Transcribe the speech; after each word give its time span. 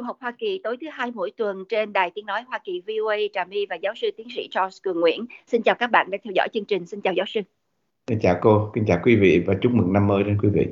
du 0.00 0.04
học 0.04 0.16
Hoa 0.20 0.32
Kỳ 0.38 0.60
tối 0.64 0.76
thứ 0.80 0.86
hai 0.92 1.10
mỗi 1.14 1.30
tuần 1.36 1.64
trên 1.68 1.92
đài 1.92 2.10
tiếng 2.14 2.26
nói 2.26 2.42
Hoa 2.42 2.58
Kỳ 2.64 2.82
VOA 2.86 3.16
Trà 3.32 3.44
My 3.44 3.66
và 3.66 3.76
giáo 3.76 3.94
sư 3.96 4.10
tiến 4.16 4.26
sĩ 4.36 4.48
Charles 4.50 4.82
Cường 4.82 5.00
Nguyễn. 5.00 5.26
Xin 5.46 5.62
chào 5.62 5.74
các 5.74 5.90
bạn 5.90 6.10
đang 6.10 6.20
theo 6.24 6.32
dõi 6.36 6.48
chương 6.52 6.64
trình. 6.64 6.86
Xin 6.86 7.00
chào 7.00 7.14
giáo 7.14 7.26
sư. 7.26 7.40
Xin 8.08 8.18
chào 8.22 8.38
cô, 8.40 8.70
xin 8.74 8.84
chào 8.86 8.98
quý 9.04 9.16
vị 9.16 9.44
và 9.46 9.54
chúc 9.60 9.72
mừng 9.72 9.92
năm 9.92 10.06
mới 10.06 10.24
đến 10.24 10.38
quý 10.42 10.48
vị. 10.52 10.66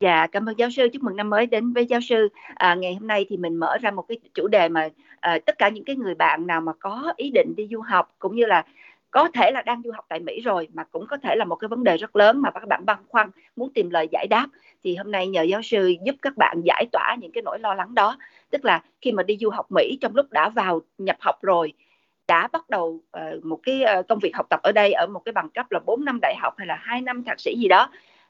Dạ, 0.00 0.26
cảm 0.26 0.48
ơn 0.48 0.58
giáo 0.58 0.70
sư. 0.70 0.88
Chúc 0.92 1.02
mừng 1.02 1.16
năm 1.16 1.30
mới 1.30 1.46
đến 1.46 1.72
với 1.72 1.86
giáo 1.86 2.00
sư. 2.00 2.28
À, 2.54 2.74
ngày 2.74 2.94
hôm 2.94 3.06
nay 3.06 3.26
thì 3.28 3.36
mình 3.36 3.56
mở 3.56 3.78
ra 3.80 3.90
một 3.90 4.04
cái 4.08 4.18
chủ 4.34 4.48
đề 4.48 4.68
mà 4.68 4.88
à, 5.20 5.38
tất 5.46 5.58
cả 5.58 5.68
những 5.68 5.84
cái 5.84 5.96
người 5.96 6.14
bạn 6.14 6.46
nào 6.46 6.60
mà 6.60 6.72
có 6.80 7.12
ý 7.16 7.30
định 7.30 7.56
đi 7.56 7.68
du 7.70 7.80
học 7.80 8.14
cũng 8.18 8.36
như 8.36 8.46
là 8.46 8.64
có 9.10 9.28
thể 9.34 9.50
là 9.50 9.62
đang 9.62 9.82
du 9.84 9.90
học 9.92 10.04
tại 10.08 10.20
Mỹ 10.20 10.40
rồi 10.40 10.68
mà 10.74 10.84
cũng 10.84 11.06
có 11.10 11.16
thể 11.16 11.36
là 11.36 11.44
một 11.44 11.56
cái 11.56 11.68
vấn 11.68 11.84
đề 11.84 11.96
rất 11.96 12.16
lớn 12.16 12.42
mà 12.42 12.50
các 12.50 12.68
bạn 12.68 12.86
băn 12.86 12.96
khoăn 13.08 13.30
muốn 13.56 13.72
tìm 13.74 13.90
lời 13.90 14.08
giải 14.12 14.26
đáp 14.30 14.46
thì 14.86 14.96
hôm 14.96 15.10
nay 15.10 15.28
nhờ 15.28 15.42
giáo 15.42 15.62
sư 15.62 15.94
giúp 16.04 16.14
các 16.22 16.36
bạn 16.36 16.60
giải 16.64 16.86
tỏa 16.92 17.16
những 17.20 17.32
cái 17.32 17.42
nỗi 17.42 17.58
lo 17.58 17.74
lắng 17.74 17.94
đó. 17.94 18.16
Tức 18.50 18.64
là 18.64 18.82
khi 19.00 19.12
mà 19.12 19.22
đi 19.22 19.36
du 19.40 19.50
học 19.50 19.66
Mỹ 19.70 19.98
trong 20.00 20.16
lúc 20.16 20.26
đã 20.30 20.48
vào 20.48 20.80
nhập 20.98 21.16
học 21.20 21.42
rồi 21.42 21.72
đã 22.28 22.48
bắt 22.52 22.70
đầu 22.70 23.00
uh, 23.18 23.44
một 23.44 23.60
cái 23.62 23.82
uh, 24.00 24.08
công 24.08 24.18
việc 24.18 24.36
học 24.36 24.46
tập 24.50 24.60
ở 24.62 24.72
đây 24.72 24.92
ở 24.92 25.06
một 25.06 25.20
cái 25.24 25.32
bằng 25.32 25.50
cấp 25.50 25.66
là 25.70 25.80
4 25.86 26.04
năm 26.04 26.18
đại 26.22 26.34
học 26.40 26.54
hay 26.56 26.66
là 26.66 26.76
hai 26.80 27.00
năm 27.00 27.24
thạc 27.24 27.40
sĩ 27.40 27.56
gì 27.58 27.68
đó 27.68 27.88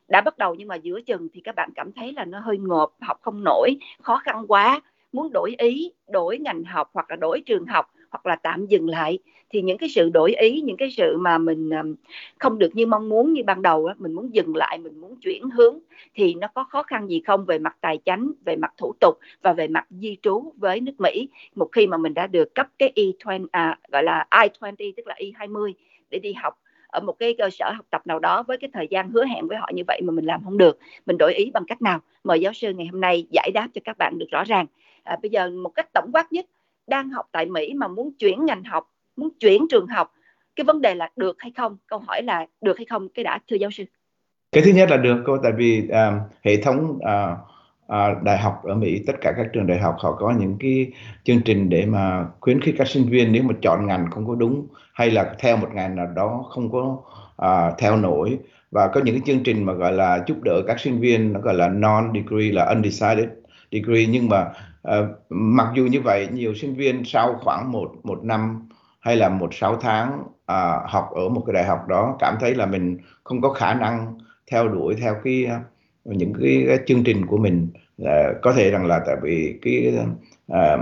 đã 0.08 0.20
bắt 0.20 0.38
đầu 0.38 0.54
nhưng 0.54 0.68
mà 0.68 0.74
giữa 0.74 1.00
chừng 1.00 1.28
thì 1.32 1.40
các 1.40 1.54
bạn 1.54 1.70
cảm 1.74 1.92
thấy 1.92 2.12
là 2.12 2.24
nó 2.24 2.40
hơi 2.40 2.58
ngộp 2.58 2.96
học 3.00 3.18
không 3.22 3.44
nổi 3.44 3.76
khó 4.02 4.16
khăn 4.24 4.44
quá 4.48 4.80
muốn 5.12 5.32
đổi 5.32 5.54
ý 5.58 5.92
đổi 6.08 6.38
ngành 6.38 6.64
học 6.64 6.90
hoặc 6.92 7.10
là 7.10 7.16
đổi 7.16 7.42
trường 7.46 7.66
học 7.66 7.90
hoặc 8.16 8.26
là 8.26 8.36
tạm 8.36 8.66
dừng 8.66 8.88
lại 8.88 9.18
thì 9.50 9.62
những 9.62 9.78
cái 9.78 9.88
sự 9.88 10.08
đổi 10.08 10.34
ý 10.34 10.60
những 10.60 10.76
cái 10.76 10.90
sự 10.90 11.16
mà 11.18 11.38
mình 11.38 11.70
um, 11.70 11.94
không 12.38 12.58
được 12.58 12.76
như 12.76 12.86
mong 12.86 13.08
muốn 13.08 13.32
như 13.32 13.42
ban 13.46 13.62
đầu 13.62 13.88
mình 13.98 14.12
muốn 14.12 14.34
dừng 14.34 14.56
lại 14.56 14.78
mình 14.78 15.00
muốn 15.00 15.16
chuyển 15.16 15.50
hướng 15.50 15.78
thì 16.14 16.34
nó 16.34 16.48
có 16.54 16.64
khó 16.64 16.82
khăn 16.82 17.06
gì 17.08 17.22
không 17.26 17.44
về 17.44 17.58
mặt 17.58 17.76
tài 17.80 17.98
chính 17.98 18.32
về 18.44 18.56
mặt 18.56 18.72
thủ 18.76 18.92
tục 19.00 19.18
và 19.42 19.52
về 19.52 19.68
mặt 19.68 19.86
di 19.90 20.16
trú 20.22 20.52
với 20.56 20.80
nước 20.80 20.92
Mỹ 20.98 21.28
một 21.54 21.68
khi 21.72 21.86
mà 21.86 21.96
mình 21.96 22.14
đã 22.14 22.26
được 22.26 22.54
cấp 22.54 22.66
cái 22.78 22.92
E20 22.96 23.46
à, 23.52 23.78
gọi 23.92 24.02
là 24.02 24.26
I20 24.30 24.92
tức 24.96 25.06
là 25.06 25.14
E20 25.18 25.72
để 26.10 26.18
đi 26.18 26.32
học 26.32 26.58
ở 26.86 27.00
một 27.00 27.18
cái 27.18 27.34
cơ 27.38 27.50
sở 27.50 27.72
học 27.72 27.86
tập 27.90 28.06
nào 28.06 28.18
đó 28.18 28.42
với 28.42 28.58
cái 28.58 28.70
thời 28.72 28.86
gian 28.90 29.10
hứa 29.10 29.24
hẹn 29.24 29.48
với 29.48 29.58
họ 29.58 29.70
như 29.74 29.82
vậy 29.86 30.00
mà 30.04 30.12
mình 30.12 30.24
làm 30.24 30.44
không 30.44 30.58
được 30.58 30.78
mình 31.06 31.18
đổi 31.18 31.34
ý 31.34 31.50
bằng 31.54 31.64
cách 31.66 31.82
nào? 31.82 32.00
Mời 32.24 32.40
giáo 32.40 32.52
sư 32.52 32.72
ngày 32.72 32.86
hôm 32.86 33.00
nay 33.00 33.26
giải 33.30 33.50
đáp 33.54 33.68
cho 33.74 33.80
các 33.84 33.98
bạn 33.98 34.18
được 34.18 34.26
rõ 34.30 34.44
ràng. 34.44 34.66
À, 35.02 35.16
bây 35.22 35.30
giờ 35.30 35.50
một 35.50 35.70
cách 35.70 35.92
tổng 35.92 36.10
quát 36.12 36.32
nhất 36.32 36.46
đang 36.86 37.10
học 37.10 37.26
tại 37.32 37.46
Mỹ 37.46 37.74
mà 37.74 37.88
muốn 37.88 38.12
chuyển 38.18 38.44
ngành 38.44 38.64
học 38.64 38.84
muốn 39.16 39.28
chuyển 39.40 39.66
trường 39.70 39.86
học 39.86 40.12
cái 40.56 40.64
vấn 40.64 40.80
đề 40.80 40.94
là 40.94 41.10
được 41.16 41.36
hay 41.38 41.52
không? 41.56 41.76
Câu 41.86 41.98
hỏi 41.98 42.22
là 42.22 42.46
được 42.60 42.76
hay 42.76 42.86
không? 42.86 43.08
Cái 43.08 43.24
đã 43.24 43.38
thưa 43.50 43.56
giáo 43.56 43.70
sư. 43.70 43.84
Cái 44.52 44.62
thứ 44.64 44.70
nhất 44.70 44.90
là 44.90 44.96
được 44.96 45.22
cô 45.26 45.38
tại 45.42 45.52
vì 45.56 45.88
um, 45.88 46.18
hệ 46.42 46.62
thống 46.62 46.90
uh, 46.90 47.38
uh, 47.86 48.22
đại 48.22 48.38
học 48.38 48.60
ở 48.64 48.74
Mỹ 48.74 49.02
tất 49.06 49.12
cả 49.20 49.32
các 49.36 49.46
trường 49.52 49.66
đại 49.66 49.78
học 49.78 49.96
họ 49.98 50.12
có 50.12 50.34
những 50.38 50.56
cái 50.60 50.92
chương 51.24 51.40
trình 51.40 51.68
để 51.68 51.86
mà 51.86 52.26
khuyến 52.40 52.60
khích 52.60 52.74
các 52.78 52.88
sinh 52.88 53.08
viên 53.08 53.32
nếu 53.32 53.42
mà 53.42 53.54
chọn 53.62 53.86
ngành 53.86 54.10
không 54.10 54.26
có 54.26 54.34
đúng 54.34 54.66
hay 54.92 55.10
là 55.10 55.34
theo 55.38 55.56
một 55.56 55.68
ngành 55.74 55.96
nào 55.96 56.06
đó 56.06 56.44
không 56.50 56.72
có 56.72 56.98
uh, 57.42 57.78
theo 57.78 57.96
nổi. 57.96 58.38
Và 58.70 58.88
có 58.88 59.00
những 59.04 59.14
cái 59.14 59.22
chương 59.26 59.44
trình 59.44 59.64
mà 59.64 59.72
gọi 59.72 59.92
là 59.92 60.24
giúp 60.26 60.42
đỡ 60.42 60.62
các 60.66 60.80
sinh 60.80 61.00
viên 61.00 61.32
nó 61.32 61.40
gọi 61.40 61.54
là 61.54 61.68
non 61.68 62.12
degree 62.14 62.52
là 62.52 62.64
undecided 62.64 63.28
degree 63.72 64.06
nhưng 64.06 64.28
mà 64.28 64.46
uh, 64.86 65.16
mặc 65.30 65.68
dù 65.74 65.86
như 65.86 66.00
vậy 66.00 66.28
nhiều 66.32 66.54
sinh 66.54 66.74
viên 66.74 67.04
sau 67.04 67.38
khoảng 67.42 67.72
một 67.72 67.92
một 68.02 68.24
năm 68.24 68.68
hay 69.00 69.16
là 69.16 69.28
một 69.28 69.54
sáu 69.54 69.76
tháng 69.76 70.20
uh, 70.22 70.90
học 70.90 71.10
ở 71.14 71.28
một 71.28 71.42
cái 71.46 71.54
đại 71.54 71.64
học 71.64 71.88
đó 71.88 72.16
cảm 72.18 72.36
thấy 72.40 72.54
là 72.54 72.66
mình 72.66 72.98
không 73.24 73.40
có 73.40 73.52
khả 73.52 73.74
năng 73.74 74.18
theo 74.50 74.68
đuổi 74.68 74.94
theo 74.94 75.14
cái 75.24 75.46
những 76.04 76.32
cái, 76.40 76.64
cái 76.68 76.78
chương 76.86 77.04
trình 77.04 77.26
của 77.26 77.36
mình. 77.36 77.68
Uh, 78.02 78.08
có 78.42 78.52
thể 78.52 78.70
rằng 78.70 78.86
là 78.86 79.00
tại 79.06 79.16
vì 79.22 79.58
cái 79.62 79.94
uh, 80.52 80.80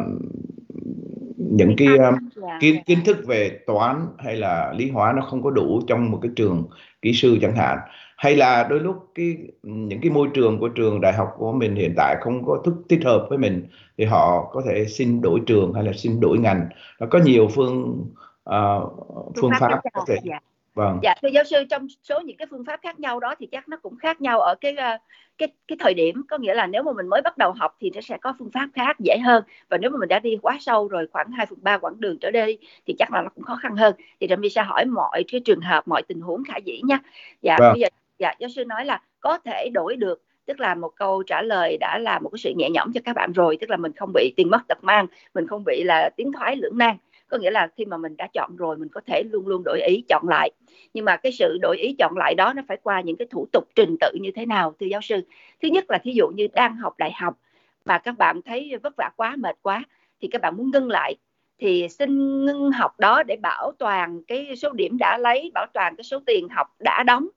những 1.37 1.75
cái 1.77 1.89
uh, 1.89 2.15
kiến 2.61 2.83
kiến 2.87 2.99
thức 3.05 3.17
về 3.27 3.59
toán 3.67 4.07
hay 4.19 4.37
là 4.37 4.73
lý 4.73 4.91
hóa 4.91 5.13
nó 5.13 5.23
không 5.23 5.43
có 5.43 5.51
đủ 5.51 5.81
trong 5.87 6.11
một 6.11 6.19
cái 6.23 6.31
trường 6.37 6.65
kỹ 7.05 7.13
sư 7.13 7.39
chẳng 7.43 7.57
hạn 7.57 7.79
hay 8.17 8.37
là 8.37 8.67
đôi 8.71 8.81
lúc 8.81 8.97
cái 9.15 9.37
những 9.63 10.01
cái 10.01 10.11
môi 10.11 10.29
trường 10.35 10.59
của 10.59 10.69
trường 10.69 11.01
đại 11.01 11.13
học 11.13 11.29
của 11.39 11.53
mình 11.53 11.75
hiện 11.75 11.95
tại 11.97 12.17
không 12.21 12.45
có 12.47 12.63
thức 12.65 12.75
thích 12.89 13.05
hợp 13.05 13.27
với 13.29 13.39
mình 13.39 13.69
thì 13.99 14.05
họ 14.05 14.51
có 14.53 14.63
thể 14.67 14.85
xin 14.85 15.21
đổi 15.21 15.41
trường 15.47 15.75
hay 15.75 15.85
là 15.85 15.93
xin 15.93 16.21
đổi 16.21 16.39
ngành 16.39 16.69
nó 17.01 17.07
có 17.11 17.19
nhiều 17.19 17.49
phương 17.55 18.07
uh, 18.51 18.93
phương, 19.41 19.51
pháp, 19.61 19.69
pháp 19.71 19.81
có 19.93 20.05
thể 20.09 20.17
dạ. 20.25 20.39
Vâng. 20.75 20.99
Dạ 21.03 21.15
thưa 21.23 21.29
giáo 21.29 21.45
sư 21.45 21.65
trong 21.71 21.87
số 22.03 22.21
những 22.21 22.37
cái 22.37 22.47
phương 22.51 22.65
pháp 22.65 22.81
khác 22.83 23.01
nhau 23.01 23.21
đó 23.21 23.35
thì 23.39 23.47
chắc 23.47 23.69
nó 23.69 23.77
cũng 23.77 23.97
khác 23.97 24.21
nhau 24.21 24.41
ở 24.41 24.55
cái 24.55 24.73
uh, 24.73 25.01
cái 25.39 25.49
cái 25.69 25.77
thời 25.81 25.95
điểm. 25.95 26.23
Có 26.29 26.39
nghĩa 26.39 26.55
là 26.55 26.67
nếu 26.67 26.83
mà 26.83 26.93
mình 26.93 27.07
mới 27.07 27.23
bắt 27.23 27.39
đầu 27.39 27.53
học 27.53 27.77
thì 27.81 27.91
nó 27.95 28.01
sẽ 28.01 28.19
có 28.19 28.35
phương 28.39 28.51
pháp 28.51 28.69
khác 28.75 29.01
dễ 29.01 29.19
hơn. 29.19 29.45
Và 29.69 29.79
nếu 29.79 29.91
mà 29.91 29.99
mình 29.99 30.09
đã 30.09 30.19
đi 30.19 30.39
quá 30.43 30.57
sâu 30.61 30.89
rồi 30.89 31.07
khoảng 31.13 31.31
2 31.33 31.47
phần 31.47 31.59
ba 31.63 31.79
quãng 31.79 32.01
đường 32.01 32.19
trở 32.19 32.31
đi 32.31 32.59
thì 32.87 32.95
chắc 32.99 33.13
là 33.13 33.23
nó 33.23 33.29
cũng 33.35 33.45
khó 33.45 33.59
khăn 33.63 33.77
hơn. 33.77 33.95
Thì 34.21 34.27
Trâm 34.29 34.49
sẽ 34.51 34.63
hỏi 34.63 34.85
mọi 34.85 35.25
cái 35.33 35.41
trường 35.45 35.61
hợp 35.61 35.89
mọi 35.89 36.03
tình 36.03 36.21
huống 36.21 36.43
khả 36.45 36.57
dĩ 36.65 36.81
nha. 36.85 36.99
Dạ 37.43 37.57
vâng. 37.61 37.73
bây 37.73 37.81
giờ 37.81 37.89
dạ 38.19 38.35
giáo 38.39 38.49
sư 38.49 38.65
nói 38.65 38.85
là 38.85 39.01
có 39.21 39.39
thể 39.39 39.69
đổi 39.73 39.97
được 39.97 40.23
tức 40.47 40.61
là 40.61 40.75
một 40.75 40.93
câu 40.97 41.23
trả 41.23 41.43
lời 41.43 41.77
đã 41.81 41.99
là 41.99 42.19
một 42.19 42.29
cái 42.33 42.39
sự 42.39 42.53
nhẹ 42.57 42.71
nhõm 42.71 42.93
cho 42.93 43.01
các 43.05 43.17
bạn 43.17 43.33
rồi 43.33 43.57
tức 43.61 43.71
là 43.71 43.77
mình 43.77 43.93
không 43.97 44.11
bị 44.15 44.33
tiền 44.37 44.51
mất 44.51 44.61
tật 44.69 44.85
mang 44.85 45.07
mình 45.35 45.47
không 45.47 45.65
bị 45.65 45.83
là 45.85 46.11
tiến 46.17 46.33
thoái 46.33 46.57
lưỡng 46.57 46.79
nan 46.79 46.97
có 47.35 47.39
nghĩa 47.41 47.51
là 47.51 47.69
khi 47.77 47.85
mà 47.85 47.97
mình 47.97 48.17
đã 48.17 48.29
chọn 48.33 48.57
rồi 48.57 48.77
mình 48.77 48.89
có 48.89 49.01
thể 49.07 49.23
luôn 49.31 49.47
luôn 49.47 49.63
đổi 49.65 49.81
ý 49.83 50.05
chọn 50.09 50.29
lại. 50.29 50.51
Nhưng 50.95 51.05
mà 51.05 51.17
cái 51.17 51.33
sự 51.33 51.59
đổi 51.63 51.79
ý 51.79 51.95
chọn 51.99 52.17
lại 52.17 52.35
đó 52.35 52.53
nó 52.53 52.63
phải 52.69 52.77
qua 52.83 53.01
những 53.01 53.17
cái 53.17 53.27
thủ 53.31 53.47
tục 53.53 53.69
trình 53.75 53.97
tự 54.01 54.13
như 54.21 54.31
thế 54.35 54.47
nào 54.47 54.75
thưa 54.81 54.87
giáo 54.87 55.01
sư? 55.01 55.21
Thứ 55.63 55.69
nhất 55.69 55.85
là 55.89 55.99
thí 55.99 56.13
dụ 56.13 56.29
như 56.29 56.49
đang 56.53 56.77
học 56.77 56.95
đại 56.99 57.13
học 57.13 57.39
mà 57.85 57.99
các 57.99 58.19
bạn 58.19 58.43
thấy 58.43 58.73
vất 58.83 58.97
vả 58.97 59.11
quá 59.17 59.37
mệt 59.37 59.57
quá 59.63 59.85
thì 60.21 60.29
các 60.29 60.41
bạn 60.43 60.57
muốn 60.57 60.71
ngưng 60.71 60.89
lại 60.89 61.17
thì 61.59 61.89
xin 61.89 62.45
ngưng 62.45 62.71
học 62.73 63.01
đó 63.01 63.23
để 63.23 63.37
bảo 63.37 63.73
toàn 63.79 64.23
cái 64.27 64.57
số 64.57 64.71
điểm 64.71 64.99
đã 64.99 65.19
lấy 65.19 65.51
bảo 65.55 65.67
toàn 65.75 65.97
cái 65.97 66.05
số 66.05 66.21
tiền 66.27 66.49
học 66.49 66.67
đã 66.79 67.03
đóng. 67.03 67.29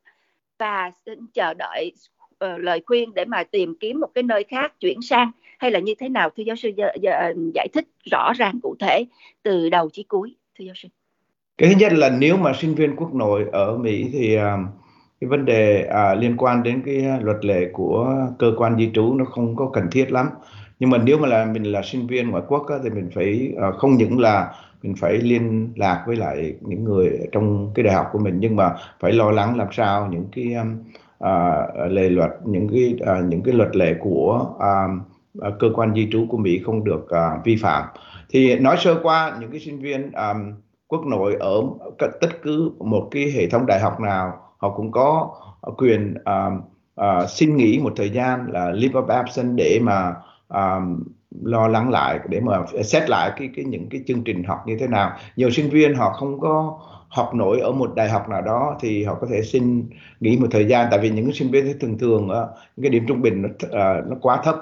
Và 0.60 0.92
xin 1.06 1.20
chờ 1.34 1.54
đợi 1.54 1.92
uh, 2.46 2.60
lời 2.60 2.82
khuyên 2.86 3.14
để 3.14 3.26
mà 3.26 3.44
tìm 3.44 3.76
kiếm 3.80 4.00
một 4.00 4.10
cái 4.14 4.24
nơi 4.24 4.44
khác 4.44 4.80
chuyển 4.80 5.02
sang 5.02 5.32
hay 5.58 5.72
là 5.72 5.80
như 5.80 5.94
thế 6.00 6.10
nào? 6.10 6.30
Thưa 6.38 6.44
giáo 6.44 6.56
sư 6.56 6.72
ờ, 7.04 7.34
giải 7.54 7.68
thích 7.74 7.86
rõ 8.12 8.34
ràng 8.34 8.60
cụ 8.64 8.76
thể 8.80 9.06
từ 9.44 9.70
đầu 9.70 9.90
chí 9.90 10.04
cuối 10.04 10.36
thưa 10.60 10.66
giáo 10.66 10.76
sư. 10.76 10.88
Cái 11.58 11.70
thứ 11.70 11.76
nhất 11.80 11.94
là 11.94 12.10
nếu 12.10 12.38
mà 12.38 12.54
sinh 12.54 12.76
viên 12.76 12.96
quốc 12.96 13.14
nội 13.14 13.46
ở 13.52 13.78
Mỹ 13.78 14.10
thì 14.14 14.36
ờ, 14.36 14.58
cái 15.22 15.28
vấn 15.28 15.46
đề 15.46 15.88
à, 15.90 16.16
liên 16.16 16.38
quan 16.38 16.64
đến 16.64 16.82
cái 16.86 17.06
luật 17.22 17.46
lệ 17.46 17.70
của 17.74 18.16
cơ 18.40 18.54
quan 18.58 18.78
di 18.78 18.92
trú 18.94 19.14
nó 19.14 19.26
không 19.26 19.56
có 19.56 19.70
cần 19.74 19.88
thiết 19.92 20.12
lắm. 20.12 20.30
Nhưng 20.80 20.90
mà 20.90 20.98
nếu 20.98 21.18
mà 21.18 21.28
là 21.28 21.46
mình 21.46 21.64
là 21.64 21.82
sinh 21.82 22.08
viên 22.08 22.30
ngoại 22.30 22.44
quốc 22.48 22.68
á, 22.70 22.76
thì 22.84 22.90
mình 22.90 23.10
phải 23.14 23.54
à, 23.62 23.72
không 23.72 23.94
những 23.94 24.20
là 24.20 24.54
mình 24.84 24.96
phải 24.96 25.18
liên 25.18 25.74
lạc 25.76 26.04
với 26.08 26.16
lại 26.16 26.56
những 26.62 26.84
người 26.84 27.20
trong 27.32 27.72
cái 27.76 27.84
đại 27.84 27.96
học 27.96 28.08
của 28.12 28.20
mình 28.20 28.38
nhưng 28.40 28.56
mà 28.56 28.76
phải 29.00 29.12
lo 29.12 29.32
lắng 29.32 29.58
làm 29.58 29.68
sao 29.72 30.08
những 30.12 30.26
cái 30.36 30.56
à, 31.20 31.68
lề 31.90 32.10
luật 32.10 32.32
những 32.46 32.68
cái 32.72 32.96
à, 33.06 33.22
những 33.28 33.44
cái 33.44 33.54
luật 33.54 33.76
lệ 33.76 33.96
của 34.00 34.56
à, 34.60 34.88
Ờ, 35.40 35.52
cơ 35.60 35.68
quan 35.76 35.96
di 35.96 36.08
trú 36.12 36.26
của 36.30 36.38
Mỹ 36.38 36.62
không 36.66 36.84
được 36.84 37.06
uh, 37.06 37.46
vi 37.46 37.56
phạm. 37.56 37.84
Thì 38.30 38.60
nói 38.60 38.78
sơ 38.80 39.00
qua 39.04 39.38
những 39.40 39.52
cái 39.52 39.60
sinh 39.60 39.80
viên 39.80 40.12
um, 40.12 40.54
quốc 40.88 41.06
nội 41.06 41.36
ở 41.40 41.64
tất 41.98 42.30
cứ 42.44 42.72
một 42.80 43.08
cái 43.12 43.32
hệ 43.32 43.48
thống 43.48 43.66
đại 43.66 43.80
học 43.80 44.00
nào 44.00 44.34
họ 44.58 44.70
cũng 44.70 44.92
có 44.92 45.30
ờ, 45.62 45.72
quyền 45.78 46.14
um, 46.26 46.62
uh, 47.02 47.30
xin 47.30 47.58
nghỉ 47.58 47.80
một 47.84 47.94
thời 47.96 48.10
gian 48.10 48.48
là 48.52 48.72
leave 48.72 49.00
of 49.00 49.08
absence 49.08 49.54
để 49.56 49.80
mà 49.82 50.14
um, 50.48 51.04
lo 51.44 51.68
lắng 51.68 51.90
lại 51.90 52.20
để 52.30 52.40
mà 52.40 52.58
xét 52.84 53.10
lại 53.10 53.32
cái 53.38 53.50
cái 53.56 53.66
những 53.66 53.90
cái 53.90 54.02
chương 54.08 54.24
trình 54.24 54.44
học 54.44 54.64
như 54.66 54.78
thế 54.80 54.88
nào. 54.88 55.12
Nhiều 55.36 55.50
sinh 55.50 55.70
viên 55.70 55.96
họ 55.96 56.14
không 56.14 56.40
có 56.40 56.80
học 57.10 57.36
nổi 57.36 57.60
ở 57.60 57.72
một 57.72 57.96
đại 57.96 58.10
học 58.10 58.30
nào 58.30 58.42
đó 58.42 58.78
thì 58.80 59.04
họ 59.04 59.16
có 59.22 59.28
thể 59.32 59.42
xin 59.42 59.90
nghỉ 60.20 60.38
một 60.38 60.48
thời 60.52 60.66
gian. 60.66 60.88
Tại 60.92 61.00
vì 61.00 61.10
những 61.10 61.34
sinh 61.34 61.52
viên 61.52 61.80
thường 61.80 61.98
thường 61.98 62.28
những 62.28 62.84
cái 62.84 62.90
điểm 62.90 63.06
trung 63.08 63.22
bình 63.22 63.42
nó, 63.42 63.50
uh, 63.50 64.08
nó 64.08 64.16
quá 64.22 64.42
thấp 64.44 64.56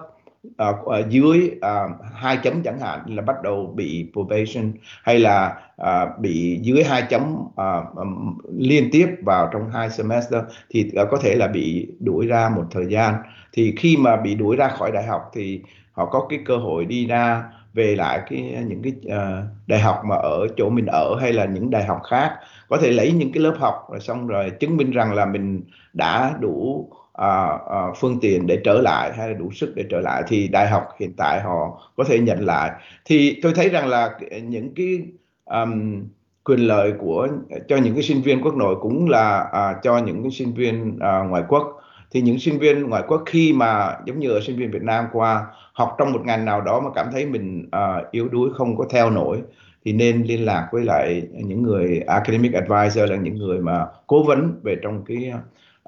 à, 0.57 0.69
uh, 0.69 1.09
dưới 1.09 1.51
ờ, 1.61 1.77
à, 1.77 1.87
2 2.13 2.37
chấm 2.37 2.63
chẳng 2.63 2.79
hạn 2.79 2.99
là 3.05 3.21
bắt 3.21 3.35
đầu 3.43 3.73
bị 3.75 4.09
probation 4.13 4.73
hay 5.03 5.19
là 5.19 5.57
à, 5.77 6.05
bị 6.19 6.59
dưới 6.61 6.83
2, 6.83 7.01
chấm 7.09 7.35
à, 7.55 7.81
um, 7.95 8.37
liên 8.57 8.89
tiếp 8.91 9.07
vào 9.21 9.49
trong 9.53 9.69
hai 9.69 9.89
semester 9.89 10.43
thì 10.69 10.91
à, 10.95 11.03
có 11.11 11.17
thể 11.17 11.35
là 11.35 11.47
bị 11.47 11.87
đuổi 11.99 12.27
ra 12.27 12.49
một 12.55 12.63
thời 12.71 12.85
gian. 12.85 13.15
Thì 13.53 13.75
khi 13.77 13.97
mà 13.97 14.15
bị 14.15 14.35
đuổi 14.35 14.55
ra 14.55 14.67
khỏi 14.67 14.91
đại 14.91 15.03
học 15.03 15.21
thì 15.33 15.61
họ 15.91 16.05
có 16.05 16.27
cái 16.29 16.39
cơ 16.45 16.57
hội 16.57 16.85
đi 16.85 17.07
ra 17.07 17.43
về 17.73 17.95
lại 17.95 18.21
cái 18.29 18.63
những 18.67 18.81
cái 18.83 18.93
uh, 19.05 19.45
đại 19.67 19.79
học 19.79 20.01
mà 20.05 20.15
ở 20.15 20.47
chỗ 20.57 20.69
mình 20.69 20.85
ở 20.85 21.15
hay 21.19 21.33
là 21.33 21.45
những 21.45 21.69
đại 21.69 21.83
học 21.85 22.01
khác. 22.09 22.31
Có 22.69 22.77
thể 22.77 22.91
lấy 22.91 23.11
những 23.11 23.31
cái 23.31 23.43
lớp 23.43 23.55
học 23.59 23.87
rồi 23.91 23.99
xong 23.99 24.27
rồi 24.27 24.49
chứng 24.49 24.77
minh 24.77 24.91
rằng 24.91 25.13
là 25.13 25.25
mình 25.25 25.63
đã 25.93 26.37
đủ 26.39 26.89
à, 27.17 27.59
à, 27.69 27.79
phương 27.95 28.19
tiện 28.21 28.47
để 28.47 28.61
trở 28.63 28.81
lại 28.81 29.13
hay 29.17 29.27
là 29.27 29.33
đủ 29.33 29.51
sức 29.51 29.73
để 29.75 29.85
trở 29.89 29.99
lại 29.99 30.23
thì 30.27 30.47
đại 30.47 30.67
học 30.67 30.87
hiện 30.99 31.13
tại 31.17 31.41
họ 31.41 31.91
có 31.97 32.03
thể 32.03 32.19
nhận 32.19 32.45
lại. 32.45 32.71
Thì 33.05 33.39
tôi 33.41 33.53
thấy 33.55 33.69
rằng 33.69 33.87
là 33.87 34.19
những 34.43 34.73
cái 34.75 34.99
um, 35.45 36.03
quyền 36.43 36.59
lợi 36.59 36.93
của 36.99 37.27
cho 37.67 37.77
những 37.77 37.93
cái 37.93 38.03
sinh 38.03 38.21
viên 38.21 38.41
quốc 38.41 38.55
nội 38.55 38.75
cũng 38.81 39.09
là 39.09 39.49
à, 39.51 39.75
cho 39.83 39.97
những 39.97 40.23
cái 40.23 40.31
sinh 40.31 40.53
viên 40.53 40.99
à, 40.99 41.19
ngoại 41.19 41.43
quốc. 41.47 41.81
Thì 42.11 42.21
những 42.21 42.39
sinh 42.39 42.59
viên 42.59 42.89
ngoại 42.89 43.03
quốc 43.07 43.23
khi 43.25 43.53
mà 43.53 43.97
giống 44.05 44.19
như 44.19 44.31
ở 44.31 44.39
sinh 44.41 44.57
viên 44.57 44.71
Việt 44.71 44.83
Nam 44.83 45.05
qua 45.13 45.45
học 45.73 45.95
trong 45.97 46.13
một 46.13 46.21
ngành 46.25 46.45
nào 46.45 46.61
đó 46.61 46.79
mà 46.79 46.89
cảm 46.95 47.07
thấy 47.11 47.25
mình 47.25 47.67
à, 47.71 48.01
yếu 48.11 48.29
đuối 48.29 48.49
không 48.53 48.77
có 48.77 48.85
theo 48.89 49.09
nổi 49.09 49.41
thì 49.85 49.93
nên 49.93 50.23
liên 50.23 50.45
lạc 50.45 50.69
với 50.71 50.83
lại 50.83 51.27
những 51.33 51.63
người 51.63 51.99
academic 51.99 52.53
advisor 52.53 53.09
là 53.09 53.15
những 53.15 53.37
người 53.37 53.59
mà 53.59 53.85
cố 54.07 54.23
vấn 54.23 54.59
về 54.63 54.75
trong 54.83 55.03
cái 55.05 55.33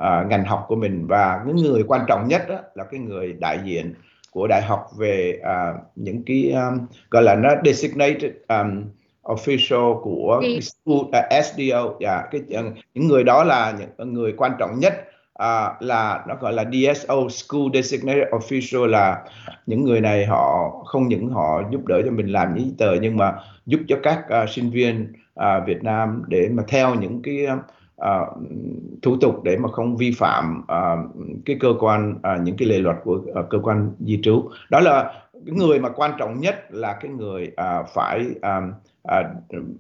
uh, 0.02 0.28
ngành 0.28 0.46
học 0.46 0.66
của 0.68 0.76
mình. 0.76 1.08
Và 1.08 1.44
những 1.46 1.56
người 1.56 1.84
quan 1.88 2.02
trọng 2.08 2.28
nhất 2.28 2.50
đó, 2.50 2.60
là 2.76 2.84
cái 2.84 3.00
người 3.00 3.34
đại 3.34 3.60
diện 3.64 3.94
của 4.32 4.48
đại 4.48 4.62
học 4.62 4.88
về 4.98 5.40
uh, 5.42 5.82
những 5.96 6.24
cái 6.26 6.52
um, 6.52 6.88
gọi 7.10 7.24
là 7.24 7.36
nó 7.36 7.50
designated 7.66 8.32
um, 8.48 8.84
official 9.24 10.02
của 10.02 10.40
cái 10.42 10.60
school, 10.62 10.98
uh, 10.98 11.46
SDO, 11.46 11.84
yeah, 11.84 12.00
dạ, 12.00 12.24
cái 12.32 12.42
uh, 12.66 12.74
những 12.94 13.08
người 13.08 13.24
đó 13.24 13.44
là 13.44 13.74
những 13.98 14.14
người 14.14 14.34
quan 14.38 14.52
trọng 14.60 14.80
nhất 14.80 14.94
à, 15.38 15.74
là 15.80 16.24
nó 16.28 16.36
gọi 16.36 16.54
là 16.54 16.64
DSO 16.64 17.16
School 17.30 17.68
Designated 17.74 18.28
Official 18.32 18.86
là 18.86 19.24
những 19.66 19.84
người 19.84 20.02
này 20.02 20.26
họ 20.26 20.70
không 20.86 21.08
những 21.08 21.30
họ 21.30 21.62
giúp 21.72 21.86
đỡ 21.86 22.02
cho 22.06 22.12
mình 22.12 22.28
làm 22.28 22.58
giấy 22.58 22.72
tờ 22.78 22.96
nhưng 23.02 23.18
mà 23.18 23.34
giúp 23.66 23.80
cho 23.88 23.98
các 24.04 24.20
uh, 24.44 24.50
sinh 24.50 24.70
viên 24.70 25.14
uh, 25.40 25.68
Việt 25.68 25.84
Nam 25.84 26.24
để 26.28 26.50
mà 26.52 26.64
theo 26.68 26.96
những 26.96 27.22
cái 27.22 27.48
à, 27.98 28.20
thủ 29.02 29.18
tục 29.22 29.44
để 29.44 29.58
mà 29.58 29.70
không 29.72 29.98
vi 29.98 30.12
phạm 30.12 30.64
à, 30.68 30.96
cái 31.46 31.58
cơ 31.60 31.74
quan 31.80 32.16
à, 32.24 32.38
những 32.44 32.58
cái 32.58 32.68
lệ 32.68 32.78
luật 32.78 32.96
của 33.04 33.22
à, 33.36 33.42
cơ 33.50 33.60
quan 33.60 33.92
di 34.00 34.20
trú. 34.24 34.50
Đó 34.70 34.80
là 34.80 35.14
cái 35.46 35.56
người 35.56 35.80
mà 35.80 35.90
quan 35.90 36.12
trọng 36.18 36.40
nhất 36.40 36.56
là 36.70 36.94
cái 36.94 37.12
người 37.12 37.52
à, 37.56 37.84
phải 37.94 38.26
à, 38.42 38.62
à, 39.04 39.34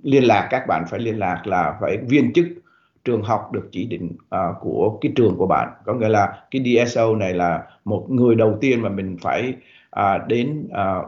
liên 0.03 0.23
lạc 0.23 0.47
các 0.49 0.67
bạn 0.67 0.85
phải 0.89 0.99
liên 0.99 1.19
lạc 1.19 1.41
là 1.47 1.77
phải 1.81 1.97
viên 1.97 2.33
chức 2.33 2.45
trường 3.03 3.23
học 3.23 3.51
được 3.53 3.69
chỉ 3.71 3.85
định 3.85 4.11
à, 4.29 4.53
của 4.59 4.97
cái 5.01 5.11
trường 5.15 5.35
của 5.37 5.47
bạn. 5.47 5.69
Có 5.85 5.93
nghĩa 5.93 6.09
là 6.09 6.43
cái 6.51 6.85
DSO 6.85 7.15
này 7.15 7.33
là 7.33 7.63
một 7.85 8.05
người 8.09 8.35
đầu 8.35 8.57
tiên 8.61 8.81
mà 8.81 8.89
mình 8.89 9.17
phải 9.21 9.53
à, 9.89 10.17
đến 10.27 10.67
à, 10.73 11.01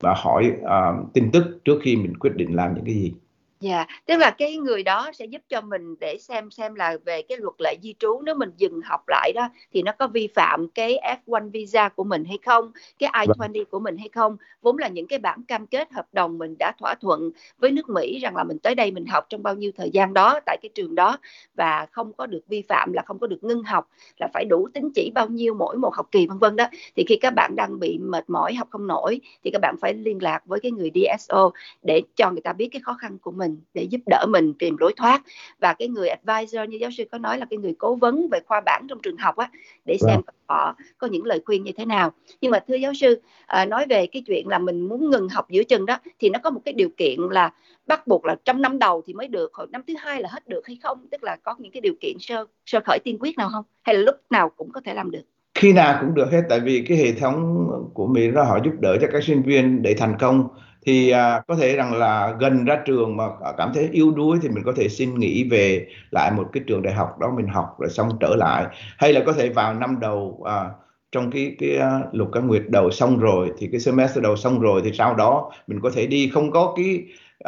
và 0.00 0.14
hỏi 0.16 0.52
à, 0.64 0.92
tin 1.14 1.30
tức 1.30 1.60
trước 1.64 1.78
khi 1.82 1.96
mình 1.96 2.16
quyết 2.16 2.36
định 2.36 2.56
làm 2.56 2.74
những 2.74 2.84
cái 2.84 2.94
gì. 2.94 3.14
Dạ, 3.62 3.76
yeah. 3.76 3.88
tức 4.06 4.16
là 4.16 4.30
cái 4.30 4.56
người 4.56 4.82
đó 4.82 5.10
sẽ 5.14 5.24
giúp 5.24 5.42
cho 5.48 5.60
mình 5.60 5.94
để 6.00 6.16
xem 6.20 6.50
xem 6.50 6.74
là 6.74 6.96
về 7.04 7.22
cái 7.22 7.38
luật 7.38 7.54
lệ 7.58 7.76
di 7.82 7.94
trú 7.98 8.22
nếu 8.24 8.34
mình 8.34 8.50
dừng 8.56 8.80
học 8.84 9.00
lại 9.08 9.32
đó 9.34 9.48
thì 9.72 9.82
nó 9.82 9.92
có 9.98 10.06
vi 10.06 10.28
phạm 10.34 10.68
cái 10.68 10.98
F1 11.26 11.50
visa 11.50 11.88
của 11.88 12.04
mình 12.04 12.24
hay 12.24 12.38
không, 12.46 12.72
cái 12.98 13.10
I-20 13.12 13.34
vâng. 13.38 13.64
của 13.70 13.78
mình 13.78 13.96
hay 13.96 14.08
không. 14.08 14.36
Vốn 14.62 14.78
là 14.78 14.88
những 14.88 15.06
cái 15.06 15.18
bản 15.18 15.44
cam 15.44 15.66
kết 15.66 15.92
hợp 15.92 16.06
đồng 16.12 16.38
mình 16.38 16.54
đã 16.58 16.72
thỏa 16.78 16.94
thuận 16.94 17.30
với 17.58 17.70
nước 17.70 17.88
Mỹ 17.88 18.18
rằng 18.18 18.36
là 18.36 18.44
mình 18.44 18.58
tới 18.58 18.74
đây 18.74 18.90
mình 18.90 19.06
học 19.06 19.26
trong 19.28 19.42
bao 19.42 19.54
nhiêu 19.54 19.70
thời 19.76 19.90
gian 19.90 20.14
đó 20.14 20.40
tại 20.46 20.56
cái 20.62 20.70
trường 20.74 20.94
đó 20.94 21.18
và 21.54 21.86
không 21.92 22.12
có 22.12 22.26
được 22.26 22.42
vi 22.48 22.62
phạm 22.62 22.92
là 22.92 23.02
không 23.06 23.18
có 23.18 23.26
được 23.26 23.44
ngưng 23.44 23.62
học 23.62 23.90
là 24.20 24.28
phải 24.34 24.44
đủ 24.44 24.68
tính 24.74 24.90
chỉ 24.94 25.10
bao 25.14 25.28
nhiêu 25.28 25.54
mỗi 25.54 25.76
một 25.76 25.94
học 25.94 26.06
kỳ 26.10 26.26
vân 26.26 26.38
vân 26.38 26.56
đó. 26.56 26.66
Thì 26.96 27.04
khi 27.08 27.16
các 27.16 27.34
bạn 27.34 27.56
đang 27.56 27.78
bị 27.80 27.98
mệt 27.98 28.30
mỏi 28.30 28.54
học 28.54 28.68
không 28.70 28.86
nổi 28.86 29.20
thì 29.44 29.50
các 29.50 29.58
bạn 29.62 29.74
phải 29.80 29.94
liên 29.94 30.22
lạc 30.22 30.46
với 30.46 30.60
cái 30.60 30.72
người 30.72 30.90
DSO 30.94 31.50
để 31.82 32.02
cho 32.16 32.30
người 32.30 32.40
ta 32.40 32.52
biết 32.52 32.68
cái 32.72 32.80
khó 32.84 32.94
khăn 32.94 33.18
của 33.18 33.30
mình 33.30 33.51
mình 33.52 33.60
để 33.74 33.82
giúp 33.82 34.00
đỡ 34.06 34.26
mình 34.28 34.54
tìm 34.58 34.76
lối 34.80 34.92
thoát. 34.96 35.22
Và 35.60 35.72
cái 35.72 35.88
người 35.88 36.08
advisor 36.08 36.68
như 36.68 36.78
giáo 36.80 36.90
sư 36.90 37.04
có 37.12 37.18
nói 37.18 37.38
là 37.38 37.46
cái 37.50 37.58
người 37.58 37.74
cố 37.78 37.94
vấn 37.94 38.28
về 38.28 38.40
khoa 38.46 38.60
bản 38.60 38.86
trong 38.88 38.98
trường 39.02 39.16
học 39.16 39.36
á 39.36 39.50
để 39.84 39.96
xem 40.00 40.20
wow. 40.20 40.22
Vâng. 40.26 40.34
họ 40.46 40.76
có 40.98 41.06
những 41.06 41.24
lời 41.24 41.40
khuyên 41.46 41.64
như 41.64 41.72
thế 41.76 41.84
nào. 41.84 42.12
Nhưng 42.40 42.50
mà 42.50 42.58
thưa 42.68 42.74
giáo 42.74 42.94
sư 42.94 43.20
à, 43.46 43.64
nói 43.64 43.86
về 43.88 44.06
cái 44.06 44.22
chuyện 44.26 44.48
là 44.48 44.58
mình 44.58 44.88
muốn 44.88 45.10
ngừng 45.10 45.28
học 45.28 45.50
giữa 45.50 45.64
chừng 45.64 45.86
đó 45.86 45.98
thì 46.18 46.30
nó 46.30 46.38
có 46.42 46.50
một 46.50 46.60
cái 46.64 46.74
điều 46.74 46.88
kiện 46.96 47.20
là 47.30 47.52
bắt 47.86 48.06
buộc 48.06 48.24
là 48.24 48.36
trong 48.44 48.62
năm 48.62 48.78
đầu 48.78 49.02
thì 49.06 49.14
mới 49.14 49.28
được 49.28 49.54
hồi 49.54 49.66
năm 49.70 49.82
thứ 49.86 49.94
hai 49.98 50.22
là 50.22 50.28
hết 50.32 50.48
được 50.48 50.66
hay 50.66 50.78
không? 50.82 51.06
Tức 51.10 51.22
là 51.22 51.36
có 51.42 51.54
những 51.58 51.72
cái 51.72 51.80
điều 51.80 51.94
kiện 52.00 52.16
sơ 52.20 52.44
sơ 52.66 52.80
khởi 52.84 52.98
tiên 53.04 53.16
quyết 53.20 53.38
nào 53.38 53.48
không? 53.52 53.64
Hay 53.82 53.94
là 53.94 54.00
lúc 54.00 54.16
nào 54.30 54.50
cũng 54.56 54.72
có 54.72 54.80
thể 54.84 54.94
làm 54.94 55.10
được? 55.10 55.22
Khi 55.54 55.72
nào 55.72 55.98
cũng 56.00 56.14
được 56.14 56.30
hết 56.32 56.42
tại 56.48 56.60
vì 56.60 56.84
cái 56.88 56.98
hệ 56.98 57.12
thống 57.12 57.66
của 57.94 58.06
mình 58.06 58.34
nó 58.34 58.44
họ 58.44 58.58
giúp 58.64 58.72
đỡ 58.80 58.96
cho 59.00 59.08
các 59.12 59.24
sinh 59.24 59.42
viên 59.42 59.82
để 59.82 59.94
thành 59.98 60.14
công 60.20 60.48
thì 60.86 61.10
à, 61.10 61.42
có 61.48 61.56
thể 61.56 61.76
rằng 61.76 61.94
là 61.94 62.36
gần 62.40 62.64
ra 62.64 62.82
trường 62.84 63.16
mà 63.16 63.24
cảm 63.58 63.70
thấy 63.74 63.88
yếu 63.92 64.10
đuối 64.10 64.38
thì 64.42 64.48
mình 64.48 64.64
có 64.64 64.72
thể 64.76 64.88
xin 64.88 65.14
nghỉ 65.14 65.48
về 65.50 65.86
lại 66.10 66.30
một 66.30 66.48
cái 66.52 66.62
trường 66.66 66.82
đại 66.82 66.94
học 66.94 67.18
đó 67.20 67.32
mình 67.36 67.46
học 67.46 67.76
rồi 67.78 67.90
xong 67.90 68.08
trở 68.20 68.36
lại. 68.36 68.66
Hay 68.98 69.12
là 69.12 69.20
có 69.26 69.32
thể 69.32 69.48
vào 69.48 69.74
năm 69.74 70.00
đầu 70.00 70.42
à, 70.44 70.70
trong 71.12 71.30
cái 71.30 71.56
cái 71.58 71.78
uh, 71.78 72.14
lục 72.14 72.28
cái 72.32 72.42
nguyệt 72.42 72.62
đầu 72.68 72.90
xong 72.90 73.18
rồi 73.18 73.52
thì 73.58 73.68
cái 73.72 73.80
semester 73.80 74.24
đầu 74.24 74.36
xong 74.36 74.60
rồi 74.60 74.80
thì 74.84 74.90
sau 74.94 75.14
đó 75.14 75.50
mình 75.66 75.80
có 75.80 75.90
thể 75.90 76.06
đi. 76.06 76.30
Không 76.34 76.50
có 76.50 76.72
cái 76.76 77.02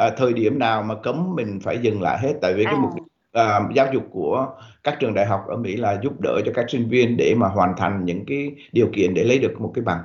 uh, 0.06 0.12
thời 0.16 0.32
điểm 0.32 0.58
nào 0.58 0.82
mà 0.82 0.94
cấm 0.94 1.34
mình 1.34 1.60
phải 1.62 1.78
dừng 1.78 2.02
lại 2.02 2.18
hết. 2.18 2.32
Tại 2.40 2.54
vì 2.54 2.64
à. 2.64 2.70
cái 2.70 2.80
mục 2.80 2.90
đích 2.94 3.04
uh, 3.44 3.74
giáo 3.74 3.86
dục 3.92 4.04
của 4.10 4.46
các 4.84 4.96
trường 5.00 5.14
đại 5.14 5.26
học 5.26 5.44
ở 5.48 5.56
Mỹ 5.56 5.76
là 5.76 6.00
giúp 6.02 6.20
đỡ 6.20 6.40
cho 6.46 6.52
các 6.54 6.64
sinh 6.68 6.88
viên 6.88 7.16
để 7.16 7.34
mà 7.36 7.48
hoàn 7.48 7.74
thành 7.76 8.04
những 8.04 8.24
cái 8.26 8.54
điều 8.72 8.88
kiện 8.92 9.14
để 9.14 9.24
lấy 9.24 9.38
được 9.38 9.60
một 9.60 9.72
cái 9.74 9.84
bằng 9.84 10.00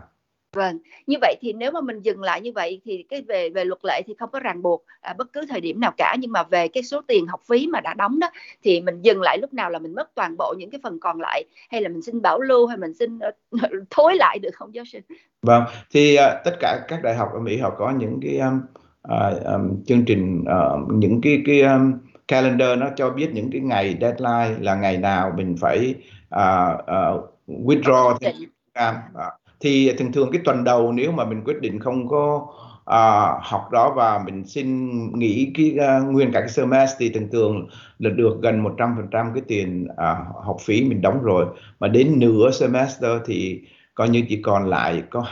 Vâng, 0.56 0.80
như 1.08 1.18
vậy 1.22 1.36
thì 1.42 1.54
nếu 1.54 1.72
mà 1.72 1.82
mình 1.82 2.02
dừng 2.02 2.22
lại 2.22 2.42
như 2.42 2.52
vậy 2.56 2.82
thì 2.86 3.06
cái 3.10 3.22
về 3.22 3.50
về 3.50 3.66
luật 3.66 3.80
lệ 3.84 4.02
thì 4.08 4.14
không 4.20 4.30
có 4.32 4.40
ràng 4.40 4.62
buộc 4.62 4.86
à, 5.02 5.14
bất 5.18 5.34
cứ 5.34 5.46
thời 5.50 5.62
điểm 5.62 5.80
nào 5.80 5.92
cả. 5.98 6.16
Nhưng 6.20 6.32
mà 6.32 6.44
về 6.44 6.68
cái 6.68 6.84
số 6.84 7.02
tiền 7.08 7.28
học 7.28 7.42
phí 7.50 7.68
mà 7.68 7.82
đã 7.82 7.94
đóng 7.94 8.20
đó 8.20 8.30
thì 8.64 8.82
mình 8.82 9.02
dừng 9.02 9.22
lại 9.22 9.38
lúc 9.42 9.54
nào 9.54 9.70
là 9.70 9.80
mình 9.80 9.96
mất 9.96 10.16
toàn 10.16 10.36
bộ 10.38 10.56
những 10.58 10.70
cái 10.70 10.80
phần 10.84 11.00
còn 11.00 11.22
lại. 11.22 11.44
Hay 11.70 11.82
là 11.82 11.90
mình 11.90 12.02
xin 12.02 12.22
bảo 12.22 12.40
lưu 12.40 12.68
hay 12.68 12.78
mình 12.78 12.94
xin 12.94 13.18
uh, 13.18 13.62
thối 13.90 14.16
lại 14.16 14.40
được 14.40 14.50
không 14.54 14.76
giáo 14.76 14.86
sư? 14.86 15.00
Vâng, 15.42 15.64
thì 15.92 16.18
uh, 16.18 16.44
tất 16.46 16.56
cả 16.60 16.86
các 16.88 17.04
đại 17.04 17.16
học 17.16 17.30
ở 17.34 17.40
Mỹ 17.40 17.58
họ 17.58 17.70
có 17.78 17.92
những 17.92 18.20
cái 18.22 18.40
um, 18.40 18.62
uh, 19.08 19.46
um, 19.46 19.84
chương 19.86 20.06
trình 20.06 20.42
uh, 20.42 20.94
những 20.94 21.22
cái 21.22 21.42
cái 21.46 21.62
um, 21.62 21.94
calendar 22.28 22.80
nó 22.80 22.88
cho 22.96 23.10
biết 23.10 23.30
những 23.34 23.50
cái 23.52 23.62
ngày 23.62 23.98
deadline 24.02 24.56
là 24.60 24.76
ngày 24.76 24.98
nào 24.98 25.34
mình 25.38 25.56
phải 25.60 25.96
uh, 26.36 26.80
uh, 26.82 27.34
withdraw 27.48 28.18
thêm 28.20 28.96
uh, 29.16 29.34
thì 29.60 29.94
thường 29.98 30.12
thường 30.12 30.30
cái 30.32 30.42
tuần 30.46 30.64
đầu 30.64 30.92
nếu 30.92 31.12
mà 31.12 31.26
mình 31.26 31.42
quyết 31.46 31.62
định 31.62 31.80
không 31.80 32.08
có 32.08 32.48
uh, 32.90 33.44
học 33.44 33.72
đó 33.72 33.94
và 33.96 34.24
mình 34.26 34.46
xin 34.46 34.90
nghỉ 35.20 35.52
cái 35.56 35.78
uh, 35.78 36.12
nguyên 36.12 36.32
cả 36.32 36.40
cái 36.40 36.50
semester 36.50 36.98
thì 37.00 37.10
thường 37.10 37.30
thường 37.32 37.68
là 38.00 38.10
được 38.10 38.42
gần 38.42 38.64
100% 38.64 39.34
cái 39.34 39.44
tiền 39.48 39.88
uh, 39.92 40.46
học 40.46 40.58
phí 40.62 40.84
mình 40.84 41.02
đóng 41.02 41.24
rồi. 41.24 41.46
Mà 41.80 41.88
đến 41.88 42.20
nửa 42.20 42.52
semester 42.52 43.12
thì 43.26 43.62
coi 43.94 44.10
như 44.10 44.24
chỉ 44.30 44.42
còn 44.42 44.70
lại 44.70 45.04
có 45.10 45.26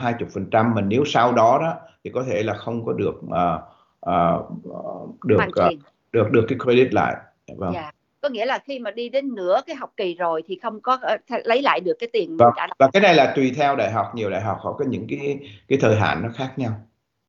20% 0.52 0.76
mà 0.76 0.82
nếu 0.82 1.04
sau 1.06 1.34
đó 1.34 1.60
đó 1.62 1.74
thì 2.04 2.12
có 2.14 2.24
thể 2.24 2.44
là 2.44 2.54
không 2.54 2.86
có 2.86 2.94
được 2.94 3.16
uh, 3.26 3.62
uh, 4.10 5.26
được 5.26 5.40
uh, 5.68 5.74
được 6.12 6.32
được 6.32 6.46
cái 6.48 6.58
credit 6.64 6.94
lại. 6.94 7.16
Vâng. 7.58 7.74
Yeah 7.74 7.97
có 8.28 8.32
nghĩa 8.32 8.46
là 8.46 8.60
khi 8.60 8.80
mà 8.80 8.92
đi 8.92 9.10
đến 9.10 9.36
nửa 9.36 9.62
cái 9.68 9.76
học 9.76 9.94
kỳ 9.98 10.16
rồi 10.16 10.44
thì 10.48 10.60
không 10.62 10.82
có 10.82 11.00
uh, 11.16 11.48
lấy 11.48 11.62
lại 11.62 11.80
được 11.80 11.94
cái 12.00 12.10
tiền 12.14 12.38
vâng. 12.38 12.54
trả 12.56 12.68
và 12.80 12.90
cái 12.94 13.02
này 13.02 13.16
là 13.16 13.34
tùy 13.36 13.54
theo 13.56 13.76
đại 13.76 13.92
học 13.92 14.06
nhiều 14.16 14.30
đại 14.30 14.42
học 14.42 14.58
họ 14.62 14.74
có 14.74 14.86
những 14.90 15.08
cái 15.10 15.40
cái 15.68 15.80
thời 15.82 15.96
hạn 15.96 16.22
nó 16.24 16.30
khác 16.36 16.54
nhau 16.58 16.72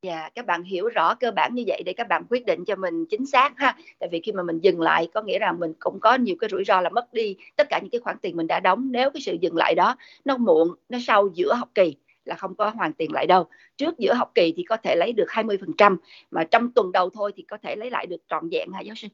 Dạ, 0.03 0.29
các 0.35 0.47
bạn 0.47 0.63
hiểu 0.63 0.89
rõ 0.89 1.15
cơ 1.15 1.31
bản 1.31 1.55
như 1.55 1.65
vậy 1.67 1.83
để 1.87 1.93
các 1.93 2.09
bạn 2.09 2.25
quyết 2.31 2.47
định 2.47 2.65
cho 2.65 2.77
mình 2.77 3.07
chính 3.11 3.27
xác 3.27 3.53
ha. 3.57 3.77
Tại 3.99 4.09
vì 4.13 4.21
khi 4.25 4.33
mà 4.33 4.43
mình 4.43 4.59
dừng 4.59 4.81
lại 4.81 5.09
có 5.15 5.23
nghĩa 5.23 5.39
là 5.39 5.53
mình 5.53 5.73
cũng 5.79 6.01
có 6.01 6.15
nhiều 6.15 6.37
cái 6.41 6.51
rủi 6.51 6.65
ro 6.65 6.81
là 6.81 6.91
mất 6.91 7.13
đi 7.13 7.37
tất 7.57 7.69
cả 7.71 7.79
những 7.79 7.91
cái 7.91 8.01
khoản 8.01 8.17
tiền 8.23 8.37
mình 8.37 8.47
đã 8.47 8.61
đóng 8.61 8.93
nếu 8.93 9.11
cái 9.11 9.21
sự 9.21 9.37
dừng 9.41 9.57
lại 9.57 9.75
đó 9.75 9.97
nó 10.25 10.37
muộn, 10.37 10.69
nó 10.89 10.99
sau 11.07 11.29
giữa 11.35 11.55
học 11.55 11.69
kỳ 11.75 11.97
là 12.25 12.35
không 12.35 12.55
có 12.55 12.71
hoàn 12.71 12.93
tiền 12.93 13.13
lại 13.13 13.27
đâu. 13.27 13.47
Trước 13.77 13.99
giữa 13.99 14.15
học 14.15 14.31
kỳ 14.35 14.55
thì 14.57 14.63
có 14.63 14.77
thể 14.77 14.97
lấy 14.97 15.13
được 15.13 15.29
20% 15.29 15.97
mà 16.31 16.45
trong 16.45 16.73
tuần 16.73 16.93
đầu 16.93 17.11
thôi 17.11 17.33
thì 17.37 17.43
có 17.43 17.59
thể 17.63 17.77
lấy 17.77 17.91
lại 17.91 18.07
được 18.07 18.21
trọn 18.29 18.49
vẹn 18.49 18.73
hả 18.73 18.81
giáo 18.81 18.95
sư? 18.95 19.09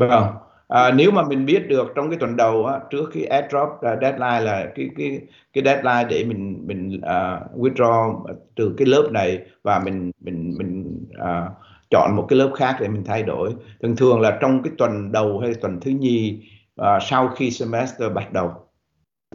Vâng. 0.00 0.24
À, 0.70 0.90
nếu 0.90 1.10
mà 1.10 1.22
mình 1.22 1.46
biết 1.46 1.68
được 1.68 1.92
trong 1.94 2.10
cái 2.10 2.18
tuần 2.18 2.36
đầu 2.36 2.66
á, 2.66 2.80
trước 2.90 3.10
cái 3.14 3.24
airdrop 3.24 3.68
uh, 3.68 4.00
deadline 4.00 4.40
là 4.40 4.66
cái 4.74 4.90
cái 4.98 5.20
cái 5.52 5.64
deadline 5.64 6.04
để 6.10 6.24
mình 6.24 6.66
mình 6.66 7.00
uh, 7.00 7.60
withdraw 7.60 8.24
từ 8.56 8.74
cái 8.78 8.86
lớp 8.86 9.08
này 9.12 9.40
và 9.62 9.78
mình 9.78 10.10
mình 10.20 10.54
mình 10.58 11.04
uh, 11.12 11.52
chọn 11.90 12.16
một 12.16 12.26
cái 12.28 12.38
lớp 12.38 12.50
khác 12.56 12.76
để 12.80 12.88
mình 12.88 13.04
thay 13.04 13.22
đổi. 13.22 13.54
Thường 13.82 13.96
thường 13.96 14.20
là 14.20 14.38
trong 14.40 14.62
cái 14.62 14.72
tuần 14.78 15.12
đầu 15.12 15.38
hay 15.38 15.54
tuần 15.54 15.80
thứ 15.80 15.90
nhì 15.90 16.42
uh, 16.80 16.86
sau 17.02 17.28
khi 17.28 17.50
semester 17.50 18.12
bắt 18.12 18.32
đầu. 18.32 18.52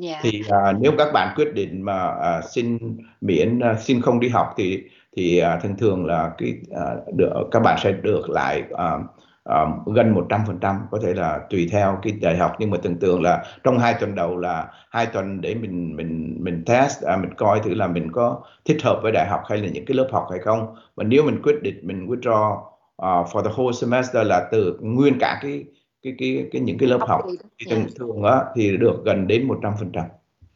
Yeah. 0.01 0.19
Thì 0.23 0.41
uh, 0.47 0.81
nếu 0.81 0.91
các 0.97 1.13
bạn 1.13 1.33
quyết 1.35 1.53
định 1.53 1.81
mà 1.81 2.07
uh, 2.07 2.43
xin 2.49 2.77
miễn 3.21 3.59
uh, 3.59 3.79
xin 3.79 4.01
không 4.01 4.19
đi 4.19 4.29
học 4.29 4.53
thì 4.57 4.83
thì 5.17 5.41
uh, 5.41 5.63
thường 5.63 5.75
thường 5.77 6.05
là 6.05 6.31
cái 6.37 6.53
uh, 6.71 7.15
được 7.15 7.33
các 7.51 7.59
bạn 7.59 7.77
sẽ 7.83 7.91
được 7.91 8.29
lại 8.29 8.63
uh, 8.73 9.01
um, 9.49 9.93
gần 9.93 10.15
100% 10.15 10.75
có 10.91 10.99
thể 11.03 11.13
là 11.13 11.39
tùy 11.49 11.69
theo 11.71 11.99
cái 12.01 12.13
đại 12.21 12.37
học. 12.37 12.53
Nhưng 12.59 12.69
mà 12.69 12.77
tưởng 12.81 12.99
tượng 12.99 13.21
là 13.21 13.43
trong 13.63 13.79
hai 13.79 13.93
tuần 13.99 14.15
đầu 14.15 14.37
là 14.37 14.67
hai 14.89 15.05
tuần 15.05 15.41
để 15.41 15.55
mình 15.55 15.95
mình 15.95 16.37
mình 16.39 16.63
test 16.65 17.03
à, 17.03 17.17
mình 17.17 17.33
coi 17.33 17.59
thử 17.59 17.73
là 17.73 17.87
mình 17.87 18.11
có 18.11 18.41
thích 18.65 18.77
hợp 18.83 18.99
với 19.03 19.11
đại 19.11 19.27
học 19.29 19.41
hay 19.49 19.57
là 19.57 19.67
những 19.67 19.85
cái 19.85 19.97
lớp 19.97 20.09
học 20.11 20.27
hay 20.29 20.39
không. 20.39 20.75
Và 20.95 21.03
nếu 21.03 21.23
mình 21.23 21.41
quyết 21.43 21.61
định 21.61 21.79
mình 21.83 22.07
withdraw 22.07 22.57
uh, 23.01 23.27
for 23.27 23.43
the 23.43 23.51
whole 23.55 23.71
semester 23.71 24.27
là 24.27 24.47
từ 24.51 24.77
nguyên 24.81 25.19
cả 25.19 25.39
cái 25.41 25.65
cái 26.03 26.13
cái 26.17 26.47
cái 26.51 26.61
những 26.61 26.77
cái 26.77 26.89
lớp 26.89 26.99
học 27.07 27.21
thì 27.59 27.65
thường 27.69 27.85
thường 27.95 28.23
á 28.23 28.43
thì 28.55 28.77
được 28.77 29.05
gần 29.05 29.27
đến 29.27 29.47
100% 29.47 30.03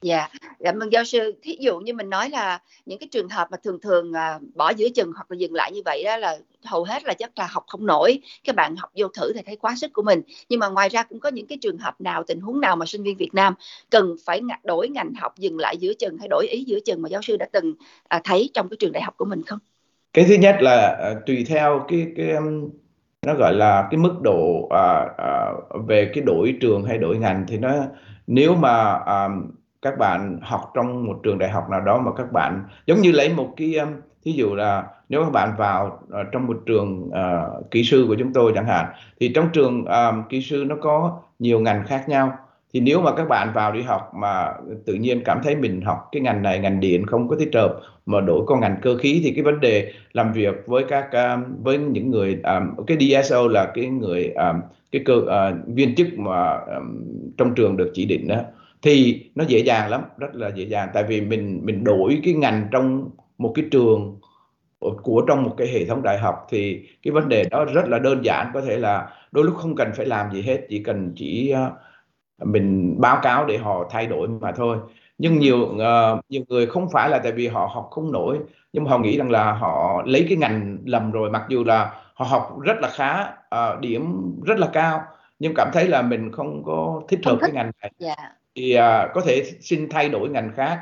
Dạ, 0.01 0.27
cảm 0.59 0.79
ơn 0.79 0.91
giáo 0.91 1.03
sư. 1.03 1.33
Thí 1.41 1.57
dụ 1.59 1.79
như 1.79 1.93
mình 1.93 2.09
nói 2.09 2.29
là 2.29 2.59
những 2.85 2.99
cái 2.99 3.07
trường 3.11 3.29
hợp 3.29 3.47
mà 3.51 3.57
thường 3.63 3.79
thường 3.81 4.13
à, 4.13 4.39
bỏ 4.55 4.69
giữa 4.69 4.89
chừng 4.95 5.11
hoặc 5.15 5.31
là 5.31 5.35
dừng 5.35 5.53
lại 5.53 5.71
như 5.71 5.81
vậy 5.85 6.03
đó 6.05 6.17
là 6.17 6.37
hầu 6.65 6.83
hết 6.83 7.05
là 7.05 7.13
chắc 7.13 7.31
là 7.35 7.47
học 7.51 7.63
không 7.67 7.85
nổi 7.85 8.21
các 8.43 8.55
bạn 8.55 8.75
học 8.75 8.91
vô 8.95 9.07
thử 9.07 9.33
thì 9.33 9.41
thấy 9.45 9.55
quá 9.55 9.75
sức 9.75 9.93
của 9.93 10.01
mình 10.01 10.21
nhưng 10.49 10.59
mà 10.59 10.67
ngoài 10.67 10.89
ra 10.89 11.03
cũng 11.03 11.19
có 11.19 11.29
những 11.29 11.47
cái 11.47 11.57
trường 11.61 11.77
hợp 11.77 12.01
nào 12.01 12.23
tình 12.23 12.39
huống 12.39 12.61
nào 12.61 12.75
mà 12.75 12.85
sinh 12.85 13.03
viên 13.03 13.17
Việt 13.17 13.33
Nam 13.33 13.53
cần 13.89 14.15
phải 14.25 14.41
đổi 14.63 14.89
ngành 14.89 15.13
học 15.13 15.37
dừng 15.37 15.57
lại 15.57 15.77
giữa 15.77 15.93
chừng 15.93 16.17
hay 16.17 16.27
đổi 16.27 16.47
ý 16.47 16.63
giữa 16.63 16.79
chừng 16.85 17.01
mà 17.01 17.09
giáo 17.09 17.21
sư 17.21 17.37
đã 17.37 17.45
từng 17.51 17.73
à, 18.07 18.21
thấy 18.23 18.49
trong 18.53 18.69
cái 18.69 18.77
trường 18.79 18.91
đại 18.91 19.03
học 19.03 19.13
của 19.17 19.25
mình 19.25 19.43
không? 19.43 19.59
Cái 20.13 20.25
thứ 20.27 20.33
nhất 20.33 20.57
là 20.61 20.97
à, 21.01 21.15
tùy 21.25 21.45
theo 21.47 21.85
cái 21.87 22.07
cái 22.17 22.31
um, 22.31 22.69
nó 23.25 23.33
gọi 23.33 23.53
là 23.53 23.87
cái 23.91 23.97
mức 23.97 24.15
độ 24.21 24.67
à, 24.69 25.05
à, 25.17 25.51
về 25.87 26.11
cái 26.13 26.23
đổi 26.23 26.55
trường 26.61 26.83
hay 26.83 26.97
đổi 26.97 27.17
ngành 27.17 27.45
thì 27.47 27.57
nó 27.57 27.73
nếu 28.27 28.55
mà 28.55 28.93
um, 28.93 29.51
các 29.81 29.97
bạn 29.97 30.39
học 30.41 30.71
trong 30.73 31.05
một 31.05 31.19
trường 31.23 31.37
đại 31.37 31.49
học 31.49 31.69
nào 31.69 31.81
đó 31.81 32.01
mà 32.05 32.11
các 32.17 32.31
bạn 32.31 32.63
giống 32.85 33.01
như 33.01 33.11
lấy 33.11 33.33
một 33.33 33.53
cái 33.57 33.75
um, 33.75 33.89
thí 34.25 34.31
dụ 34.31 34.55
là 34.55 34.87
nếu 35.09 35.23
các 35.23 35.29
bạn 35.29 35.53
vào 35.57 35.99
uh, 36.03 36.27
trong 36.31 36.47
một 36.47 36.57
trường 36.65 37.09
uh, 37.09 37.71
kỹ 37.71 37.83
sư 37.83 38.05
của 38.07 38.15
chúng 38.19 38.33
tôi 38.33 38.51
chẳng 38.55 38.65
hạn 38.65 38.85
thì 39.19 39.31
trong 39.35 39.49
trường 39.53 39.81
uh, 39.81 40.29
kỹ 40.29 40.41
sư 40.41 40.65
nó 40.67 40.75
có 40.81 41.19
nhiều 41.39 41.59
ngành 41.59 41.83
khác 41.87 42.09
nhau. 42.09 42.37
Thì 42.73 42.79
nếu 42.79 43.01
mà 43.01 43.11
các 43.15 43.27
bạn 43.27 43.53
vào 43.53 43.71
đi 43.71 43.81
học 43.81 44.11
mà 44.15 44.53
tự 44.85 44.93
nhiên 44.93 45.21
cảm 45.25 45.39
thấy 45.43 45.55
mình 45.55 45.81
học 45.81 46.09
cái 46.11 46.21
ngành 46.21 46.41
này 46.43 46.59
ngành 46.59 46.79
điện 46.79 47.05
không 47.05 47.27
có 47.27 47.35
thích 47.39 47.49
hợp 47.53 47.79
mà 48.05 48.21
đổi 48.21 48.45
qua 48.47 48.59
ngành 48.59 48.75
cơ 48.81 48.97
khí 48.97 49.21
thì 49.23 49.31
cái 49.31 49.43
vấn 49.43 49.59
đề 49.59 49.93
làm 50.13 50.33
việc 50.33 50.55
với 50.65 50.83
các 50.87 51.09
um, 51.11 51.63
với 51.63 51.77
những 51.77 52.11
người 52.11 52.39
um, 52.43 52.85
cái 52.87 52.97
DSO 52.99 53.47
là 53.47 53.71
cái 53.73 53.87
người 53.87 54.27
um, 54.27 54.61
cái 54.91 55.01
cơ 55.05 55.13
uh, 55.13 55.67
viên 55.67 55.95
chức 55.95 56.07
mà 56.17 56.53
um, 56.53 57.03
trong 57.37 57.55
trường 57.55 57.77
được 57.77 57.91
chỉ 57.93 58.05
định 58.05 58.27
đó 58.27 58.35
thì 58.81 59.25
nó 59.35 59.43
dễ 59.47 59.59
dàng 59.59 59.89
lắm 59.89 60.01
rất 60.17 60.35
là 60.35 60.49
dễ 60.49 60.63
dàng. 60.63 60.89
Tại 60.93 61.03
vì 61.03 61.21
mình 61.21 61.59
mình 61.63 61.83
đổi 61.83 62.21
cái 62.23 62.33
ngành 62.33 62.67
trong 62.71 63.09
một 63.37 63.51
cái 63.55 63.65
trường 63.71 64.19
của 64.79 65.23
trong 65.27 65.43
một 65.43 65.55
cái 65.57 65.67
hệ 65.67 65.85
thống 65.85 66.03
đại 66.03 66.17
học 66.19 66.47
thì 66.49 66.87
cái 67.03 67.11
vấn 67.11 67.29
đề 67.29 67.43
đó 67.51 67.65
rất 67.65 67.87
là 67.87 67.99
đơn 67.99 68.25
giản. 68.25 68.51
Có 68.53 68.61
thể 68.61 68.77
là 68.77 69.09
đôi 69.31 69.45
lúc 69.45 69.55
không 69.55 69.75
cần 69.75 69.91
phải 69.95 70.05
làm 70.05 70.31
gì 70.31 70.41
hết 70.41 70.65
chỉ 70.69 70.83
cần 70.83 71.13
chỉ 71.15 71.53
uh, 71.53 72.47
mình 72.47 72.95
báo 73.01 73.19
cáo 73.21 73.45
để 73.45 73.57
họ 73.57 73.87
thay 73.89 74.07
đổi 74.07 74.27
mà 74.27 74.51
thôi. 74.51 74.77
Nhưng 75.17 75.39
nhiều 75.39 75.57
uh, 75.57 76.19
nhiều 76.29 76.43
người 76.49 76.67
không 76.67 76.89
phải 76.89 77.09
là 77.09 77.19
tại 77.19 77.31
vì 77.31 77.47
họ 77.47 77.69
học 77.73 77.87
không 77.91 78.11
nổi 78.11 78.39
nhưng 78.73 78.83
mà 78.83 78.91
họ 78.91 78.99
nghĩ 78.99 79.17
rằng 79.17 79.31
là 79.31 79.53
họ 79.53 80.03
lấy 80.05 80.25
cái 80.29 80.37
ngành 80.37 80.77
lầm 80.85 81.11
rồi. 81.11 81.29
Mặc 81.29 81.45
dù 81.49 81.63
là 81.63 82.01
họ 82.13 82.25
học 82.25 82.59
rất 82.61 82.77
là 82.81 82.89
khá 82.89 83.21
uh, 83.21 83.79
điểm 83.79 84.33
rất 84.43 84.59
là 84.59 84.69
cao 84.73 85.01
nhưng 85.39 85.53
cảm 85.55 85.69
thấy 85.73 85.87
là 85.87 86.01
mình 86.01 86.31
không 86.31 86.63
có 86.65 87.01
thích 87.07 87.19
hợp 87.25 87.37
cái 87.41 87.51
ngành 87.51 87.71
này. 87.81 87.91
Yeah. 87.99 88.38
Thì 88.55 88.73
à, 88.73 89.07
có 89.13 89.21
thể 89.21 89.43
xin 89.59 89.89
thay 89.89 90.09
đổi 90.09 90.29
ngành 90.29 90.51
khác. 90.55 90.79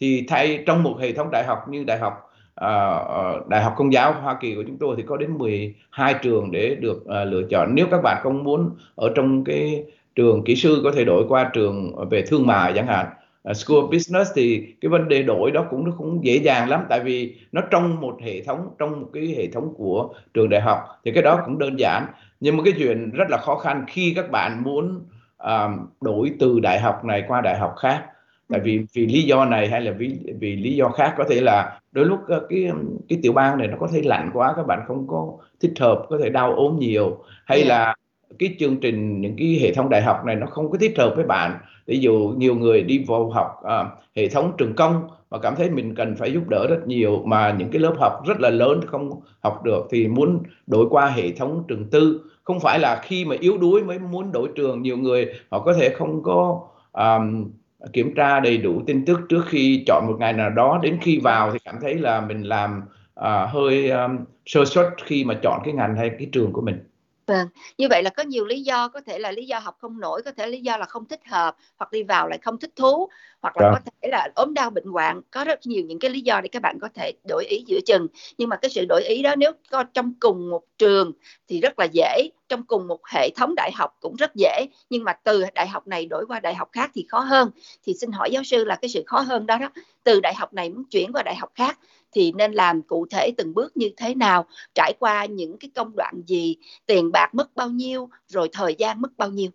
Thì 0.00 0.24
thay 0.28 0.62
trong 0.66 0.82
một 0.82 0.96
hệ 1.00 1.12
thống 1.12 1.30
đại 1.30 1.44
học 1.44 1.58
như 1.68 1.84
đại 1.84 1.98
học 1.98 2.30
à, 2.54 2.68
ờ, 3.08 3.44
đại 3.48 3.62
học 3.62 3.74
công 3.76 3.92
giáo 3.92 4.12
Hoa 4.12 4.36
Kỳ 4.40 4.54
của 4.54 4.62
chúng 4.66 4.76
tôi 4.78 4.94
thì 4.96 5.02
có 5.06 5.16
đến 5.16 5.38
12 5.38 6.14
trường 6.22 6.50
để 6.50 6.74
được 6.74 7.06
à, 7.06 7.24
lựa 7.24 7.42
chọn. 7.50 7.74
Nếu 7.74 7.86
các 7.90 8.00
bạn 8.02 8.20
không 8.22 8.44
muốn 8.44 8.70
ở 8.94 9.12
trong 9.14 9.44
cái 9.44 9.84
trường 10.14 10.44
kỹ 10.44 10.56
sư 10.56 10.80
có 10.84 10.92
thể 10.92 11.04
đổi 11.04 11.24
qua 11.28 11.50
trường 11.52 12.08
về 12.10 12.22
thương 12.22 12.46
mại 12.46 12.72
chẳng 12.74 12.86
hạn 12.86 13.06
à, 13.42 13.54
School 13.54 13.78
of 13.78 13.90
Business 13.90 14.30
thì 14.34 14.74
cái 14.80 14.88
vấn 14.88 15.08
đề 15.08 15.22
đổi 15.22 15.50
đó 15.50 15.66
cũng 15.70 15.84
nó 15.84 15.92
cũng 15.98 16.24
dễ 16.24 16.36
dàng 16.36 16.68
lắm. 16.68 16.84
Tại 16.88 17.00
vì 17.00 17.36
nó 17.52 17.62
trong 17.70 18.00
một 18.00 18.16
hệ 18.22 18.42
thống 18.42 18.68
trong 18.78 19.00
một 19.00 19.08
cái 19.12 19.34
hệ 19.36 19.46
thống 19.46 19.74
của 19.76 20.14
trường 20.34 20.48
đại 20.48 20.60
học 20.60 20.78
thì 21.04 21.12
cái 21.12 21.22
đó 21.22 21.42
cũng 21.44 21.58
đơn 21.58 21.78
giản. 21.78 22.06
Nhưng 22.40 22.56
mà 22.56 22.62
cái 22.64 22.72
chuyện 22.78 23.10
rất 23.10 23.30
là 23.30 23.36
khó 23.36 23.56
khăn 23.56 23.84
khi 23.88 24.12
các 24.16 24.30
bạn 24.30 24.62
muốn 24.62 25.00
um, 25.44 25.86
đổi 26.00 26.32
từ 26.40 26.60
đại 26.60 26.80
học 26.80 27.04
này 27.04 27.24
qua 27.28 27.40
đại 27.40 27.58
học 27.58 27.74
khác. 27.78 28.04
Tại 28.48 28.60
vì 28.60 28.86
vì 28.92 29.06
lý 29.06 29.22
do 29.22 29.44
này 29.44 29.68
hay 29.68 29.80
là 29.80 29.92
vì 29.92 30.18
vì 30.40 30.56
lý 30.56 30.76
do 30.76 30.88
khác 30.88 31.14
có 31.16 31.24
thể 31.28 31.40
là 31.40 31.80
đôi 31.92 32.04
lúc 32.04 32.20
cái 32.28 32.70
cái 33.08 33.18
tiểu 33.22 33.32
bang 33.32 33.58
này 33.58 33.68
nó 33.68 33.76
có 33.80 33.88
thể 33.92 34.02
lạnh 34.02 34.30
quá 34.34 34.52
các 34.56 34.66
bạn 34.66 34.80
không 34.86 35.06
có 35.08 35.32
thích 35.60 35.72
hợp 35.80 36.06
có 36.08 36.18
thể 36.22 36.30
đau 36.30 36.54
ốm 36.54 36.78
nhiều. 36.78 37.24
Hay 37.44 37.64
là 37.64 37.94
cái 38.38 38.56
chương 38.58 38.76
trình 38.80 39.20
những 39.20 39.36
cái 39.38 39.58
hệ 39.62 39.74
thống 39.74 39.88
đại 39.88 40.02
học 40.02 40.24
này 40.24 40.36
nó 40.36 40.46
không 40.46 40.70
có 40.70 40.78
thích 40.78 40.98
hợp 40.98 41.12
với 41.16 41.24
bạn. 41.24 41.58
Ví 41.86 41.98
dụ 41.98 42.34
nhiều 42.36 42.54
người 42.54 42.82
đi 42.82 43.04
vào 43.08 43.30
học 43.30 43.60
à, 43.64 43.84
hệ 44.16 44.28
thống 44.28 44.52
trường 44.58 44.74
công 44.74 45.08
mà 45.30 45.38
cảm 45.38 45.56
thấy 45.56 45.70
mình 45.70 45.94
cần 45.94 46.16
phải 46.16 46.32
giúp 46.32 46.48
đỡ 46.48 46.66
rất 46.70 46.86
nhiều 46.86 47.22
mà 47.24 47.54
những 47.58 47.70
cái 47.70 47.80
lớp 47.80 47.94
học 47.98 48.12
rất 48.26 48.40
là 48.40 48.50
lớn 48.50 48.80
không 48.86 49.20
học 49.42 49.64
được 49.64 49.86
thì 49.90 50.08
muốn 50.08 50.42
đổi 50.66 50.86
qua 50.90 51.06
hệ 51.06 51.32
thống 51.32 51.64
trường 51.68 51.90
tư 51.90 52.29
không 52.44 52.60
phải 52.60 52.78
là 52.78 53.00
khi 53.02 53.24
mà 53.24 53.36
yếu 53.40 53.58
đuối 53.58 53.84
mới 53.84 53.98
muốn 53.98 54.32
đổi 54.32 54.48
trường 54.56 54.82
nhiều 54.82 54.96
người 54.96 55.26
họ 55.50 55.60
có 55.60 55.74
thể 55.74 55.88
không 55.88 56.22
có 56.22 56.60
um, 56.92 57.50
kiểm 57.92 58.14
tra 58.14 58.40
đầy 58.40 58.58
đủ 58.58 58.82
tin 58.86 59.04
tức 59.04 59.20
trước 59.28 59.44
khi 59.46 59.84
chọn 59.86 60.04
một 60.08 60.16
ngày 60.18 60.32
nào 60.32 60.50
đó. 60.50 60.80
Đến 60.82 60.98
khi 61.02 61.18
vào 61.18 61.52
thì 61.52 61.58
cảm 61.64 61.76
thấy 61.80 61.94
là 61.94 62.20
mình 62.20 62.42
làm 62.42 62.82
uh, 63.20 63.26
hơi 63.48 63.90
um, 63.90 64.18
sơ 64.46 64.64
suất 64.64 64.86
khi 65.04 65.24
mà 65.24 65.34
chọn 65.42 65.60
cái 65.64 65.74
ngành 65.74 65.96
hay 65.96 66.10
cái 66.18 66.28
trường 66.32 66.52
của 66.52 66.60
mình. 66.60 66.89
Vâng, 67.30 67.48
như 67.78 67.86
vậy 67.90 68.02
là 68.02 68.10
có 68.10 68.22
nhiều 68.22 68.46
lý 68.46 68.60
do, 68.62 68.88
có 68.88 69.00
thể 69.00 69.18
là 69.18 69.32
lý 69.32 69.46
do 69.46 69.58
học 69.58 69.76
không 69.80 70.00
nổi, 70.00 70.22
có 70.24 70.32
thể 70.32 70.46
lý 70.46 70.60
do 70.60 70.76
là 70.76 70.86
không 70.86 71.04
thích 71.04 71.20
hợp, 71.26 71.56
hoặc 71.76 71.92
đi 71.92 72.02
vào 72.02 72.28
lại 72.28 72.38
không 72.42 72.58
thích 72.58 72.70
thú, 72.76 73.08
hoặc 73.42 73.56
là. 73.56 73.70
Dạ. 73.72 73.72
có 73.72 73.90
thể 74.02 74.08
là 74.08 74.28
ốm 74.34 74.54
đau 74.54 74.70
bệnh 74.70 74.84
hoạn, 74.84 75.20
có 75.30 75.44
rất 75.44 75.66
nhiều 75.66 75.84
những 75.84 75.98
cái 75.98 76.10
lý 76.10 76.20
do 76.20 76.40
để 76.40 76.48
các 76.48 76.62
bạn 76.62 76.78
có 76.80 76.88
thể 76.94 77.12
đổi 77.28 77.44
ý 77.44 77.64
giữa 77.66 77.80
chừng. 77.86 78.06
Nhưng 78.38 78.48
mà 78.48 78.56
cái 78.56 78.70
sự 78.70 78.84
đổi 78.88 79.02
ý 79.02 79.22
đó 79.22 79.34
nếu 79.36 79.52
có 79.70 79.84
trong 79.84 80.14
cùng 80.20 80.50
một 80.50 80.62
trường 80.78 81.12
thì 81.48 81.60
rất 81.60 81.78
là 81.78 81.84
dễ, 81.92 82.30
trong 82.48 82.62
cùng 82.62 82.86
một 82.88 83.06
hệ 83.06 83.30
thống 83.36 83.54
đại 83.56 83.70
học 83.74 83.96
cũng 84.00 84.16
rất 84.16 84.34
dễ, 84.34 84.66
nhưng 84.90 85.04
mà 85.04 85.12
từ 85.12 85.44
đại 85.54 85.68
học 85.68 85.86
này 85.86 86.06
đổi 86.06 86.24
qua 86.28 86.40
đại 86.40 86.54
học 86.54 86.68
khác 86.72 86.90
thì 86.94 87.06
khó 87.08 87.20
hơn. 87.20 87.50
Thì 87.86 87.94
xin 88.00 88.12
hỏi 88.12 88.30
giáo 88.30 88.44
sư 88.44 88.64
là 88.64 88.76
cái 88.76 88.88
sự 88.88 89.02
khó 89.06 89.20
hơn 89.20 89.46
đó 89.46 89.58
đó, 89.58 89.70
từ 90.04 90.20
đại 90.20 90.34
học 90.34 90.54
này 90.54 90.70
muốn 90.70 90.84
chuyển 90.90 91.12
qua 91.12 91.22
đại 91.22 91.36
học 91.36 91.50
khác 91.54 91.78
thì 92.12 92.32
nên 92.32 92.52
làm 92.52 92.82
cụ 92.82 93.06
thể 93.10 93.32
từng 93.36 93.54
bước 93.54 93.76
như 93.76 93.90
thế 93.96 94.14
nào 94.14 94.46
trải 94.74 94.92
qua 94.98 95.24
những 95.24 95.58
cái 95.58 95.70
công 95.74 95.96
đoạn 95.96 96.14
gì 96.26 96.56
tiền 96.86 97.12
bạc 97.12 97.34
mất 97.34 97.56
bao 97.56 97.68
nhiêu 97.68 98.08
rồi 98.26 98.48
thời 98.52 98.74
gian 98.78 99.00
mất 99.00 99.10
bao 99.16 99.30
nhiêu. 99.30 99.50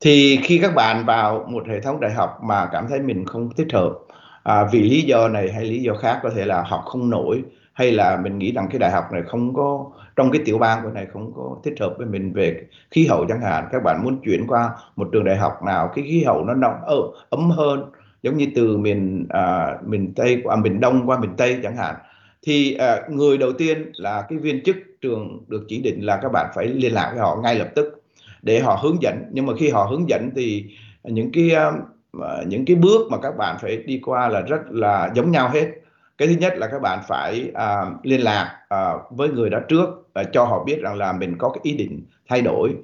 Thì 0.00 0.40
khi 0.44 0.58
các 0.62 0.74
bạn 0.74 1.06
vào 1.06 1.46
một 1.48 1.68
hệ 1.68 1.80
thống 1.80 2.00
đại 2.00 2.12
học 2.12 2.38
mà 2.42 2.68
cảm 2.72 2.86
thấy 2.88 3.00
mình 3.00 3.26
không 3.26 3.50
thích 3.56 3.72
hợp 3.72 3.92
à, 4.42 4.64
vì 4.72 4.82
lý 4.82 5.02
do 5.02 5.28
này 5.28 5.52
hay 5.52 5.64
lý 5.64 5.82
do 5.82 5.94
khác 5.94 6.20
có 6.22 6.30
thể 6.36 6.44
là 6.44 6.62
học 6.62 6.82
không 6.84 7.10
nổi 7.10 7.42
hay 7.72 7.92
là 7.92 8.16
mình 8.16 8.38
nghĩ 8.38 8.52
rằng 8.52 8.68
cái 8.70 8.78
đại 8.78 8.90
học 8.90 9.04
này 9.12 9.22
không 9.28 9.54
có 9.54 9.90
trong 10.16 10.30
cái 10.30 10.42
tiểu 10.44 10.58
bang 10.58 10.82
của 10.82 10.90
này 10.90 11.06
không 11.12 11.32
có 11.36 11.56
thích 11.64 11.74
hợp 11.80 11.94
với 11.98 12.06
mình 12.06 12.32
về 12.32 12.66
khí 12.90 13.06
hậu 13.06 13.26
chẳng 13.28 13.40
hạn 13.42 13.68
các 13.72 13.82
bạn 13.84 14.00
muốn 14.04 14.20
chuyển 14.24 14.46
qua 14.48 14.70
một 14.96 15.08
trường 15.12 15.24
đại 15.24 15.36
học 15.36 15.52
nào 15.66 15.90
cái 15.94 16.04
khí 16.04 16.24
hậu 16.24 16.44
nó 16.44 16.54
nóng 16.54 16.74
ờ, 16.86 16.96
ấm 17.30 17.50
hơn 17.50 17.90
giống 18.22 18.36
như 18.36 18.46
từ 18.54 18.76
miền 18.76 19.26
à, 19.28 19.76
miền 19.86 20.12
tây 20.14 20.40
qua 20.44 20.54
à, 20.54 20.60
miền 20.60 20.80
đông 20.80 21.02
qua 21.06 21.18
miền 21.18 21.36
tây 21.36 21.58
chẳng 21.62 21.76
hạn 21.76 21.94
thì 22.42 22.74
à, 22.74 23.00
người 23.10 23.38
đầu 23.38 23.52
tiên 23.52 23.92
là 23.94 24.26
cái 24.28 24.38
viên 24.38 24.62
chức 24.64 24.76
trường 25.00 25.44
được 25.48 25.64
chỉ 25.68 25.80
định 25.80 26.06
là 26.06 26.18
các 26.22 26.28
bạn 26.32 26.50
phải 26.54 26.66
liên 26.66 26.94
lạc 26.94 27.10
với 27.10 27.20
họ 27.20 27.38
ngay 27.42 27.54
lập 27.54 27.68
tức 27.74 28.02
để 28.42 28.60
họ 28.60 28.78
hướng 28.82 29.02
dẫn. 29.02 29.24
Nhưng 29.32 29.46
mà 29.46 29.52
khi 29.58 29.70
họ 29.70 29.84
hướng 29.84 30.08
dẫn 30.08 30.30
thì 30.36 30.64
những 31.04 31.32
cái 31.32 31.50
uh, 32.16 32.46
những 32.46 32.64
cái 32.64 32.76
bước 32.76 33.10
mà 33.10 33.18
các 33.22 33.36
bạn 33.36 33.56
phải 33.60 33.76
đi 33.76 34.00
qua 34.04 34.28
là 34.28 34.40
rất 34.40 34.60
là 34.70 35.10
giống 35.14 35.30
nhau 35.30 35.48
hết. 35.48 35.68
Cái 36.18 36.28
thứ 36.28 36.34
nhất 36.34 36.54
là 36.56 36.66
các 36.66 36.82
bạn 36.82 36.98
phải 37.08 37.50
uh, 37.50 38.06
liên 38.06 38.20
lạc 38.20 38.58
uh, 38.74 39.02
với 39.10 39.28
người 39.28 39.50
đó 39.50 39.58
trước 39.68 40.08
và 40.14 40.24
cho 40.24 40.44
họ 40.44 40.64
biết 40.64 40.80
rằng 40.80 40.94
là 40.94 41.12
mình 41.12 41.38
có 41.38 41.48
cái 41.48 41.60
ý 41.62 41.72
định 41.72 42.02
thay 42.28 42.40
đổi 42.40 42.74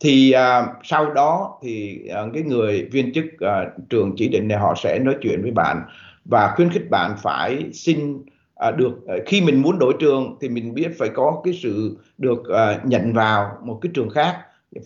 thì 0.00 0.32
à, 0.32 0.66
sau 0.82 1.12
đó 1.12 1.58
thì 1.62 2.06
à, 2.08 2.20
cái 2.34 2.42
người 2.42 2.88
viên 2.92 3.12
chức 3.12 3.24
à, 3.40 3.66
trường 3.90 4.14
chỉ 4.16 4.28
định 4.28 4.48
này 4.48 4.58
họ 4.58 4.74
sẽ 4.82 4.98
nói 4.98 5.14
chuyện 5.20 5.42
với 5.42 5.50
bạn 5.50 5.82
và 6.24 6.52
khuyến 6.56 6.70
khích 6.70 6.90
bạn 6.90 7.14
phải 7.22 7.64
xin 7.72 8.24
à, 8.54 8.70
được 8.70 9.06
à, 9.08 9.14
khi 9.26 9.40
mình 9.40 9.62
muốn 9.62 9.78
đổi 9.78 9.94
trường 10.00 10.36
thì 10.40 10.48
mình 10.48 10.74
biết 10.74 10.98
phải 10.98 11.08
có 11.14 11.40
cái 11.44 11.54
sự 11.62 11.98
được 12.18 12.48
à, 12.48 12.80
nhận 12.84 13.12
vào 13.12 13.58
một 13.64 13.78
cái 13.82 13.90
trường 13.94 14.10
khác 14.10 14.36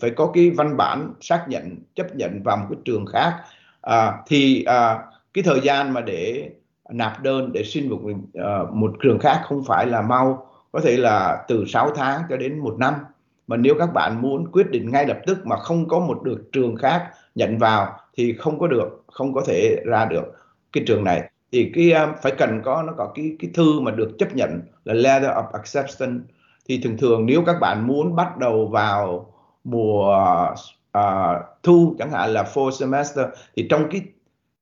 phải 0.01 0.11
có 0.11 0.31
cái 0.35 0.51
văn 0.51 0.77
bản 0.77 1.15
xác 1.21 1.45
nhận 1.49 1.77
chấp 1.95 2.17
nhận 2.17 2.43
vào 2.43 2.57
một 2.57 2.67
cái 2.71 2.79
trường 2.85 3.07
khác. 3.07 3.35
À, 3.81 4.13
thì 4.27 4.65
à, 4.65 4.99
cái 5.35 5.45
thời 5.45 5.61
gian 5.61 5.93
mà 5.93 6.01
để 6.01 6.51
nạp 6.91 7.23
đơn 7.23 7.53
để 7.53 7.65
xin 7.65 7.89
một 7.91 8.01
uh, 8.03 8.73
một 8.73 8.93
trường 9.03 9.19
khác 9.19 9.41
không 9.45 9.65
phải 9.65 9.87
là 9.87 10.03
mau 10.03 10.47
có 10.73 10.81
thể 10.81 10.97
là 10.97 11.45
từ 11.49 11.65
6 11.69 11.91
tháng 11.97 12.23
cho 12.31 12.37
đến 12.37 12.59
một 12.59 12.77
năm 12.79 12.95
mà 13.47 13.57
nếu 13.57 13.75
các 13.79 13.93
bạn 13.95 14.23
muốn 14.23 14.53
quyết 14.53 14.71
định 14.71 14.91
ngay 14.91 15.07
lập 15.07 15.19
tức 15.27 15.47
mà 15.47 15.57
không 15.57 15.89
có 15.89 15.99
một 15.99 16.23
được 16.23 16.53
trường 16.53 16.77
khác 16.77 17.11
nhận 17.35 17.59
vào 17.59 17.99
thì 18.17 18.33
không 18.33 18.59
có 18.59 18.67
được 18.67 19.05
không 19.13 19.35
có 19.35 19.43
thể 19.47 19.77
ra 19.87 20.05
được 20.05 20.25
cái 20.73 20.85
trường 20.87 21.05
này. 21.05 21.31
Thì 21.53 21.71
cái 21.75 21.93
à, 21.93 22.15
phải 22.23 22.33
cần 22.39 22.63
có 22.65 22.83
nó 22.83 22.93
có 22.97 23.13
cái 23.15 23.37
cái 23.39 23.51
thư 23.55 23.81
mà 23.81 23.91
được 23.91 24.11
chấp 24.19 24.35
nhận 24.35 24.61
là 24.85 24.95
letter 24.95 25.31
of 25.31 25.51
acceptance. 25.53 26.25
Thì 26.69 26.81
thường 26.85 26.97
thường 26.97 27.27
nếu 27.27 27.43
các 27.47 27.57
bạn 27.61 27.87
muốn 27.87 28.17
bắt 28.17 28.39
đầu 28.39 28.67
vào 28.67 29.35
mùa 29.65 30.17
uh, 30.99 31.43
thu 31.63 31.95
chẳng 31.99 32.11
hạn 32.11 32.31
là 32.31 32.43
fall 32.43 32.71
semester 32.71 33.27
thì 33.57 33.67
trong 33.71 33.89
cái 33.91 34.03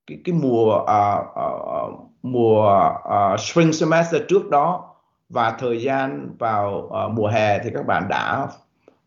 cái 0.06 0.18
cái 0.24 0.34
mùa 0.34 0.76
uh, 0.76 1.26
uh, 1.30 2.00
mùa 2.22 2.90
uh, 3.08 3.40
spring 3.40 3.72
semester 3.72 4.22
trước 4.28 4.50
đó 4.50 4.94
và 5.28 5.56
thời 5.58 5.82
gian 5.82 6.36
vào 6.38 6.90
uh, 7.06 7.12
mùa 7.12 7.26
hè 7.26 7.58
thì 7.58 7.70
các 7.74 7.86
bạn 7.86 8.08
đã 8.08 8.48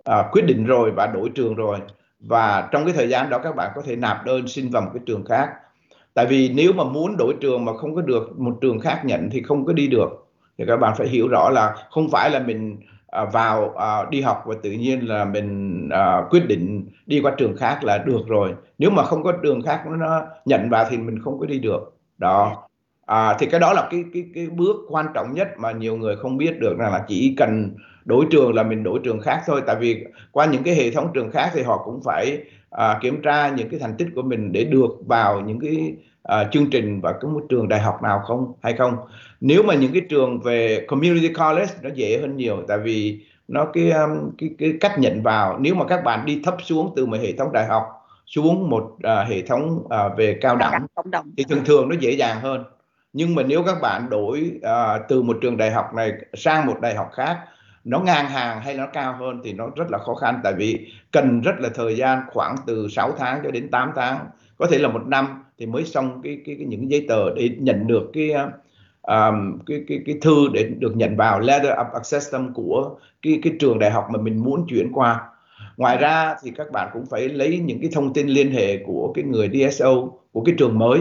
à, 0.06 0.24
quyết 0.32 0.42
định 0.46 0.66
rồi 0.66 0.92
và 0.92 1.08
đổi 1.08 1.30
trường 1.36 1.56
rồi. 1.56 1.78
Và 2.20 2.70
trong 2.72 2.86
cái 2.86 2.94
thời 2.94 3.10
gian 3.10 3.30
đó 3.30 3.38
các 3.38 3.56
bạn 3.56 3.72
có 3.76 3.82
thể 3.82 3.96
nạp 3.96 4.26
đơn 4.26 4.48
xin 4.48 4.70
vào 4.70 4.82
một 4.82 4.90
cái 4.94 5.04
trường 5.06 5.26
khác. 5.26 5.50
Tại 6.14 6.26
vì 6.26 6.50
nếu 6.56 6.74
mà 6.74 6.84
muốn 6.84 7.18
đổi 7.18 7.34
trường 7.42 7.66
mà 7.66 7.74
không 7.78 7.96
có 7.96 8.02
được 8.02 8.40
một 8.40 8.58
trường 8.62 8.80
khác 8.80 9.02
nhận 9.06 9.30
thì 9.32 9.42
không 9.42 9.66
có 9.66 9.74
đi 9.74 9.88
được. 9.88 10.28
Thì 10.58 10.66
các 10.68 10.78
bạn 10.78 10.94
phải 10.98 11.08
hiểu 11.08 11.28
rõ 11.28 11.50
là 11.50 11.76
không 11.90 12.10
phải 12.12 12.30
là 12.30 12.40
mình 12.40 12.78
à, 13.08 13.26
vào 13.26 13.74
à, 13.78 14.06
đi 14.10 14.22
học 14.22 14.44
và 14.46 14.56
tự 14.64 14.72
nhiên 14.72 15.08
là 15.08 15.26
mình 15.26 15.90
à, 15.92 16.22
quyết 16.30 16.48
định 16.48 16.90
đi 17.06 17.20
qua 17.22 17.32
trường 17.38 17.58
khác 17.58 17.84
là 17.84 17.98
được 17.98 18.22
rồi. 18.28 18.54
Nếu 18.78 18.90
mà 18.90 19.04
không 19.04 19.24
có 19.24 19.32
trường 19.44 19.62
khác 19.62 19.84
nó 19.98 20.22
nhận 20.46 20.70
vào 20.70 20.86
thì 20.90 20.98
mình 20.98 21.22
không 21.24 21.40
có 21.40 21.46
đi 21.46 21.60
được. 21.60 21.98
Đó. 22.18 22.68
À, 23.06 23.36
thì 23.40 23.46
cái 23.46 23.60
đó 23.60 23.74
là 23.74 23.88
cái 23.92 24.04
cái 24.14 24.26
cái 24.36 24.48
bước 24.48 24.76
quan 24.90 25.06
trọng 25.14 25.34
nhất 25.34 25.48
mà 25.58 25.72
nhiều 25.72 25.98
người 25.98 26.16
không 26.16 26.38
biết 26.38 26.60
được 26.60 26.78
rằng 26.78 26.92
là 26.92 27.06
chỉ 27.08 27.36
cần 27.38 27.76
đổi 28.06 28.26
trường 28.32 28.54
là 28.54 28.64
mình 28.64 28.84
đổi 28.84 29.00
trường 29.04 29.22
khác 29.22 29.42
thôi. 29.46 29.62
Tại 29.68 29.76
vì 29.80 30.06
qua 30.32 30.46
những 30.46 30.64
cái 30.64 30.76
hệ 30.76 30.92
thống 30.92 31.12
trường 31.14 31.32
khác 31.32 31.52
thì 31.54 31.62
họ 31.62 31.82
cũng 31.86 32.02
phải 32.04 32.44
à, 32.70 33.00
kiểm 33.02 33.22
tra 33.22 33.50
những 33.50 33.70
cái 33.70 33.80
thành 33.80 33.96
tích 33.98 34.08
của 34.16 34.22
mình 34.22 34.52
để 34.52 34.64
được 34.64 34.90
vào 35.08 35.42
những 35.42 35.60
cái 35.60 35.96
à, 36.24 36.44
chương 36.52 36.70
trình 36.70 37.02
và 37.02 37.12
cái 37.12 37.32
trường 37.50 37.68
đại 37.68 37.80
học 37.80 38.04
nào 38.04 38.20
không 38.20 38.54
hay 38.62 38.74
không. 38.74 38.98
Nếu 39.42 39.64
mà 39.64 39.76
những 39.76 39.94
cái 39.94 40.02
trường 40.10 40.40
về 40.40 40.86
community 40.88 41.34
college 41.34 41.72
nó 41.82 41.90
dễ 41.94 42.18
hơn 42.22 42.38
nhiều 42.38 42.64
tại 42.68 42.78
vì 42.78 43.26
nó 43.48 43.66
cái 43.74 43.92
um, 43.92 44.32
cái 44.38 44.50
cái 44.58 44.74
cách 44.80 45.00
nhận 45.00 45.24
vào. 45.24 45.58
Nếu 45.60 45.76
mà 45.76 45.86
các 45.86 46.04
bạn 46.04 46.26
đi 46.26 46.42
thấp 46.44 46.56
xuống 46.64 46.94
từ 46.96 47.06
một 47.06 47.18
hệ 47.22 47.32
thống 47.32 47.52
đại 47.52 47.66
học 47.66 47.84
xuống 48.26 48.70
một 48.70 48.84
uh, 48.84 49.28
hệ 49.30 49.42
thống 49.42 49.84
uh, 49.86 50.18
về 50.18 50.38
cao 50.42 50.56
đẳng 50.56 50.88
thì 51.38 51.44
thường 51.50 51.66
thường 51.66 51.90
nó 51.90 51.96
dễ 52.00 52.12
dàng 52.12 52.40
hơn. 52.42 52.64
Nhưng 53.14 53.36
mà 53.36 53.44
nếu 53.44 53.64
các 53.64 53.82
bạn 53.82 54.10
đổi 54.10 54.52
uh, 54.58 55.02
từ 55.10 55.22
một 55.22 55.38
trường 55.42 55.58
đại 55.58 55.72
học 55.72 55.94
này 55.94 56.12
sang 56.34 56.66
một 56.66 56.82
đại 56.82 56.96
học 56.96 57.10
khác 57.14 57.38
nó 57.86 58.00
ngang 58.00 58.26
hàng 58.26 58.62
hay 58.62 58.74
nó 58.78 58.88
cao 58.94 59.16
hơn 59.20 59.42
thì 59.44 59.54
nó 59.54 59.70
rất 59.76 59.92
là 59.92 59.98
khó 59.98 60.16
khăn. 60.16 60.40
Tại 60.44 60.54
vì 60.54 60.92
cần 61.12 61.42
rất 61.42 61.60
là 61.60 61.70
thời 61.76 61.98
gian 61.98 62.22
khoảng 62.28 62.56
từ 62.68 62.88
6 62.88 63.12
tháng 63.18 63.42
cho 63.44 63.52
đến 63.52 63.70
8 63.72 63.92
tháng. 63.96 64.18
Có 64.58 64.68
thể 64.72 64.78
là 64.78 64.88
một 64.88 65.08
năm 65.08 65.44
thì 65.58 65.66
mới 65.66 65.86
xong 65.86 66.22
cái 66.24 66.38
cái, 66.46 66.56
cái 66.56 66.66
những 66.68 66.92
giấy 66.92 67.06
tờ 67.10 67.36
để 67.36 67.50
nhận 67.60 67.88
được 67.88 68.10
cái 68.14 68.32
um, 69.02 69.60
cái 69.66 69.84
cái 69.88 70.00
cái 70.06 70.16
thư 70.22 70.48
để 70.54 70.64
được 70.80 70.96
nhận 70.96 71.16
vào 71.16 71.40
letter 71.40 71.72
of 71.72 71.92
acceptance 71.92 72.52
của 72.54 72.96
cái 73.22 73.40
cái 73.44 73.54
trường 73.60 73.80
đại 73.80 73.92
học 73.92 74.08
mà 74.12 74.20
mình 74.22 74.44
muốn 74.44 74.66
chuyển 74.70 74.92
qua. 74.94 75.22
Ngoài 75.78 75.98
ra 75.98 76.36
thì 76.44 76.52
các 76.56 76.72
bạn 76.72 76.90
cũng 76.94 77.06
phải 77.06 77.30
lấy 77.30 77.60
những 77.60 77.80
cái 77.82 77.90
thông 77.94 78.14
tin 78.14 78.28
liên 78.28 78.52
hệ 78.52 78.78
của 78.78 79.12
cái 79.16 79.24
người 79.24 79.50
DSO 79.54 79.94
của 80.32 80.44
cái 80.44 80.56
trường 80.58 80.80
mới. 80.80 81.00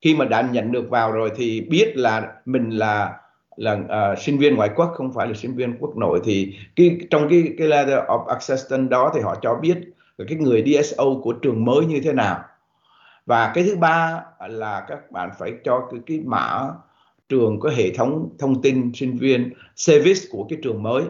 Khi 0.00 0.14
mà 0.16 0.24
đã 0.24 0.48
nhận 0.52 0.72
được 0.72 0.90
vào 0.90 1.12
rồi 1.12 1.30
thì 1.36 1.60
biết 1.60 1.92
là 1.96 2.32
mình 2.44 2.70
là 2.70 3.16
là 3.56 3.72
uh, 3.72 4.18
sinh 4.18 4.38
viên 4.38 4.56
ngoại 4.56 4.70
quốc 4.76 4.92
không 4.94 5.12
phải 5.12 5.28
là 5.28 5.34
sinh 5.34 5.54
viên 5.54 5.76
quốc 5.78 5.96
nội. 5.96 6.20
Thì 6.24 6.54
cái 6.76 6.98
trong 7.10 7.28
cái 7.30 7.54
cái 7.58 7.68
letter 7.68 7.98
of 7.98 8.24
acceptance 8.26 8.90
đó 8.90 9.12
thì 9.14 9.20
họ 9.20 9.36
cho 9.42 9.54
biết 9.54 9.78
là 10.18 10.24
cái 10.28 10.38
người 10.38 10.64
DSO 10.66 11.04
của 11.22 11.32
trường 11.32 11.64
mới 11.64 11.86
như 11.86 12.00
thế 12.04 12.12
nào. 12.12 12.44
Và 13.26 13.52
cái 13.54 13.64
thứ 13.64 13.76
ba 13.76 14.22
là 14.48 14.84
các 14.88 15.10
bạn 15.12 15.30
phải 15.38 15.52
cho 15.64 15.88
cái, 15.90 16.00
cái 16.06 16.20
mã 16.24 16.68
trường 17.28 17.60
có 17.60 17.70
hệ 17.70 17.94
thống 17.94 18.28
thông 18.38 18.62
tin 18.62 18.92
sinh 18.94 19.16
viên 19.16 19.52
service 19.76 20.20
của 20.30 20.46
cái 20.48 20.58
trường 20.62 20.82
mới. 20.82 21.04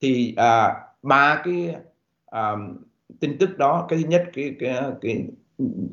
Thì 0.00 0.34
à, 0.36 0.74
ba 1.02 1.42
cái 1.44 1.74
à, 2.26 2.52
tin 3.20 3.38
tức 3.38 3.58
đó 3.58 3.86
cái 3.88 3.98
thứ 4.02 4.08
nhất 4.08 4.24
cái 4.34 4.54
cái 4.58 4.74
cái 5.00 5.26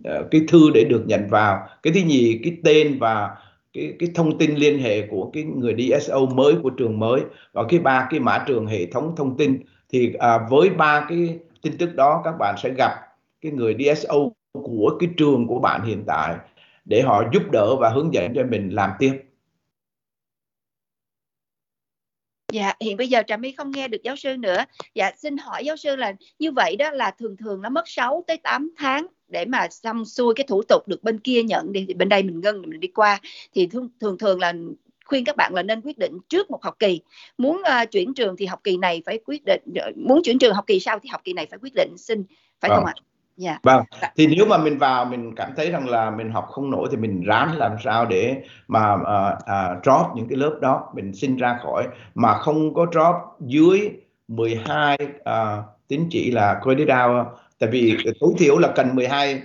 à, 0.04 0.20
cái 0.32 0.42
thư 0.48 0.70
để 0.74 0.84
được 0.84 1.04
nhận 1.08 1.28
vào. 1.30 1.68
Cái 1.84 1.94
thứ 1.94 2.00
nhì 2.06 2.40
cái 2.44 2.58
tên 2.64 3.00
và 3.00 3.36
cái 3.76 3.94
cái 4.00 4.10
thông 4.16 4.38
tin 4.38 4.56
liên 4.56 4.80
hệ 4.80 5.08
của 5.08 5.30
cái 5.34 5.44
người 5.44 5.76
DSO 5.78 6.26
mới 6.26 6.56
của 6.64 6.70
trường 6.70 7.00
mới 7.00 7.22
và 7.54 7.64
cái 7.70 7.80
ba 7.80 8.08
cái 8.10 8.20
mã 8.20 8.44
trường 8.48 8.68
hệ 8.68 8.86
thống 8.86 9.14
thông 9.18 9.38
tin 9.38 9.60
thì 9.90 10.14
à, 10.20 10.48
với 10.50 10.70
ba 10.70 11.06
cái 11.10 11.40
tin 11.62 11.78
tức 11.78 11.96
đó 11.96 12.22
các 12.24 12.36
bạn 12.40 12.56
sẽ 12.64 12.70
gặp 12.78 12.92
cái 13.42 13.52
người 13.52 13.76
DSO 13.80 14.16
của 14.54 14.98
cái 15.00 15.10
trường 15.18 15.48
của 15.48 15.60
bạn 15.60 15.84
hiện 15.86 16.04
tại 16.08 16.36
để 16.86 17.02
họ 17.02 17.24
giúp 17.34 17.44
đỡ 17.52 17.76
và 17.76 17.90
hướng 17.90 18.14
dẫn 18.14 18.34
cho 18.36 18.44
mình 18.44 18.70
làm 18.70 18.92
tiếp. 19.00 19.22
Dạ, 22.52 22.74
hiện 22.82 22.98
bây 22.98 23.08
giờ 23.08 23.22
Trà 23.28 23.38
My 23.38 23.52
không 23.52 23.72
nghe 23.72 23.88
được 23.88 24.04
giáo 24.04 24.16
sư 24.16 24.38
nữa. 24.38 24.66
Dạ, 24.96 25.12
xin 25.18 25.38
hỏi 25.38 25.66
giáo 25.66 25.78
sư 25.78 25.96
là 25.96 26.14
như 26.40 26.52
vậy 26.52 26.76
đó 26.76 26.92
là 26.92 27.12
thường 27.12 27.38
thường 27.38 27.62
nó 27.62 27.70
mất 27.70 27.88
6 27.88 28.24
tới 28.28 28.38
8 28.38 28.72
tháng 28.78 29.08
để 29.28 29.46
mà 29.46 29.68
xong 29.70 30.06
xuôi 30.06 30.34
cái 30.36 30.46
thủ 30.48 30.62
tục 30.64 30.88
được 30.88 31.04
bên 31.04 31.20
kia 31.20 31.44
nhận 31.44 31.72
đi 31.72 31.86
thì 31.88 31.94
bên 31.94 32.10
đây 32.10 32.24
mình 32.24 32.40
ngân 32.40 32.62
mình 32.62 32.80
đi 32.80 32.88
qua 32.88 33.20
thì 33.54 33.68
thường 33.68 33.90
thường 34.00 34.18
thường 34.18 34.40
là 34.40 34.54
khuyên 35.06 35.26
các 35.26 35.36
bạn 35.36 35.54
là 35.54 35.64
nên 35.64 35.82
quyết 35.82 35.98
định 35.98 36.18
trước 36.30 36.52
một 36.52 36.64
học 36.64 36.76
kỳ 36.80 37.02
muốn 37.38 37.58
uh, 37.58 37.92
chuyển 37.92 38.14
trường 38.14 38.36
thì 38.38 38.46
học 38.46 38.60
kỳ 38.64 38.78
này 38.78 39.02
phải 39.06 39.20
quyết 39.26 39.44
định 39.46 39.62
muốn 39.96 40.22
chuyển 40.24 40.40
trường 40.40 40.54
học 40.54 40.64
kỳ 40.68 40.80
sau 40.80 41.00
thì 41.00 41.10
học 41.10 41.22
kỳ 41.24 41.34
này 41.34 41.48
phải 41.50 41.60
quyết 41.62 41.74
định 41.76 41.94
xin 41.98 42.24
phải 42.60 42.72
không 42.76 42.86
ạ 42.86 42.94
Dạ. 43.38 43.60
Vâng. 43.64 43.84
Dạ. 44.02 44.12
Thì 44.16 44.28
nếu 44.28 44.46
mà 44.46 44.58
mình 44.58 44.78
vào 44.78 45.06
mình 45.06 45.36
cảm 45.36 45.52
thấy 45.56 45.72
rằng 45.72 45.90
là 45.90 46.10
mình 46.10 46.32
học 46.32 46.48
không 46.50 46.72
nổi 46.72 46.88
thì 46.92 46.98
mình 46.98 47.24
ráng 47.24 47.58
làm 47.58 47.76
sao 47.84 48.06
để 48.06 48.36
mà 48.68 48.94
uh, 48.94 49.02
uh, 49.38 49.84
drop 49.84 50.16
những 50.16 50.28
cái 50.30 50.38
lớp 50.38 50.58
đó 50.62 50.92
mình 50.96 51.14
xin 51.14 51.36
ra 51.36 51.60
khỏi 51.64 51.88
mà 52.16 52.34
không 52.38 52.74
có 52.74 52.86
drop 52.92 53.16
dưới 53.40 53.90
12 54.28 54.98
uh, 55.02 55.66
tín 55.88 56.08
chỉ 56.10 56.32
là 56.32 56.62
credit 56.64 56.88
hour 56.90 57.28
tại 57.60 57.70
vì 57.70 57.98
tối 58.20 58.32
thiểu 58.38 58.58
là 58.58 58.72
cần 58.76 58.96
12 58.96 59.36
uh, 59.36 59.42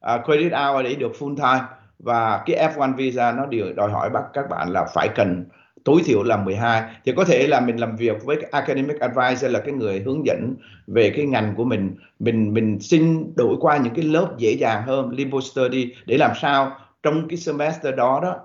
à, 0.00 0.18
credit 0.24 0.52
hour 0.52 0.84
để 0.84 0.94
được 0.94 1.12
full 1.18 1.36
time. 1.36 1.66
Và 1.98 2.42
cái 2.46 2.70
F1 2.74 2.96
visa 2.96 3.32
nó 3.32 3.46
đều 3.46 3.72
đòi 3.72 3.90
hỏi 3.90 4.10
bắt 4.10 4.22
các 4.32 4.50
bạn 4.50 4.70
là 4.70 4.84
phải 4.94 5.08
cần 5.14 5.44
tối 5.84 6.02
thiểu 6.04 6.22
là 6.22 6.36
12 6.36 6.82
thì 7.04 7.12
có 7.16 7.24
thể 7.24 7.46
là 7.46 7.60
mình 7.60 7.76
làm 7.76 7.96
việc 7.96 8.24
với 8.24 8.36
academic 8.50 9.00
advisor 9.00 9.50
là 9.50 9.60
cái 9.60 9.74
người 9.74 10.00
hướng 10.00 10.26
dẫn 10.26 10.54
về 10.86 11.12
cái 11.16 11.26
ngành 11.26 11.54
của 11.56 11.64
mình. 11.64 11.94
Mình 12.18 12.54
mình 12.54 12.78
xin 12.80 13.32
đổi 13.36 13.56
qua 13.60 13.76
những 13.76 13.94
cái 13.94 14.04
lớp 14.04 14.34
dễ 14.38 14.52
dàng 14.52 14.82
hơn 14.86 15.10
limbo 15.10 15.40
study 15.40 15.94
để 16.06 16.18
làm 16.18 16.30
sao 16.40 16.76
trong 17.02 17.28
cái 17.28 17.36
semester 17.36 17.94
đó 17.94 18.20
đó 18.22 18.36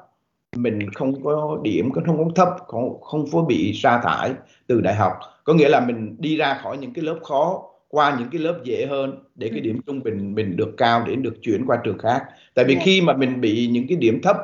mình 0.55 0.91
không 0.93 1.23
có 1.23 1.60
điểm 1.63 1.91
không 1.91 2.17
có 2.17 2.32
thấp 2.36 2.49
không 2.67 3.01
không 3.01 3.25
có 3.32 3.41
bị 3.41 3.73
sa 3.73 4.01
thải 4.03 4.34
từ 4.67 4.82
đại 4.82 4.95
học. 4.95 5.13
Có 5.43 5.53
nghĩa 5.53 5.69
là 5.69 5.79
mình 5.79 6.15
đi 6.19 6.38
ra 6.38 6.60
khỏi 6.63 6.77
những 6.77 6.93
cái 6.93 7.03
lớp 7.03 7.19
khó 7.23 7.68
qua 7.89 8.15
những 8.19 8.30
cái 8.32 8.41
lớp 8.41 8.60
dễ 8.63 8.86
hơn 8.86 9.23
để 9.36 9.47
cái 9.49 9.60
ừ. 9.60 9.63
điểm 9.63 9.82
trung 9.88 10.04
bình 10.04 10.36
mình 10.36 10.58
được 10.58 10.73
cao 10.78 11.04
để 11.08 11.15
được 11.15 11.36
chuyển 11.41 11.65
qua 11.65 11.78
trường 11.84 11.97
khác 11.97 12.23
tại 12.54 12.65
vì 12.65 12.75
dạ. 12.75 12.82
khi 12.86 13.02
mà 13.02 13.13
mình 13.13 13.41
bị 13.41 13.67
những 13.67 13.88
cái 13.88 13.97
điểm 13.97 14.21
thấp 14.21 14.38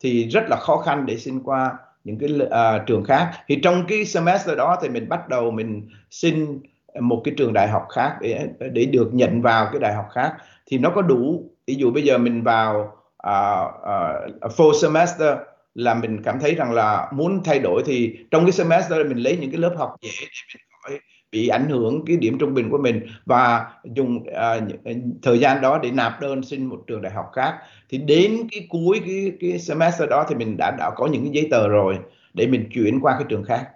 thì 0.00 0.28
rất 0.28 0.44
là 0.48 0.56
khó 0.56 0.76
khăn 0.76 1.06
để 1.06 1.16
xin 1.16 1.40
qua 1.42 1.72
những 2.04 2.18
cái 2.18 2.28
uh, 2.42 2.86
trường 2.86 3.04
khác 3.04 3.30
thì 3.46 3.58
trong 3.62 3.84
cái 3.88 4.04
semester 4.04 4.56
đó 4.58 4.78
thì 4.82 4.88
mình 4.88 5.08
bắt 5.08 5.28
đầu 5.28 5.50
mình 5.50 5.88
xin 6.10 6.60
một 7.00 7.20
cái 7.24 7.34
trường 7.36 7.52
đại 7.52 7.68
học 7.68 7.86
khác 7.90 8.16
để 8.20 8.46
để 8.72 8.84
được 8.84 9.14
nhận 9.14 9.42
vào 9.42 9.68
cái 9.72 9.80
đại 9.80 9.94
học 9.94 10.06
khác 10.12 10.34
thì 10.66 10.78
nó 10.78 10.90
có 10.90 11.02
đủ 11.02 11.50
ví 11.66 11.74
dụ 11.74 11.90
bây 11.90 12.02
giờ 12.02 12.18
mình 12.18 12.42
vào 12.42 12.92
uh, 13.28 13.68
uh, 14.46 14.52
full 14.56 14.72
semester 14.82 15.36
là 15.74 15.94
mình 15.94 16.22
cảm 16.22 16.40
thấy 16.40 16.54
rằng 16.54 16.72
là 16.72 17.10
muốn 17.12 17.42
thay 17.44 17.58
đổi 17.58 17.82
thì 17.86 18.16
trong 18.30 18.44
cái 18.44 18.52
semester 18.52 19.06
mình 19.06 19.18
lấy 19.18 19.36
những 19.40 19.50
cái 19.50 19.60
lớp 19.60 19.74
học 19.78 19.94
dễ 20.02 20.10
để 20.20 20.26
mình 20.54 20.62
khỏi 20.82 20.98
bị 21.32 21.48
ảnh 21.48 21.68
hưởng 21.68 22.04
cái 22.06 22.16
điểm 22.16 22.38
trung 22.38 22.54
bình 22.54 22.70
của 22.70 22.78
mình 22.78 23.06
và 23.26 23.66
dùng 23.84 24.16
uh, 24.16 24.62
thời 25.22 25.38
gian 25.38 25.60
đó 25.60 25.78
để 25.82 25.90
nạp 25.90 26.20
đơn 26.20 26.42
xin 26.42 26.66
một 26.66 26.84
trường 26.86 27.02
đại 27.02 27.12
học 27.12 27.26
khác. 27.32 27.54
Thì 27.88 27.98
đến 27.98 28.46
cái 28.50 28.66
cuối 28.68 29.00
cái 29.06 29.32
cái 29.40 29.58
semester 29.58 30.08
đó 30.08 30.26
thì 30.28 30.34
mình 30.34 30.56
đã 30.56 30.70
đã 30.78 30.90
có 30.96 31.06
những 31.06 31.22
cái 31.22 31.32
giấy 31.32 31.48
tờ 31.50 31.68
rồi 31.68 31.98
để 32.34 32.46
mình 32.46 32.68
chuyển 32.74 33.00
qua 33.00 33.14
cái 33.18 33.26
trường 33.28 33.44
khác. 33.44 33.68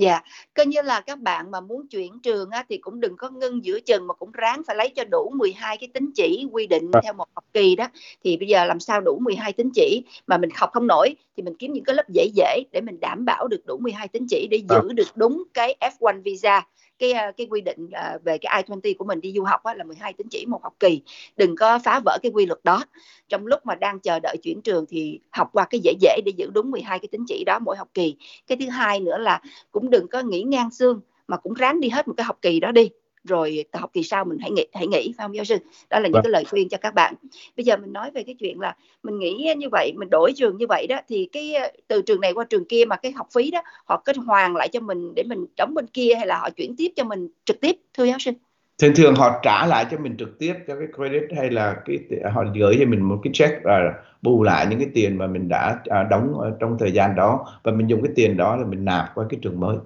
Dạ, 0.00 0.20
coi 0.54 0.66
như 0.66 0.82
là 0.82 1.00
các 1.00 1.18
bạn 1.18 1.50
mà 1.50 1.60
muốn 1.60 1.88
chuyển 1.88 2.20
trường 2.22 2.50
á, 2.50 2.64
thì 2.68 2.78
cũng 2.78 3.00
đừng 3.00 3.16
có 3.16 3.30
ngưng 3.30 3.64
giữa 3.64 3.80
chừng 3.80 4.06
mà 4.06 4.14
cũng 4.14 4.32
ráng 4.32 4.62
phải 4.66 4.76
lấy 4.76 4.90
cho 4.96 5.04
đủ 5.04 5.30
12 5.34 5.76
cái 5.76 5.88
tín 5.94 6.10
chỉ 6.14 6.46
quy 6.52 6.66
định 6.66 6.90
theo 7.02 7.12
một 7.12 7.28
học 7.34 7.44
kỳ 7.52 7.76
đó. 7.76 7.88
Thì 8.24 8.36
bây 8.36 8.48
giờ 8.48 8.64
làm 8.64 8.80
sao 8.80 9.00
đủ 9.00 9.18
12 9.18 9.52
tín 9.52 9.70
chỉ 9.74 10.02
mà 10.26 10.38
mình 10.38 10.50
học 10.54 10.70
không 10.72 10.86
nổi 10.86 11.14
thì 11.36 11.42
mình 11.42 11.54
kiếm 11.58 11.72
những 11.72 11.84
cái 11.84 11.96
lớp 11.96 12.08
dễ 12.08 12.30
dễ 12.34 12.62
để 12.72 12.80
mình 12.80 13.00
đảm 13.00 13.24
bảo 13.24 13.48
được 13.48 13.66
đủ 13.66 13.78
12 13.78 14.08
tín 14.08 14.26
chỉ 14.28 14.48
để 14.50 14.62
giữ 14.68 14.92
được 14.92 15.08
đúng 15.14 15.44
cái 15.54 15.76
F1 15.80 16.22
visa 16.22 16.66
cái 16.98 17.12
ờ, 17.12 17.32
cái 17.36 17.46
quy 17.50 17.60
định 17.60 17.88
ờ, 17.92 18.18
về 18.24 18.38
cái 18.38 18.62
I-20 18.62 18.94
của 18.98 19.04
mình 19.04 19.20
đi 19.20 19.32
du 19.36 19.44
học 19.44 19.60
là 19.76 19.84
12 19.84 20.12
tín 20.12 20.26
chỉ 20.30 20.46
một 20.46 20.62
học 20.62 20.74
kỳ. 20.80 21.02
Đừng 21.36 21.56
có 21.56 21.78
phá 21.84 22.00
vỡ 22.04 22.18
cái 22.22 22.32
quy 22.32 22.46
luật 22.46 22.60
đó. 22.64 22.84
Trong 23.28 23.46
lúc 23.46 23.66
mà 23.66 23.74
đang 23.74 24.00
chờ 24.00 24.18
đợi 24.22 24.36
chuyển 24.42 24.62
trường 24.62 24.84
thì 24.88 25.20
học 25.30 25.48
qua 25.52 25.66
cái 25.70 25.80
dễ 25.84 25.92
dễ 26.00 26.20
để 26.26 26.32
giữ 26.36 26.50
đúng 26.54 26.70
12 26.70 26.98
cái 26.98 27.08
tín 27.12 27.24
chỉ 27.28 27.44
đó 27.46 27.58
mỗi 27.58 27.76
học 27.76 27.88
kỳ. 27.94 28.16
Cái 28.46 28.58
thứ 28.60 28.68
hai 28.68 29.00
nữa 29.00 29.18
là 29.18 29.40
cũng 29.70 29.90
đừng 29.90 30.08
có 30.08 30.20
nghỉ 30.22 30.42
ngang 30.42 30.70
xương 30.70 31.00
mà 31.28 31.36
cũng 31.36 31.54
ráng 31.54 31.80
đi 31.80 31.88
hết 31.88 32.08
một 32.08 32.14
cái 32.16 32.24
học 32.24 32.38
kỳ 32.42 32.60
đó 32.60 32.72
đi 32.72 32.90
rồi 33.24 33.64
học 33.72 33.90
kỳ 33.92 34.02
sau 34.02 34.24
mình 34.24 34.38
hãy 34.40 34.50
nghĩ 34.50 34.66
hãy 34.74 34.86
nghĩ 34.86 35.14
phải 35.16 35.24
không 35.24 35.36
giáo 35.36 35.44
sư? 35.44 35.56
Đó 35.90 35.98
là 35.98 36.04
những 36.04 36.12
vâng. 36.12 36.22
cái 36.22 36.30
lời 36.30 36.44
khuyên 36.44 36.68
cho 36.68 36.78
các 36.80 36.94
bạn. 36.94 37.14
Bây 37.56 37.64
giờ 37.64 37.76
mình 37.76 37.92
nói 37.92 38.10
về 38.10 38.22
cái 38.22 38.34
chuyện 38.34 38.60
là 38.60 38.76
mình 39.02 39.18
nghĩ 39.18 39.54
như 39.56 39.68
vậy 39.72 39.92
mình 39.96 40.10
đổi 40.10 40.32
trường 40.36 40.56
như 40.56 40.66
vậy 40.68 40.86
đó 40.86 41.00
thì 41.08 41.28
cái 41.32 41.54
từ 41.88 42.02
trường 42.02 42.20
này 42.20 42.32
qua 42.32 42.44
trường 42.44 42.64
kia 42.64 42.84
mà 42.84 42.96
cái 42.96 43.12
học 43.12 43.28
phí 43.34 43.50
đó 43.50 43.62
họ 43.84 44.02
kết 44.04 44.16
hoàn 44.16 44.56
lại 44.56 44.68
cho 44.68 44.80
mình 44.80 45.12
để 45.16 45.22
mình 45.26 45.46
đóng 45.56 45.74
bên 45.74 45.86
kia 45.86 46.14
hay 46.14 46.26
là 46.26 46.38
họ 46.38 46.50
chuyển 46.50 46.76
tiếp 46.76 46.88
cho 46.96 47.04
mình 47.04 47.28
trực 47.44 47.60
tiếp 47.60 47.76
thưa 47.94 48.04
giáo 48.04 48.18
sư? 48.18 48.30
Thường 48.78 48.92
thường 48.96 49.14
họ 49.14 49.40
trả 49.42 49.66
lại 49.66 49.86
cho 49.90 49.98
mình 49.98 50.16
trực 50.16 50.38
tiếp 50.38 50.54
cho 50.66 50.74
cái 50.76 50.88
credit 50.96 51.22
hay 51.36 51.50
là 51.50 51.76
cái 51.84 51.98
họ 52.32 52.44
gửi 52.54 52.76
cho 52.80 52.86
mình 52.86 53.02
một 53.02 53.20
cái 53.22 53.30
check 53.34 53.54
và 53.64 53.94
bù 54.22 54.42
lại 54.42 54.66
những 54.70 54.78
cái 54.78 54.88
tiền 54.94 55.18
mà 55.18 55.26
mình 55.26 55.48
đã 55.48 55.78
à, 55.84 56.02
đóng 56.02 56.56
trong 56.60 56.76
thời 56.78 56.92
gian 56.92 57.14
đó. 57.16 57.46
Và 57.62 57.72
mình 57.72 57.86
dùng 57.86 58.02
cái 58.02 58.12
tiền 58.16 58.36
đó 58.36 58.56
là 58.56 58.66
mình 58.66 58.84
nạp 58.84 59.14
qua 59.14 59.26
cái 59.28 59.38
trường 59.42 59.60
mới 59.60 59.76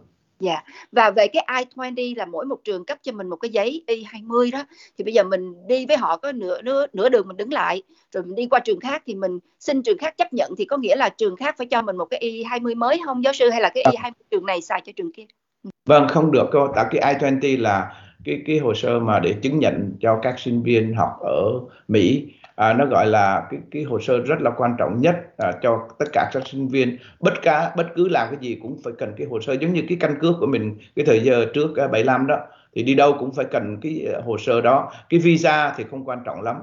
Dạ. 0.42 0.62
Và 0.92 1.11
về 1.11 1.26
cái 1.28 1.46
I20 1.48 2.16
là 2.16 2.26
mỗi 2.26 2.46
một 2.46 2.57
trường 2.64 2.85
cấp 2.85 2.98
cho 3.02 3.12
mình 3.12 3.28
một 3.28 3.37
cái 3.37 3.48
giấy 3.48 3.85
Y20 3.87 4.52
đó. 4.52 4.64
Thì 4.98 5.05
bây 5.05 5.14
giờ 5.14 5.24
mình 5.24 5.55
đi 5.68 5.87
với 5.87 5.96
họ 5.96 6.16
có 6.16 6.33
nửa 6.33 6.62
nửa 6.62 6.87
nửa 6.92 7.09
đường 7.09 7.28
mình 7.28 7.37
đứng 7.37 7.52
lại. 7.52 7.83
Rồi 8.12 8.22
mình 8.22 8.35
đi 8.35 8.46
qua 8.46 8.61
trường 8.61 8.81
khác 8.81 9.02
thì 9.07 9.14
mình 9.14 9.38
xin 9.61 9.83
trường 9.83 9.98
khác 9.98 10.14
chấp 10.18 10.33
nhận. 10.33 10.52
Thì 10.59 10.64
có 10.64 10.76
nghĩa 10.76 10.96
là 10.96 11.09
trường 11.09 11.37
khác 11.37 11.55
phải 11.59 11.66
cho 11.66 11.83
mình 11.83 11.96
một 11.96 12.05
cái 12.05 12.20
Y20 12.20 12.76
mới 12.76 13.00
không 13.05 13.24
giáo 13.24 13.33
sư? 13.33 13.50
Hay 13.50 13.61
là 13.61 13.70
cái 13.74 13.85
Y20 13.85 14.11
trường 14.31 14.46
này 14.46 14.62
xài 14.62 14.81
cho 14.85 14.92
trường 14.96 15.12
kia? 15.12 15.24
Vâng, 15.87 16.09
không 16.09 16.33
được 16.33 16.50
đâu. 16.52 16.68
Tại 16.74 16.85
cái 16.90 17.14
I20 17.14 17.61
là 17.61 17.92
cái 18.24 18.42
cái 18.46 18.59
hồ 18.59 18.74
sơ 18.74 19.00
mà 19.00 19.20
để 19.20 19.35
chứng 19.42 19.59
nhận 19.59 19.92
cho 20.00 20.18
các 20.22 20.38
sinh 20.38 20.62
viên 20.62 20.94
học 20.94 21.11
ở 21.20 21.61
Mỹ 21.88 22.26
à, 22.62 22.72
nó 22.72 22.87
gọi 22.87 23.07
là 23.07 23.46
cái 23.51 23.61
cái 23.70 23.83
hồ 23.83 24.01
sơ 24.01 24.20
rất 24.20 24.40
là 24.40 24.51
quan 24.57 24.75
trọng 24.79 25.01
nhất 25.01 25.16
à, 25.37 25.53
cho 25.62 25.88
tất 25.98 26.05
cả 26.12 26.31
các 26.33 26.42
sinh 26.46 26.68
viên. 26.68 26.96
Bất 27.20 27.42
cả 27.42 27.72
bất 27.77 27.87
cứ 27.94 28.09
làm 28.09 28.29
cái 28.31 28.38
gì 28.40 28.59
cũng 28.62 28.81
phải 28.85 28.92
cần 28.98 29.12
cái 29.16 29.27
hồ 29.31 29.40
sơ. 29.40 29.53
Giống 29.53 29.72
như 29.72 29.83
cái 29.88 29.98
căn 30.01 30.14
cước 30.20 30.35
của 30.40 30.46
mình 30.46 30.77
cái 30.96 31.05
thời 31.05 31.20
giờ 31.20 31.46
trước 31.55 31.77
à, 31.77 31.88
75 31.88 32.27
đó 32.27 32.38
thì 32.75 32.83
đi 32.83 32.94
đâu 32.94 33.16
cũng 33.18 33.33
phải 33.35 33.44
cần 33.44 33.79
cái 33.83 34.07
à, 34.14 34.20
hồ 34.25 34.38
sơ 34.38 34.61
đó. 34.61 34.92
Cái 35.09 35.20
visa 35.20 35.75
thì 35.77 35.85
không 35.90 36.05
quan 36.05 36.18
trọng 36.25 36.42
lắm. 36.42 36.57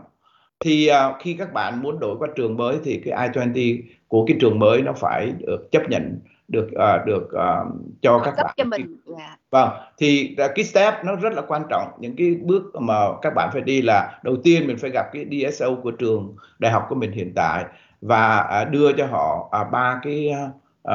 Thì 0.60 0.88
à, 0.88 1.14
khi 1.20 1.34
các 1.34 1.54
bạn 1.54 1.82
muốn 1.82 2.00
đổi 2.00 2.16
qua 2.20 2.28
trường 2.36 2.58
mới 2.58 2.78
thì 2.84 3.02
cái 3.06 3.30
I20 3.30 3.82
của 4.08 4.26
cái 4.26 4.38
trường 4.42 4.60
mới 4.60 4.82
nó 4.82 4.94
phải 4.94 5.34
được 5.40 5.72
chấp 5.72 5.90
nhận 5.90 6.20
được 6.50 6.68
uh, 6.72 7.06
được 7.06 7.24
uh, 7.24 7.68
cho 8.02 8.20
các 8.20 8.34
bạn 8.38 8.54
cho 8.58 8.64
mình. 8.64 8.82
Yeah. 9.08 9.20
Dạ. 9.20 9.38
vâng 9.52 9.70
thì 9.98 10.36
cái 10.56 10.66
step 10.66 10.94
nó 11.06 11.16
rất 11.16 11.34
là 11.34 11.42
quan 11.42 11.62
trọng 11.70 11.88
những 12.00 12.16
cái 12.16 12.36
bước 12.42 12.64
mà 12.80 12.96
các 13.22 13.34
bạn 13.36 13.50
phải 13.54 13.62
đi 13.62 13.82
là 13.82 14.20
đầu 14.24 14.38
tiên 14.44 14.68
mình 14.68 14.78
phải 14.78 14.90
gặp 14.90 15.06
cái 15.14 15.26
DSO 15.32 15.76
của 15.84 15.92
trường 15.92 16.36
đại 16.60 16.72
học 16.72 16.86
của 16.90 16.96
mình 16.96 17.12
hiện 17.12 17.32
tại 17.36 17.66
và 18.02 18.62
uh, 18.62 18.72
đưa 18.72 18.92
cho 18.92 19.06
họ 19.06 19.50
ba 19.72 19.94
uh, 19.98 20.04
cái 20.04 20.32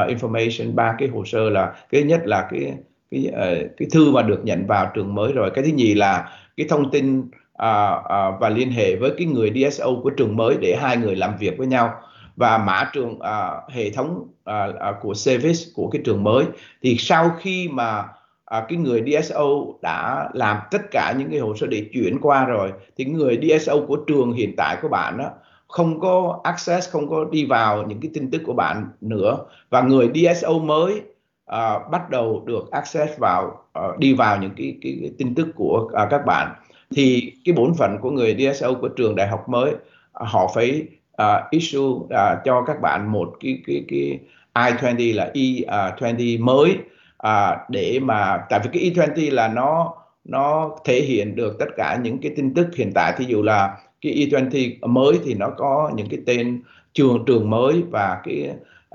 uh, 0.02 0.08
information 0.08 0.74
ba 0.74 0.94
cái 0.98 1.08
hồ 1.08 1.24
sơ 1.24 1.50
là 1.50 1.72
cái 1.90 2.02
nhất 2.02 2.20
là 2.24 2.48
cái 2.50 2.74
cái 3.10 3.30
uh, 3.32 3.70
cái 3.76 3.88
thư 3.92 4.10
mà 4.10 4.22
được 4.22 4.44
nhận 4.44 4.66
vào 4.66 4.90
trường 4.94 5.14
mới 5.14 5.32
rồi 5.32 5.50
cái 5.54 5.64
thứ 5.64 5.70
nhì 5.70 5.94
là 5.94 6.30
cái 6.56 6.66
thông 6.68 6.90
tin 6.90 7.20
uh, 7.20 7.98
uh, 7.98 8.40
và 8.40 8.48
liên 8.48 8.70
hệ 8.70 8.96
với 8.96 9.10
cái 9.18 9.26
người 9.26 9.52
DSO 9.70 9.86
của 10.02 10.10
trường 10.10 10.36
mới 10.36 10.56
để 10.60 10.76
hai 10.80 10.96
người 10.96 11.16
làm 11.16 11.36
việc 11.38 11.58
với 11.58 11.66
nhau 11.66 11.94
và 12.36 12.58
mã 12.58 12.90
trường 12.92 13.20
à, 13.20 13.50
hệ 13.68 13.90
thống 13.90 14.28
à, 14.44 14.68
à, 14.80 14.92
của 15.02 15.14
service 15.14 15.60
của 15.74 15.88
cái 15.88 16.02
trường 16.04 16.24
mới. 16.24 16.44
Thì 16.82 16.96
sau 16.98 17.30
khi 17.38 17.68
mà 17.68 18.04
à, 18.44 18.66
cái 18.68 18.78
người 18.78 19.02
DSO 19.06 19.46
đã 19.82 20.28
làm 20.32 20.58
tất 20.70 20.82
cả 20.90 21.14
những 21.18 21.30
cái 21.30 21.38
hồ 21.38 21.56
sơ 21.56 21.66
để 21.66 21.88
chuyển 21.92 22.18
qua 22.20 22.44
rồi 22.44 22.72
thì 22.96 23.04
người 23.04 23.40
DSO 23.42 23.74
của 23.88 23.96
trường 23.96 24.32
hiện 24.32 24.54
tại 24.56 24.76
của 24.82 24.88
bạn 24.88 25.18
đó 25.18 25.30
không 25.74 26.00
có 26.00 26.40
access 26.44 26.90
không 26.90 27.08
có 27.08 27.24
đi 27.30 27.44
vào 27.44 27.82
những 27.86 28.00
cái 28.00 28.10
tin 28.14 28.30
tức 28.30 28.42
của 28.46 28.52
bạn 28.52 28.88
nữa. 29.00 29.38
Và 29.70 29.82
người 29.82 30.10
DSO 30.14 30.52
mới 30.58 31.02
à, 31.46 31.78
bắt 31.92 32.10
đầu 32.10 32.42
được 32.46 32.70
access 32.70 33.18
vào 33.18 33.64
à, 33.72 33.82
đi 33.98 34.14
vào 34.14 34.38
những 34.38 34.50
cái, 34.56 34.78
cái, 34.82 34.98
cái 35.00 35.12
tin 35.18 35.34
tức 35.34 35.48
của 35.56 35.90
à, 35.94 36.06
các 36.10 36.26
bạn. 36.26 36.54
Thì 36.90 37.32
cái 37.44 37.54
bổn 37.54 37.74
phận 37.74 37.98
của 38.00 38.10
người 38.10 38.36
DSO 38.38 38.74
của 38.74 38.88
trường 38.88 39.14
đại 39.14 39.28
học 39.28 39.48
mới 39.48 39.70
à, 40.12 40.26
họ 40.26 40.50
phải 40.54 40.86
uh, 41.22 41.50
issue 41.50 41.80
uh, 41.80 42.08
cho 42.44 42.62
các 42.66 42.80
bạn 42.80 43.12
một 43.12 43.32
cái 43.40 43.62
cái 43.66 43.84
cái 43.88 44.20
i20 44.54 45.16
là 45.16 45.30
E20 45.34 46.34
uh, 46.34 46.40
mới. 46.40 46.78
Uh, 47.26 47.58
để 47.68 48.00
mà 48.02 48.38
tại 48.50 48.60
vì 48.64 48.70
cái 48.72 49.06
E20 49.06 49.34
là 49.34 49.48
nó 49.48 49.94
nó 50.24 50.70
thể 50.84 51.00
hiện 51.00 51.36
được 51.36 51.56
tất 51.58 51.68
cả 51.76 51.98
những 52.02 52.18
cái 52.18 52.32
tin 52.36 52.54
tức 52.54 52.66
hiện 52.76 52.92
tại. 52.94 53.12
Thí 53.16 53.24
dụ 53.24 53.42
là 53.42 53.76
cái 54.00 54.12
E20 54.12 54.88
mới 54.88 55.20
thì 55.24 55.34
nó 55.34 55.50
có 55.56 55.90
những 55.94 56.08
cái 56.10 56.20
tên 56.26 56.62
trường 56.92 57.24
trường 57.26 57.50
mới 57.50 57.82
và 57.90 58.20
cái 58.24 58.50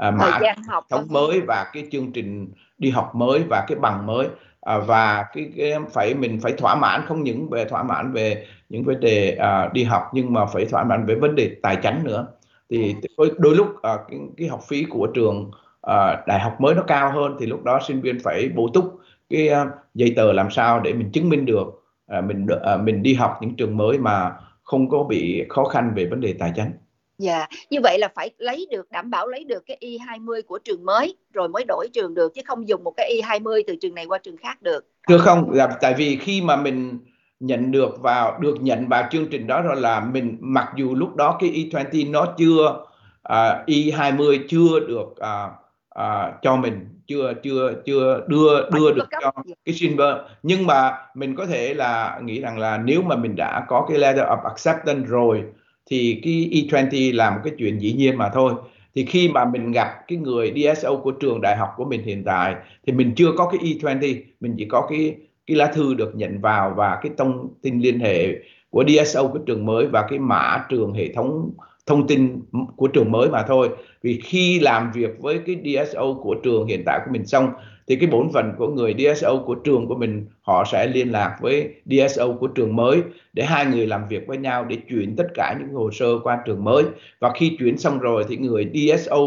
uh, 0.08 0.14
mã 0.14 0.40
học 0.68 0.86
thống 0.90 1.08
mới 1.10 1.42
và 1.48 1.72
cái 1.74 1.88
chương 1.92 2.12
trình 2.12 2.48
đi 2.78 2.90
học 2.90 3.16
mới 3.16 3.44
và 3.50 3.66
cái 3.68 3.78
bằng 3.80 4.06
mới 4.06 4.28
à, 4.62 4.80
và 4.80 5.26
cái, 5.34 5.52
cái 5.58 5.74
phải 5.93 6.13
mình 6.13 6.39
phải 6.41 6.52
thỏa 6.52 6.76
mãn 6.76 7.02
không 7.06 7.24
những 7.24 7.50
về 7.50 7.65
thỏa 7.65 7.84
mãn 7.84 8.12
về 8.13 8.45
những 8.69 8.84
vấn 8.84 9.00
đề 9.00 9.36
à, 9.36 9.69
đi 9.74 9.84
học 9.84 10.04
nhưng 10.13 10.34
mà 10.34 10.45
phải 10.45 10.65
thỏa 10.65 10.84
mãn 10.84 11.06
về 11.06 11.15
vấn 11.15 11.36
đề 11.36 11.56
tài 11.62 11.76
chính 11.76 12.04
nữa 12.04 12.28
thì 12.69 12.95
đôi, 13.17 13.32
đôi 13.38 13.56
lúc 13.56 13.82
à, 13.82 13.98
cái, 14.10 14.19
cái 14.38 14.48
học 14.48 14.62
phí 14.67 14.84
của 14.84 15.08
trường 15.08 15.52
à, 15.82 16.24
đại 16.28 16.39
học 16.39 16.62
mới 16.62 16.76
nó 16.76 16.84
cao 16.88 17.12
hơn 17.12 17.38
thì 17.39 17.45
lúc 17.45 17.63
đó 17.63 17.80
sinh 17.88 18.02
viên 18.02 18.19
phải 18.19 18.50
bổ 18.56 18.69
túc 18.74 19.00
cái 19.30 19.50
à, 19.50 19.65
giấy 19.93 20.13
tờ 20.15 20.34
làm 20.34 20.52
sao 20.52 20.80
để 20.80 20.93
mình 20.93 21.12
chứng 21.12 21.30
minh 21.30 21.45
được 21.45 21.84
à, 22.08 22.22
mình 22.22 22.48
à, 22.63 22.78
mình 22.78 23.04
đi 23.04 23.13
học 23.13 23.38
những 23.41 23.56
trường 23.56 23.78
mới 23.78 23.98
mà 23.98 24.36
không 24.63 24.89
có 24.89 25.04
bị 25.04 25.45
khó 25.50 25.63
khăn 25.63 25.91
về 25.95 26.06
vấn 26.06 26.22
đề 26.22 26.34
tài 26.39 26.52
chính. 26.56 26.72
Dạ, 27.20 27.38
yeah. 27.38 27.50
như 27.70 27.80
vậy 27.84 28.00
là 28.00 28.08
phải 28.16 28.32
lấy 28.38 28.68
được 28.72 28.92
đảm 28.92 29.10
bảo 29.10 29.28
lấy 29.28 29.44
được 29.44 29.64
cái 29.66 29.78
Y20 29.82 30.42
của 30.48 30.60
trường 30.60 30.86
mới 30.86 31.16
rồi 31.34 31.50
mới 31.50 31.64
đổi 31.68 31.88
trường 31.94 32.14
được 32.14 32.34
chứ 32.36 32.42
không 32.46 32.68
dùng 32.68 32.84
một 32.84 32.94
cái 32.98 33.22
Y20 33.22 33.62
từ 33.68 33.76
trường 33.82 33.96
này 33.96 34.06
qua 34.06 34.18
trường 34.18 34.38
khác 34.38 34.62
được. 34.62 34.86
Thưa 35.08 35.18
không, 35.18 35.52
là 35.52 35.68
tại 35.82 35.94
vì 35.98 36.18
khi 36.18 36.42
mà 36.42 36.56
mình 36.56 37.00
nhận 37.40 37.72
được 37.72 38.02
vào 38.02 38.40
được 38.40 38.62
nhận 38.62 38.88
vào 38.88 39.04
chương 39.12 39.28
trình 39.28 39.48
đó 39.48 39.62
rồi 39.62 39.76
là 39.76 40.00
mình 40.00 40.38
mặc 40.40 40.68
dù 40.76 40.96
lúc 40.96 41.16
đó 41.16 41.38
cái 41.40 41.50
E20 41.50 42.12
nó 42.12 42.26
chưa 42.38 42.66
uh, 42.70 42.88
à, 43.24 43.64
E20 43.68 44.40
chưa 44.50 44.80
được 44.80 45.08
uh, 45.10 45.52
uh, 46.00 46.42
cho 46.42 46.56
mình 46.56 46.90
chưa 47.08 47.34
chưa 47.44 47.74
chưa 47.86 48.24
đưa 48.28 48.70
đưa 48.70 48.94
được 48.94 49.08
cho 49.22 49.32
cái 49.66 49.76
silver 49.76 50.16
nhưng 50.44 50.68
mà 50.68 50.98
mình 51.16 51.36
có 51.36 51.46
thể 51.46 51.74
là 51.74 52.20
nghĩ 52.24 52.42
rằng 52.42 52.60
là 52.60 52.78
nếu 52.78 53.02
mà 53.02 53.16
mình 53.16 53.36
đã 53.36 53.66
có 53.68 53.86
cái 53.90 53.98
letter 53.98 54.24
of 54.24 54.42
acceptance 54.44 55.08
rồi 55.08 55.44
thì 55.89 56.19
cái 56.23 56.49
E20 56.52 57.15
là 57.15 57.30
một 57.30 57.39
cái 57.43 57.54
chuyện 57.58 57.82
dĩ 57.82 57.93
nhiên 57.93 58.17
mà 58.17 58.30
thôi. 58.34 58.54
Thì 58.95 59.06
khi 59.06 59.30
mà 59.30 59.45
mình 59.45 59.71
gặp 59.71 60.08
cái 60.08 60.17
người 60.17 60.54
DSO 60.56 60.95
của 60.95 61.12
trường 61.12 61.41
đại 61.41 61.58
học 61.58 61.69
của 61.78 61.86
mình 61.86 62.04
hiện 62.04 62.23
tại, 62.23 62.56
thì 62.88 62.93
mình 62.93 63.13
chưa 63.15 63.32
có 63.38 63.49
cái 63.52 63.60
E20 63.60 64.21
mình 64.39 64.56
chỉ 64.58 64.65
có 64.65 64.88
cái 64.89 65.15
cái 65.47 65.58
lá 65.58 65.67
thư 65.67 65.93
được 65.93 66.15
nhận 66.15 66.41
vào 66.41 66.73
và 66.78 66.99
cái 67.02 67.12
thông 67.17 67.49
tin 67.62 67.80
liên 67.80 67.99
hệ 67.99 68.28
của 68.69 68.84
DSO 68.88 69.28
của 69.28 69.39
trường 69.39 69.65
mới 69.65 69.88
và 69.88 70.08
cái 70.10 70.19
mã 70.19 70.65
trường 70.69 70.93
hệ 70.93 71.13
thống 71.13 71.52
thông 71.86 72.08
tin 72.08 72.41
của 72.75 72.88
trường 72.88 73.12
mới 73.12 73.30
mà 73.30 73.43
thôi. 73.47 73.69
Vì 74.02 74.19
khi 74.23 74.60
làm 74.60 74.91
việc 74.91 75.19
với 75.19 75.39
cái 75.45 75.56
DSO 75.63 76.13
của 76.13 76.36
trường 76.43 76.67
hiện 76.67 76.84
tại 76.86 76.99
của 77.06 77.12
mình 77.12 77.25
xong 77.25 77.49
thì 77.89 77.95
cái 77.95 78.10
bổn 78.10 78.30
phận 78.34 78.54
của 78.58 78.67
người 78.67 78.95
DSO 78.97 79.36
của 79.45 79.56
trường 79.56 79.88
của 79.88 79.95
mình 79.95 80.25
họ 80.41 80.63
sẽ 80.71 80.88
liên 80.88 81.12
lạc 81.12 81.38
với 81.41 81.73
DSO 81.86 82.28
của 82.39 82.47
trường 82.47 82.75
mới 82.75 83.02
để 83.34 83.43
hai 83.43 83.65
người 83.65 83.88
làm 83.88 84.08
việc 84.08 84.28
với 84.28 84.38
nhau 84.38 84.65
để 84.65 84.78
chuyển 84.89 85.15
tất 85.15 85.28
cả 85.34 85.56
những 85.60 85.73
hồ 85.73 85.91
sơ 85.91 86.19
qua 86.23 86.39
trường 86.45 86.63
mới 86.63 86.84
và 87.19 87.32
khi 87.36 87.56
chuyển 87.60 87.78
xong 87.78 87.99
rồi 87.99 88.25
thì 88.30 88.38
người 88.38 88.71
DSO 88.73 89.17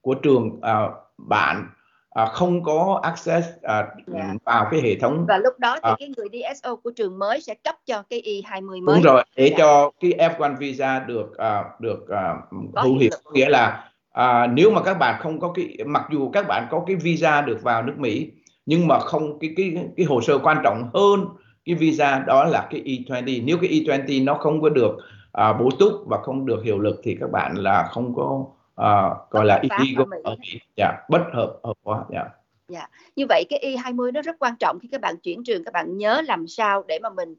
của 0.00 0.14
trường 0.14 0.46
uh, 0.46 0.92
bạn 1.18 1.66
à, 2.10 2.26
không 2.26 2.62
có 2.62 3.00
access 3.02 3.48
à, 3.62 3.76
yeah. 3.76 3.88
Dạ. 4.06 4.34
vào 4.44 4.68
cái 4.70 4.80
hệ 4.80 4.98
thống 4.98 5.24
và 5.28 5.38
lúc 5.38 5.58
đó 5.58 5.78
thì 5.82 5.90
à, 5.90 5.96
cái 5.98 6.08
người 6.16 6.28
DSO 6.32 6.76
của 6.76 6.90
trường 6.90 7.18
mới 7.18 7.40
sẽ 7.40 7.54
cấp 7.54 7.74
cho 7.86 8.02
cái 8.10 8.22
E20 8.24 8.84
mới 8.84 8.96
đúng 8.96 9.02
rồi 9.02 9.24
để 9.36 9.44
yeah. 9.44 9.58
Dạ. 9.58 9.64
cho 9.64 9.90
cái 10.00 10.30
F1 10.38 10.56
visa 10.56 10.98
được 10.98 11.36
à, 11.36 11.64
được 11.80 12.08
à, 12.08 12.36
hữu 12.76 12.98
hiệu 12.98 13.10
nghĩa 13.32 13.48
là 13.48 13.89
à, 14.12 14.46
nếu 14.46 14.70
mà 14.70 14.82
các 14.82 14.94
bạn 14.94 15.20
không 15.22 15.40
có 15.40 15.52
cái 15.54 15.76
mặc 15.86 16.04
dù 16.12 16.30
các 16.30 16.48
bạn 16.48 16.66
có 16.70 16.84
cái 16.86 16.96
visa 16.96 17.40
được 17.40 17.62
vào 17.62 17.82
nước 17.82 17.94
Mỹ 17.98 18.30
nhưng 18.66 18.88
mà 18.88 18.98
không 18.98 19.38
cái 19.38 19.50
cái 19.56 19.74
cái 19.96 20.06
hồ 20.06 20.20
sơ 20.20 20.38
quan 20.38 20.56
trọng 20.64 20.90
hơn 20.94 21.24
cái 21.64 21.74
visa 21.74 22.18
đó 22.18 22.44
là 22.44 22.68
cái 22.70 22.82
E20 22.84 23.42
nếu 23.44 23.58
cái 23.58 23.70
E20 23.70 24.24
nó 24.24 24.34
không 24.34 24.62
có 24.62 24.68
được 24.68 24.96
à, 25.32 25.52
bổ 25.52 25.70
túc 25.78 25.92
và 26.06 26.18
không 26.22 26.46
được 26.46 26.64
hiệu 26.64 26.78
lực 26.78 27.00
thì 27.02 27.16
các 27.20 27.30
bạn 27.30 27.54
là 27.54 27.88
không 27.92 28.14
có 28.14 28.44
uh, 28.80 29.30
gọi 29.30 29.44
là 29.44 29.62
illegal 29.62 30.06
ở 30.24 30.36
Mỹ, 30.40 30.60
dạ, 30.76 30.92
bất 31.08 31.22
hợp 31.32 31.58
hợp 31.64 31.76
hóa, 31.84 32.04
dạ. 32.12 32.24
Dạ. 32.68 32.88
Như 33.16 33.26
vậy 33.28 33.44
cái 33.50 33.76
Y20 33.76 34.12
nó 34.12 34.22
rất 34.22 34.36
quan 34.38 34.54
trọng 34.56 34.78
khi 34.82 34.88
các 34.92 35.00
bạn 35.00 35.16
chuyển 35.16 35.44
trường 35.44 35.64
các 35.64 35.74
bạn 35.74 35.96
nhớ 35.96 36.22
làm 36.26 36.46
sao 36.46 36.84
để 36.88 36.98
mà 37.02 37.10
mình 37.10 37.34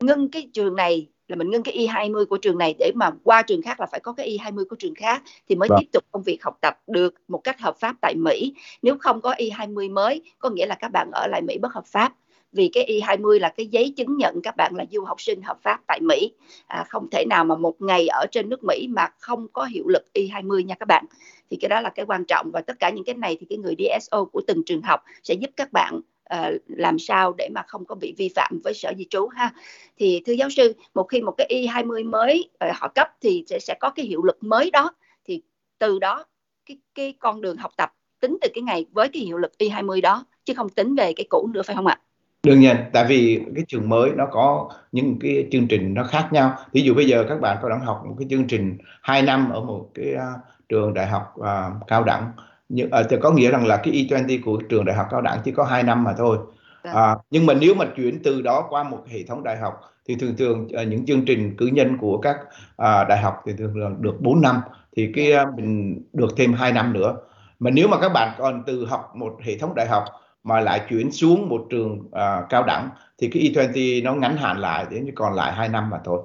ngưng 0.00 0.30
cái 0.30 0.50
trường 0.52 0.76
này 0.76 1.08
là 1.28 1.36
mình 1.36 1.50
ngưng 1.50 1.62
cái 1.62 1.76
Y20 1.76 2.26
của 2.26 2.36
trường 2.36 2.58
này 2.58 2.74
để 2.78 2.92
mà 2.94 3.10
qua 3.24 3.42
trường 3.42 3.62
khác 3.62 3.80
là 3.80 3.86
phải 3.86 4.00
có 4.00 4.12
cái 4.12 4.38
Y20 4.38 4.64
của 4.70 4.76
trường 4.78 4.94
khác 4.94 5.22
thì 5.48 5.54
mới 5.54 5.68
vâng. 5.68 5.78
tiếp 5.80 5.86
tục 5.92 6.04
công 6.10 6.22
việc 6.22 6.42
học 6.42 6.58
tập 6.60 6.78
được 6.86 7.14
một 7.28 7.40
cách 7.44 7.60
hợp 7.60 7.76
pháp 7.80 7.96
tại 8.00 8.14
Mỹ. 8.14 8.54
Nếu 8.82 8.96
không 9.00 9.20
có 9.20 9.34
Y20 9.38 9.92
mới 9.92 10.22
có 10.38 10.50
nghĩa 10.50 10.66
là 10.66 10.74
các 10.74 10.92
bạn 10.92 11.10
ở 11.12 11.26
lại 11.26 11.42
Mỹ 11.42 11.58
bất 11.58 11.72
hợp 11.72 11.86
pháp 11.86 12.12
vì 12.52 12.70
cái 12.72 13.00
Y20 13.00 13.40
là 13.40 13.48
cái 13.48 13.66
giấy 13.66 13.94
chứng 13.96 14.16
nhận 14.16 14.40
các 14.42 14.56
bạn 14.56 14.74
là 14.76 14.84
du 14.90 15.04
học 15.04 15.20
sinh 15.20 15.42
hợp 15.42 15.58
pháp 15.62 15.80
tại 15.86 16.00
Mỹ 16.00 16.32
à, 16.66 16.84
không 16.88 17.10
thể 17.10 17.24
nào 17.28 17.44
mà 17.44 17.56
một 17.56 17.82
ngày 17.82 18.08
ở 18.08 18.26
trên 18.30 18.48
nước 18.48 18.64
Mỹ 18.64 18.88
mà 18.90 19.08
không 19.18 19.48
có 19.52 19.64
hiệu 19.64 19.88
lực 19.88 20.04
Y20 20.14 20.64
nha 20.64 20.74
các 20.74 20.88
bạn 20.88 21.04
thì 21.50 21.56
cái 21.60 21.68
đó 21.68 21.80
là 21.80 21.90
cái 21.90 22.06
quan 22.06 22.24
trọng 22.24 22.50
và 22.52 22.60
tất 22.60 22.78
cả 22.78 22.90
những 22.90 23.04
cái 23.04 23.14
này 23.14 23.36
thì 23.40 23.46
cái 23.50 23.58
người 23.58 23.74
DSO 23.78 24.24
của 24.24 24.40
từng 24.46 24.62
trường 24.66 24.82
học 24.82 25.04
sẽ 25.22 25.34
giúp 25.34 25.50
các 25.56 25.72
bạn 25.72 26.00
Uh, 26.34 26.62
làm 26.66 26.98
sao 26.98 27.32
để 27.38 27.48
mà 27.54 27.62
không 27.66 27.84
có 27.84 27.94
bị 27.94 28.14
vi 28.18 28.28
phạm 28.36 28.60
với 28.64 28.74
sở 28.74 28.92
di 28.98 29.06
trú 29.10 29.28
ha? 29.28 29.52
Thì 29.98 30.22
thưa 30.26 30.32
giáo 30.32 30.50
sư 30.50 30.74
một 30.94 31.02
khi 31.02 31.20
một 31.20 31.34
cái 31.38 31.46
y 31.46 31.66
20 31.66 32.04
mới 32.04 32.50
uh, 32.68 32.76
họ 32.76 32.88
cấp 32.94 33.08
thì 33.20 33.44
sẽ 33.46 33.58
sẽ 33.58 33.74
có 33.80 33.90
cái 33.90 34.06
hiệu 34.06 34.22
lực 34.22 34.38
mới 34.40 34.70
đó. 34.70 34.90
Thì 35.24 35.42
từ 35.78 35.98
đó 35.98 36.24
cái 36.66 36.78
cái 36.94 37.14
con 37.18 37.40
đường 37.40 37.56
học 37.56 37.72
tập 37.76 37.92
tính 38.20 38.38
từ 38.40 38.48
cái 38.54 38.62
ngày 38.62 38.86
với 38.92 39.08
cái 39.08 39.22
hiệu 39.22 39.38
lực 39.38 39.58
y 39.58 39.68
20 39.68 40.00
đó 40.00 40.24
chứ 40.44 40.54
không 40.54 40.68
tính 40.68 40.94
về 40.94 41.12
cái 41.16 41.26
cũ 41.30 41.48
nữa 41.52 41.62
phải 41.62 41.76
không 41.76 41.86
ạ? 41.86 42.00
Đương 42.42 42.60
nhiên 42.60 42.76
tại 42.92 43.04
vì 43.08 43.40
cái 43.54 43.64
trường 43.68 43.88
mới 43.88 44.10
nó 44.16 44.26
có 44.32 44.70
những 44.92 45.16
cái 45.20 45.46
chương 45.52 45.68
trình 45.68 45.94
nó 45.94 46.04
khác 46.04 46.28
nhau. 46.32 46.56
Ví 46.72 46.82
dụ 46.82 46.94
bây 46.94 47.06
giờ 47.06 47.24
các 47.28 47.40
bạn 47.40 47.56
có 47.62 47.68
đang 47.68 47.80
học 47.80 48.02
một 48.08 48.14
cái 48.18 48.26
chương 48.30 48.46
trình 48.46 48.78
2 49.02 49.22
năm 49.22 49.50
ở 49.50 49.60
một 49.60 49.90
cái 49.94 50.14
uh, 50.14 50.40
trường 50.68 50.94
đại 50.94 51.06
học 51.06 51.34
uh, 51.40 51.86
cao 51.86 52.04
đẳng 52.04 52.32
nhưng 52.68 52.90
à, 52.90 53.02
thì 53.10 53.16
có 53.22 53.30
nghĩa 53.30 53.50
rằng 53.50 53.66
là 53.66 53.76
cái 53.76 53.94
E20 53.94 54.40
của 54.44 54.56
trường 54.68 54.84
đại 54.84 54.96
học 54.96 55.06
cao 55.10 55.20
đẳng 55.20 55.38
chỉ 55.44 55.52
có 55.52 55.64
2 55.64 55.82
năm 55.82 56.04
mà 56.04 56.14
thôi 56.18 56.38
vâng. 56.84 56.94
à, 56.94 57.16
nhưng 57.30 57.46
mà 57.46 57.54
nếu 57.54 57.74
mà 57.74 57.84
chuyển 57.96 58.22
từ 58.22 58.42
đó 58.42 58.66
qua 58.70 58.82
một 58.82 59.04
hệ 59.08 59.22
thống 59.22 59.44
đại 59.44 59.56
học 59.56 59.80
thì 60.08 60.14
thường 60.14 60.36
thường 60.36 60.68
uh, 60.82 60.88
những 60.88 61.06
chương 61.06 61.24
trình 61.24 61.56
cử 61.56 61.66
nhân 61.66 61.98
của 61.98 62.18
các 62.18 62.36
uh, 62.42 63.08
đại 63.08 63.18
học 63.18 63.42
thì 63.46 63.52
thường 63.58 63.72
thường 63.74 63.96
được 64.00 64.20
4 64.20 64.40
năm 64.40 64.60
thì 64.96 65.12
cái 65.14 65.32
uh, 65.42 65.54
mình 65.58 66.02
được 66.12 66.36
thêm 66.36 66.52
2 66.52 66.72
năm 66.72 66.92
nữa 66.92 67.16
mà 67.58 67.70
nếu 67.70 67.88
mà 67.88 68.00
các 68.00 68.08
bạn 68.08 68.34
còn 68.38 68.62
từ 68.66 68.86
học 68.86 69.12
một 69.16 69.36
hệ 69.42 69.58
thống 69.58 69.74
đại 69.74 69.86
học 69.86 70.04
mà 70.44 70.60
lại 70.60 70.80
chuyển 70.88 71.12
xuống 71.12 71.48
một 71.48 71.66
trường 71.70 71.92
uh, 72.00 72.48
cao 72.48 72.62
đẳng 72.62 72.88
thì 73.18 73.28
cái 73.28 73.42
E20 73.42 74.02
nó 74.02 74.14
ngắn 74.14 74.36
hạn 74.36 74.58
lại 74.58 74.86
đến 74.90 75.06
còn 75.14 75.34
lại 75.34 75.52
2 75.52 75.68
năm 75.68 75.90
mà 75.90 76.00
thôi. 76.04 76.22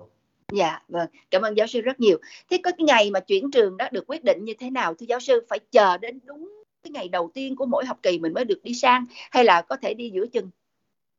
Dạ, 0.53 0.79
vâng. 0.87 1.07
Cảm 1.31 1.41
ơn 1.41 1.57
giáo 1.57 1.67
sư 1.67 1.81
rất 1.81 1.99
nhiều. 1.99 2.17
Thế 2.49 2.57
có 2.63 2.71
cái 2.77 2.85
ngày 2.85 3.11
mà 3.11 3.19
chuyển 3.19 3.51
trường 3.51 3.77
đó 3.77 3.85
được 3.91 4.03
quyết 4.07 4.23
định 4.23 4.45
như 4.45 4.53
thế 4.59 4.69
nào 4.69 4.93
thưa 4.93 5.05
giáo 5.05 5.19
sư? 5.19 5.45
Phải 5.49 5.59
chờ 5.71 5.97
đến 5.97 6.19
đúng 6.23 6.63
cái 6.83 6.91
ngày 6.91 7.09
đầu 7.09 7.31
tiên 7.33 7.55
của 7.55 7.65
mỗi 7.65 7.85
học 7.85 7.97
kỳ 8.03 8.19
mình 8.19 8.33
mới 8.33 8.45
được 8.45 8.63
đi 8.63 8.73
sang 8.73 9.05
hay 9.31 9.43
là 9.43 9.61
có 9.61 9.75
thể 9.75 9.93
đi 9.93 10.09
giữa 10.13 10.27
chừng? 10.27 10.49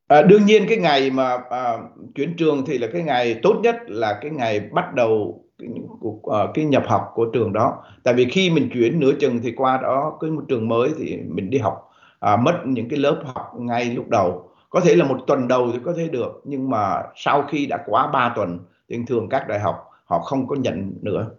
À, 0.09 0.23
đương 0.23 0.45
nhiên 0.47 0.67
cái 0.69 0.79
ngày 0.79 1.11
mà 1.11 1.39
à, 1.51 1.79
chuyển 2.15 2.37
trường 2.37 2.65
thì 2.67 2.79
là 2.79 2.87
cái 2.93 3.03
ngày 3.03 3.41
tốt 3.43 3.61
nhất 3.63 3.77
là 3.87 4.19
cái 4.23 4.31
ngày 4.31 4.61
bắt 4.61 4.95
đầu 4.95 5.45
cái, 5.59 5.69
à, 6.33 6.39
cái 6.55 6.65
nhập 6.65 6.85
học 6.87 7.11
của 7.15 7.27
trường 7.33 7.53
đó. 7.53 7.85
Tại 8.03 8.15
vì 8.15 8.25
khi 8.25 8.51
mình 8.51 8.69
chuyển 8.73 9.01
nửa 9.01 9.13
chừng 9.21 9.41
thì 9.43 9.53
qua 9.57 9.79
đó 9.83 10.19
cái 10.21 10.31
một 10.31 10.43
trường 10.49 10.69
mới 10.69 10.91
thì 10.99 11.19
mình 11.27 11.51
đi 11.51 11.59
học 11.59 11.91
à, 12.21 12.37
mất 12.37 12.61
những 12.65 12.89
cái 12.89 12.99
lớp 12.99 13.23
học 13.25 13.53
ngay 13.59 13.85
lúc 13.85 14.09
đầu. 14.09 14.51
Có 14.71 14.81
thể 14.81 14.97
là 14.97 15.05
một 15.05 15.19
tuần 15.27 15.49
đầu 15.49 15.71
thì 15.73 15.79
có 15.85 15.95
thể 15.97 16.09
được 16.09 16.43
nhưng 16.45 16.71
mà 16.71 17.03
sau 17.17 17.43
khi 17.43 17.67
đã 17.67 17.79
quá 17.87 18.07
3 18.07 18.33
tuần 18.37 18.59
thì 18.89 18.99
thường 19.07 19.29
các 19.29 19.49
đại 19.49 19.61
học 19.61 19.91
họ 20.05 20.19
không 20.19 20.47
có 20.47 20.57
nhận 20.57 20.93
nữa. 21.03 21.31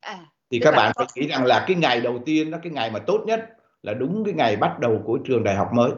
À, 0.00 0.18
thì 0.50 0.58
các 0.58 0.74
bạn 0.76 0.92
phải 0.96 1.06
nghĩ 1.14 1.28
rằng 1.28 1.44
là 1.44 1.64
cái 1.66 1.76
ngày 1.76 2.00
đầu 2.00 2.18
tiên 2.24 2.50
đó 2.50 2.58
cái 2.62 2.72
ngày 2.72 2.90
mà 2.90 2.98
tốt 2.98 3.22
nhất 3.26 3.40
là 3.82 3.94
đúng 3.94 4.24
cái 4.24 4.34
ngày 4.34 4.56
bắt 4.56 4.78
đầu 4.78 5.02
của 5.04 5.18
trường 5.24 5.44
đại 5.44 5.54
học 5.54 5.72
mới. 5.72 5.90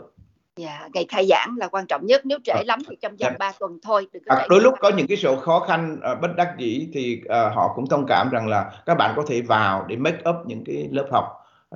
Dạ, 0.56 0.88
ngày 0.94 1.06
khai 1.08 1.26
giảng 1.26 1.56
là 1.58 1.68
quan 1.68 1.86
trọng 1.86 2.06
nhất. 2.06 2.26
Nếu 2.26 2.38
trễ 2.44 2.62
lắm 2.66 2.78
thì 2.88 2.96
trong 3.02 3.12
vòng 3.12 3.32
dạ. 3.32 3.36
3 3.38 3.52
tuần 3.58 3.78
thôi. 3.82 4.06
Đừng 4.12 4.22
có 4.26 4.34
à, 4.34 4.46
đôi 4.48 4.60
lúc 4.60 4.74
có 4.80 4.90
những 4.96 5.06
cái 5.06 5.16
sự 5.16 5.36
khó 5.40 5.60
khăn 5.60 5.98
uh, 6.12 6.20
bất 6.20 6.36
đắc 6.36 6.54
dĩ 6.58 6.88
thì 6.92 7.22
uh, 7.24 7.30
họ 7.30 7.72
cũng 7.74 7.88
thông 7.88 8.06
cảm 8.08 8.30
rằng 8.30 8.48
là 8.48 8.72
các 8.86 8.94
bạn 8.94 9.12
có 9.16 9.24
thể 9.28 9.40
vào 9.40 9.84
để 9.88 9.96
make 9.96 10.30
up 10.30 10.36
những 10.46 10.64
cái 10.64 10.88
lớp 10.92 11.06
học. 11.10 11.24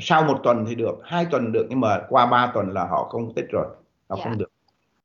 Sau 0.01 0.23
một 0.23 0.41
tuần 0.43 0.65
thì 0.69 0.75
được, 0.75 0.99
hai 1.05 1.27
tuần 1.31 1.53
được 1.53 1.67
nhưng 1.69 1.81
mà 1.81 2.01
qua 2.09 2.27
3 2.27 2.51
tuần 2.55 2.71
là 2.71 2.85
họ 2.85 3.05
không 3.05 3.35
thích 3.37 3.47
rồi, 3.51 3.67
họ 4.09 4.17
dạ. 4.17 4.25
không 4.25 4.39
được. 4.39 4.50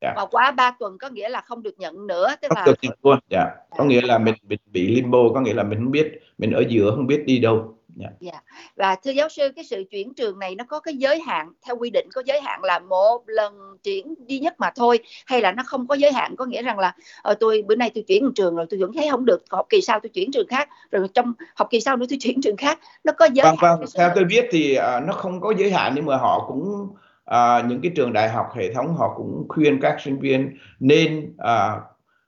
Dạ. 0.06 0.14
Và 0.16 0.26
quá 0.26 0.52
3 0.52 0.72
tuần 0.80 0.98
có 0.98 1.10
nghĩa 1.10 1.30
là 1.30 1.42
không 1.42 1.64
được 1.64 1.80
nhận 1.80 2.08
nữa, 2.08 2.36
tức 2.42 2.48
không 2.50 2.58
là 2.58 2.66
được 2.66 2.78
nhận 2.82 2.98
luôn. 3.04 3.20
Dạ. 3.30 3.46
Có 3.78 3.84
nghĩa 3.84 4.02
là 4.02 4.18
mình, 4.18 4.36
mình 4.50 4.60
bị 4.66 4.96
limbo, 4.96 5.20
có 5.34 5.42
nghĩa 5.42 5.54
là 5.54 5.64
mình 5.64 5.80
không 5.80 5.92
biết, 5.92 6.20
mình 6.38 6.52
ở 6.52 6.64
giữa 6.70 6.92
không 6.96 7.08
biết 7.08 7.24
đi 7.26 7.40
đâu. 7.40 7.76
Yeah. 8.00 8.14
Dạ. 8.20 8.32
Dạ. 8.32 8.42
Và 8.76 8.96
thưa 8.96 9.12
giáo 9.12 9.30
sư, 9.30 9.52
cái 9.56 9.66
sự 9.66 9.84
chuyển 9.92 10.14
trường 10.14 10.40
này 10.40 10.56
nó 10.56 10.64
có 10.64 10.80
cái 10.80 10.96
giới 10.98 11.20
hạn 11.20 11.52
theo 11.66 11.78
quy 11.78 11.90
định 11.90 12.08
có 12.14 12.24
giới 12.26 12.42
hạn 12.42 12.64
là 12.64 12.80
một 12.80 13.24
lần 13.28 13.78
chuyển 13.84 14.14
duy 14.28 14.40
nhất 14.40 14.60
mà 14.60 14.72
thôi 14.76 15.00
hay 15.26 15.42
là 15.42 15.52
nó 15.52 15.64
không 15.66 15.88
có 15.88 15.96
giới 15.96 16.12
hạn 16.12 16.36
có 16.36 16.46
nghĩa 16.46 16.62
rằng 16.62 16.80
là 16.80 16.94
ờ, 17.22 17.34
tôi 17.34 17.64
bữa 17.68 17.76
nay 17.76 17.92
tôi 17.96 18.04
chuyển 18.08 18.32
trường 18.36 18.56
rồi 18.56 18.66
tôi 18.70 18.80
vẫn 18.80 18.92
thấy 18.94 19.08
không 19.12 19.26
được 19.26 19.44
học 19.50 19.66
kỳ 19.70 19.82
sau 19.82 20.00
tôi 20.00 20.10
chuyển 20.10 20.32
trường 20.32 20.48
khác 20.48 20.70
rồi 20.92 21.08
trong 21.14 21.34
học 21.56 21.68
kỳ 21.72 21.82
sau 21.82 21.98
nữa 21.98 22.06
tôi 22.10 22.18
chuyển 22.22 22.42
trường 22.42 22.58
khác 22.58 22.80
nó 23.04 23.14
có 23.14 23.28
giới 23.34 23.46
vâng, 23.46 23.56
hạn. 23.60 23.78
Vâng, 23.80 23.90
theo 23.98 24.12
tôi 24.16 24.24
biết 24.24 24.46
thì 24.52 24.78
uh, 24.78 25.04
nó 25.08 25.14
không 25.14 25.42
có 25.42 25.54
giới 25.58 25.72
hạn 25.72 25.94
nhưng 25.96 26.06
mà 26.06 26.18
họ 26.18 26.46
cũng 26.48 26.88
à, 27.26 27.62
những 27.68 27.82
cái 27.82 27.92
trường 27.96 28.14
đại 28.14 28.30
học 28.30 28.48
hệ 28.56 28.74
thống 28.74 28.96
họ 28.96 29.14
cũng 29.18 29.46
khuyên 29.50 29.80
các 29.82 30.02
sinh 30.02 30.20
viên 30.20 30.58
nên 30.80 31.34
à, 31.38 31.80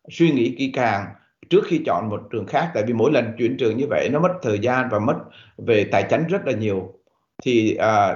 suy 0.09 0.31
nghĩ 0.31 0.55
kỹ 0.57 0.71
càng 0.75 1.05
trước 1.49 1.63
khi 1.65 1.81
chọn 1.85 2.09
một 2.09 2.21
trường 2.31 2.45
khác. 2.45 2.71
Tại 2.73 2.83
vì 2.87 2.93
mỗi 2.93 3.11
lần 3.11 3.33
chuyển 3.37 3.57
trường 3.57 3.77
như 3.77 3.85
vậy 3.89 4.09
nó 4.11 4.19
mất 4.19 4.33
thời 4.41 4.59
gian 4.59 4.89
và 4.91 4.99
mất 4.99 5.15
về 5.57 5.83
tài 5.91 6.03
chính 6.03 6.27
rất 6.27 6.47
là 6.47 6.53
nhiều. 6.53 6.93
Thì 7.43 7.75
à, 7.75 8.15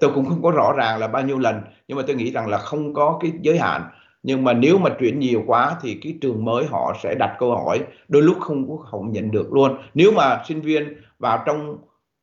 tôi 0.00 0.10
cũng 0.14 0.24
không 0.24 0.42
có 0.42 0.50
rõ 0.50 0.72
ràng 0.76 0.98
là 0.98 1.08
bao 1.08 1.22
nhiêu 1.22 1.38
lần 1.38 1.60
nhưng 1.88 1.98
mà 1.98 2.04
tôi 2.06 2.16
nghĩ 2.16 2.32
rằng 2.32 2.48
là 2.48 2.58
không 2.58 2.94
có 2.94 3.18
cái 3.20 3.32
giới 3.40 3.58
hạn. 3.58 3.82
Nhưng 4.22 4.44
mà 4.44 4.52
nếu 4.52 4.78
mà 4.78 4.90
chuyển 5.00 5.18
nhiều 5.18 5.42
quá 5.46 5.76
thì 5.82 5.98
cái 6.02 6.14
trường 6.20 6.44
mới 6.44 6.66
họ 6.66 6.96
sẽ 7.02 7.14
đặt 7.14 7.36
câu 7.38 7.56
hỏi 7.56 7.80
đôi 8.08 8.22
lúc 8.22 8.36
không 8.40 8.68
có 8.68 8.76
không 8.76 9.12
nhận 9.12 9.30
được 9.30 9.52
luôn. 9.52 9.76
Nếu 9.94 10.12
mà 10.12 10.42
sinh 10.48 10.60
viên 10.60 10.94
vào 11.18 11.42
trong 11.46 11.76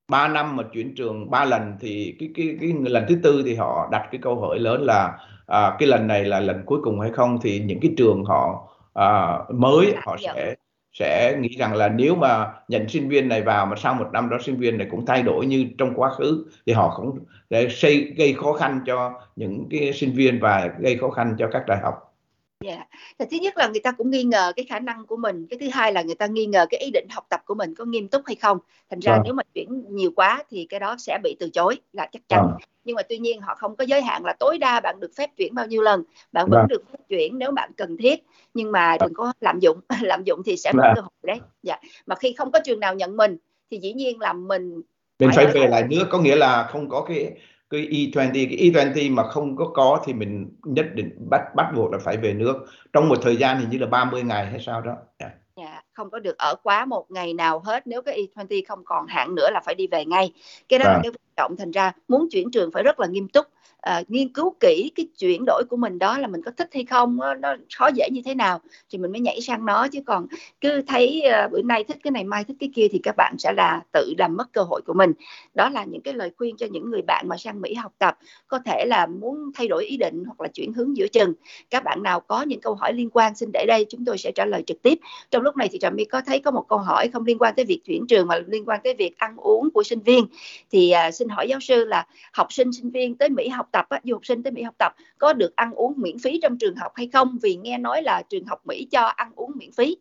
3 0.09 0.27
năm 0.27 0.55
mà 0.55 0.63
chuyển 0.73 0.95
trường 0.95 1.29
3 1.29 1.45
lần 1.45 1.73
thì 1.79 2.15
cái 2.19 2.29
cái 2.35 2.57
cái 2.61 2.73
lần 2.83 3.05
thứ 3.09 3.15
tư 3.23 3.41
thì 3.45 3.55
họ 3.55 3.89
đặt 3.91 4.07
cái 4.11 4.19
câu 4.23 4.41
hỏi 4.41 4.59
lớn 4.59 4.81
là 4.83 5.17
à, 5.47 5.75
cái 5.79 5.87
lần 5.87 6.07
này 6.07 6.25
là 6.25 6.39
lần 6.39 6.61
cuối 6.65 6.79
cùng 6.83 6.99
hay 6.99 7.11
không? 7.11 7.39
Thì 7.41 7.59
những 7.59 7.79
cái 7.79 7.91
trường 7.97 8.25
họ 8.25 8.67
à, 8.93 9.37
mới 9.53 9.93
họ 10.05 10.17
sẽ 10.19 10.55
sẽ 10.93 11.37
nghĩ 11.39 11.49
rằng 11.57 11.75
là 11.75 11.89
nếu 11.89 12.15
mà 12.15 12.53
nhận 12.67 12.89
sinh 12.89 13.09
viên 13.09 13.27
này 13.29 13.41
vào 13.41 13.65
mà 13.65 13.75
sau 13.75 13.93
một 13.93 14.07
năm 14.13 14.29
đó 14.29 14.37
sinh 14.41 14.57
viên 14.57 14.77
này 14.77 14.87
cũng 14.91 15.05
thay 15.05 15.23
đổi 15.23 15.45
như 15.45 15.65
trong 15.77 15.93
quá 15.95 16.09
khứ 16.09 16.45
thì 16.65 16.73
họ 16.73 16.93
cũng 16.97 17.19
để 17.49 17.69
xây 17.69 18.13
gây 18.17 18.33
khó 18.33 18.53
khăn 18.53 18.81
cho 18.85 19.21
những 19.35 19.67
cái 19.69 19.93
sinh 19.93 20.13
viên 20.13 20.39
và 20.39 20.69
gây 20.79 20.97
khó 20.97 21.09
khăn 21.09 21.35
cho 21.39 21.47
các 21.51 21.63
đại 21.67 21.79
học 21.83 22.08
Dạ. 22.65 22.85
Yeah. 23.17 23.31
Thứ 23.31 23.37
nhất 23.41 23.57
là 23.57 23.67
người 23.67 23.79
ta 23.79 23.91
cũng 23.91 24.09
nghi 24.09 24.23
ngờ 24.23 24.53
cái 24.55 24.65
khả 24.69 24.79
năng 24.79 25.05
của 25.05 25.17
mình, 25.17 25.47
cái 25.49 25.59
thứ 25.59 25.67
hai 25.69 25.93
là 25.93 26.01
người 26.01 26.15
ta 26.15 26.25
nghi 26.25 26.45
ngờ 26.45 26.65
cái 26.69 26.79
ý 26.79 26.91
định 26.93 27.07
học 27.09 27.25
tập 27.29 27.41
của 27.45 27.55
mình 27.55 27.75
có 27.75 27.85
nghiêm 27.85 28.07
túc 28.07 28.21
hay 28.25 28.35
không. 28.35 28.57
Thành 28.89 28.99
ra 28.99 29.13
à. 29.13 29.21
nếu 29.23 29.33
mà 29.33 29.43
chuyển 29.53 29.83
nhiều 29.89 30.11
quá 30.15 30.43
thì 30.49 30.65
cái 30.69 30.79
đó 30.79 30.95
sẽ 30.99 31.19
bị 31.23 31.35
từ 31.39 31.49
chối 31.49 31.77
là 31.93 32.07
chắc 32.11 32.21
chắn. 32.29 32.39
À. 32.39 32.65
Nhưng 32.83 32.95
mà 32.95 33.01
tuy 33.09 33.17
nhiên 33.17 33.41
họ 33.41 33.55
không 33.55 33.75
có 33.75 33.83
giới 33.83 34.01
hạn 34.01 34.25
là 34.25 34.33
tối 34.39 34.57
đa 34.57 34.79
bạn 34.79 34.99
được 34.99 35.11
phép 35.15 35.29
chuyển 35.37 35.55
bao 35.55 35.67
nhiêu 35.67 35.81
lần, 35.81 36.03
bạn 36.31 36.47
vẫn 36.49 36.59
à. 36.59 36.65
được 36.69 36.83
phép 36.91 36.99
chuyển 37.09 37.37
nếu 37.37 37.51
bạn 37.51 37.71
cần 37.77 37.97
thiết, 37.97 38.23
nhưng 38.53 38.71
mà 38.71 38.97
đừng 38.99 39.13
có 39.13 39.33
lạm 39.41 39.59
dụng, 39.59 39.79
lạm 40.01 40.23
dụng 40.23 40.41
thì 40.45 40.57
sẽ 40.57 40.71
mất 40.73 40.83
cơ 40.95 41.01
hội 41.01 41.11
đấy. 41.23 41.39
Dạ. 41.63 41.77
Mà 42.05 42.15
khi 42.15 42.33
không 42.33 42.51
có 42.51 42.59
trường 42.65 42.79
nào 42.79 42.95
nhận 42.95 43.17
mình 43.17 43.37
thì 43.71 43.77
dĩ 43.77 43.93
nhiên 43.93 44.19
là 44.19 44.33
mình 44.33 44.81
mình 45.19 45.29
phải 45.35 45.47
về 45.47 45.67
lại 45.67 45.83
nước 45.89 46.05
có 46.09 46.19
nghĩa 46.19 46.35
là 46.35 46.67
không 46.71 46.89
có 46.89 47.05
cái 47.07 47.31
cái 47.69 47.81
E20 47.81 48.13
cái 48.33 48.71
E20 48.71 49.13
mà 49.13 49.29
không 49.29 49.55
có 49.55 49.65
có 49.73 50.03
thì 50.05 50.13
mình 50.13 50.57
nhất 50.63 50.85
định 50.93 51.27
bắt 51.29 51.41
bắt 51.55 51.71
buộc 51.75 51.91
là 51.91 51.97
phải 51.97 52.17
về 52.17 52.33
nước 52.33 52.65
trong 52.93 53.09
một 53.09 53.17
thời 53.21 53.37
gian 53.37 53.59
hình 53.59 53.69
như 53.69 53.77
là 53.77 53.87
30 53.87 54.23
ngày 54.23 54.45
hay 54.45 54.59
sao 54.59 54.81
đó. 54.81 54.95
Yeah. 55.17 55.33
Yeah, 55.55 55.71
dạ, 55.71 55.83
không 55.93 56.09
có 56.09 56.19
được 56.19 56.37
ở 56.37 56.55
quá 56.63 56.85
một 56.85 57.11
ngày 57.11 57.33
nào 57.33 57.59
hết 57.65 57.87
nếu 57.87 58.01
cái 58.01 58.27
E20 58.35 58.61
không 58.67 58.83
còn 58.85 59.07
hạn 59.07 59.35
nữa 59.35 59.49
là 59.51 59.61
phải 59.65 59.75
đi 59.75 59.87
về 59.87 60.05
ngay. 60.05 60.33
Cái 60.69 60.79
đó 60.79 60.85
à. 60.85 60.93
là 60.93 60.99
cái 61.03 61.11
động. 61.39 61.49
Trọng 61.49 61.57
thành 61.57 61.71
ra 61.71 61.91
muốn 62.07 62.29
chuyển 62.31 62.51
trường 62.51 62.71
phải 62.71 62.83
rất 62.83 62.99
là 62.99 63.07
nghiêm 63.07 63.27
túc. 63.27 63.45
À, 63.81 64.03
nghiên 64.07 64.33
cứu 64.33 64.55
kỹ 64.59 64.91
cái 64.95 65.07
chuyển 65.19 65.43
đổi 65.45 65.63
của 65.69 65.77
mình 65.77 65.99
đó 65.99 66.17
là 66.17 66.27
mình 66.27 66.41
có 66.41 66.51
thích 66.57 66.69
hay 66.73 66.85
không 66.85 67.17
nó, 67.17 67.33
nó 67.33 67.55
khó 67.77 67.89
dễ 67.95 68.09
như 68.11 68.21
thế 68.25 68.35
nào 68.35 68.59
thì 68.89 68.97
mình 68.97 69.11
mới 69.11 69.21
nhảy 69.21 69.41
sang 69.41 69.65
nó. 69.65 69.87
Chứ 69.87 69.99
còn 70.05 70.27
cứ 70.61 70.81
thấy 70.87 71.21
à, 71.21 71.47
bữa 71.51 71.61
nay 71.61 71.83
thích 71.83 71.97
cái 72.03 72.11
này 72.11 72.23
mai 72.23 72.43
thích 72.43 72.57
cái 72.59 72.69
kia 72.75 72.87
thì 72.91 72.99
các 73.03 73.15
bạn 73.17 73.35
sẽ 73.37 73.53
là 73.53 73.81
tự 73.91 74.13
làm 74.17 74.37
mất 74.37 74.53
cơ 74.53 74.61
hội 74.61 74.81
của 74.85 74.93
mình. 74.93 75.11
Đó 75.53 75.69
là 75.69 75.83
những 75.83 76.01
cái 76.01 76.13
lời 76.13 76.31
khuyên 76.37 76.57
cho 76.57 76.67
những 76.71 76.89
người 76.91 77.01
bạn 77.01 77.27
mà 77.27 77.37
sang 77.37 77.61
Mỹ 77.61 77.73
học 77.73 77.93
tập. 77.97 78.17
Có 78.47 78.59
thể 78.65 78.85
là 78.87 79.07
muốn 79.07 79.51
thay 79.55 79.67
đổi 79.67 79.85
ý 79.85 79.97
định 79.97 80.23
hoặc 80.25 80.41
là 80.41 80.47
chuyển 80.47 80.73
hướng 80.73 80.97
giữa 80.97 81.07
chừng. 81.07 81.33
Các 81.69 81.83
bạn 81.83 82.03
nào 82.03 82.19
có 82.19 82.41
những 82.41 82.61
câu 82.61 82.75
hỏi 82.75 82.93
liên 82.93 83.09
quan 83.09 83.35
xin 83.35 83.49
để 83.53 83.65
đây 83.67 83.85
chúng 83.89 84.05
tôi 84.05 84.17
sẽ 84.17 84.31
trả 84.31 84.45
lời 84.45 84.63
trực 84.67 84.81
tiếp. 84.81 84.99
Trong 85.31 85.41
lúc 85.41 85.57
này 85.57 85.69
thì 85.71 85.79
trà 85.79 85.89
my 85.89 86.05
có 86.05 86.21
thấy 86.25 86.39
có 86.39 86.51
một 86.51 86.65
câu 86.69 86.79
hỏi 86.79 87.07
không 87.13 87.25
liên 87.25 87.37
quan 87.37 87.53
tới 87.55 87.65
việc 87.65 87.81
chuyển 87.85 88.07
trường 88.07 88.27
mà 88.27 88.39
liên 88.47 88.65
quan 88.65 88.79
tới 88.83 88.93
việc 88.93 89.17
ăn 89.17 89.35
uống 89.37 89.69
của 89.73 89.83
sinh 89.83 89.99
viên. 89.99 90.25
Thì 90.71 90.91
à, 90.91 91.11
xin 91.11 91.28
hỏi 91.29 91.47
giáo 91.47 91.59
sư 91.59 91.85
là 91.85 92.05
học 92.33 92.53
sinh 92.53 92.73
sinh 92.73 92.89
viên 92.91 93.17
tới 93.17 93.29
Mỹ 93.29 93.47
học 93.47 93.69
tập 93.71 93.85
á, 93.89 93.99
du 94.03 94.15
học 94.15 94.25
sinh 94.25 94.43
tới 94.43 94.51
Mỹ 94.51 94.63
học 94.63 94.75
tập 94.77 94.93
có 95.17 95.33
được 95.33 95.55
ăn 95.55 95.71
uống 95.71 95.93
miễn 95.97 96.19
phí 96.19 96.39
trong 96.43 96.57
trường 96.57 96.75
học 96.75 96.91
hay 96.95 97.09
không? 97.13 97.37
Vì 97.41 97.55
nghe 97.55 97.77
nói 97.77 98.01
là 98.01 98.21
trường 98.29 98.45
học 98.45 98.61
Mỹ 98.65 98.87
cho 98.91 99.01
ăn 99.01 99.31
uống 99.35 99.51
miễn 99.55 99.71
phí. 99.71 99.97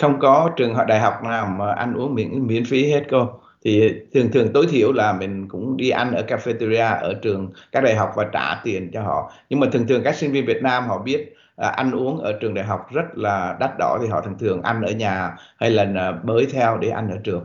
Không 0.00 0.20
có 0.20 0.50
trường 0.56 0.74
học 0.74 0.86
đại 0.88 1.00
học 1.00 1.14
nào 1.24 1.46
mà 1.58 1.72
ăn 1.72 1.94
uống 1.94 2.14
miễn 2.14 2.46
miễn 2.46 2.64
phí 2.64 2.90
hết 2.90 3.02
cô. 3.10 3.28
Thì 3.64 3.92
thường 4.14 4.30
thường 4.32 4.52
tối 4.52 4.66
thiểu 4.70 4.92
là 4.92 5.12
mình 5.12 5.48
cũng 5.48 5.76
đi 5.76 5.90
ăn 5.90 6.12
ở 6.12 6.22
cafeteria 6.28 7.00
ở 7.00 7.14
trường 7.22 7.52
các 7.72 7.84
đại 7.84 7.94
học 7.94 8.10
và 8.16 8.24
trả 8.32 8.60
tiền 8.64 8.90
cho 8.92 9.02
họ. 9.02 9.32
Nhưng 9.50 9.60
mà 9.60 9.66
thường 9.72 9.86
thường 9.86 10.02
các 10.04 10.14
sinh 10.14 10.32
viên 10.32 10.46
Việt 10.46 10.62
Nam 10.62 10.88
họ 10.88 10.98
biết 10.98 11.34
à, 11.56 11.68
ăn 11.68 11.92
uống 11.92 12.18
ở 12.18 12.32
trường 12.40 12.54
đại 12.54 12.64
học 12.64 12.86
rất 12.92 13.04
là 13.14 13.56
đắt 13.60 13.70
đỏ 13.78 13.98
thì 14.02 14.08
họ 14.08 14.20
thường 14.20 14.38
thường 14.38 14.62
ăn 14.62 14.82
ở 14.82 14.92
nhà 14.92 15.36
hay 15.56 15.70
là 15.70 15.92
à, 15.96 16.12
bới 16.12 16.46
theo 16.52 16.78
để 16.78 16.88
ăn 16.88 17.10
ở 17.10 17.16
trường. 17.24 17.44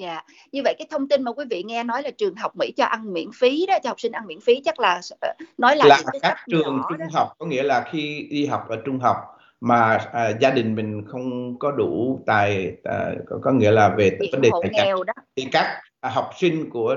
Dạ, 0.00 0.22
như 0.52 0.60
vậy 0.64 0.74
cái 0.78 0.86
thông 0.90 1.08
tin 1.08 1.22
mà 1.22 1.32
quý 1.32 1.44
vị 1.50 1.62
nghe 1.62 1.84
nói 1.84 2.02
là 2.02 2.10
trường 2.10 2.34
học 2.34 2.56
Mỹ 2.56 2.72
cho 2.76 2.84
ăn 2.84 3.12
miễn 3.12 3.28
phí 3.34 3.66
đó, 3.66 3.78
cho 3.82 3.90
học 3.90 4.00
sinh 4.00 4.12
ăn 4.12 4.26
miễn 4.26 4.40
phí 4.40 4.60
chắc 4.64 4.80
là 4.80 5.00
ờ, 5.20 5.32
nói 5.58 5.76
là, 5.76 5.84
là 5.86 6.02
các 6.22 6.36
trường 6.50 6.82
trung 6.88 6.98
đó. 6.98 7.06
học 7.12 7.32
có 7.38 7.46
nghĩa 7.46 7.62
là 7.62 7.84
khi 7.92 8.28
đi 8.30 8.46
học 8.46 8.68
ở 8.68 8.76
trung 8.84 8.98
học 8.98 9.16
mà 9.60 9.98
à, 10.12 10.32
gia 10.40 10.50
đình 10.50 10.74
mình 10.74 11.04
không 11.06 11.58
có 11.58 11.70
đủ 11.70 12.22
tài 12.26 12.76
à, 12.84 13.10
có, 13.26 13.38
có 13.42 13.52
nghĩa 13.52 13.70
là 13.70 13.88
về 13.88 14.18
vấn 14.32 14.40
đề 14.40 14.50
tài 14.62 14.90
đó. 15.06 15.12
thì 15.36 15.46
các 15.52 15.80
à, 16.00 16.10
học 16.10 16.30
sinh 16.36 16.70
của 16.70 16.96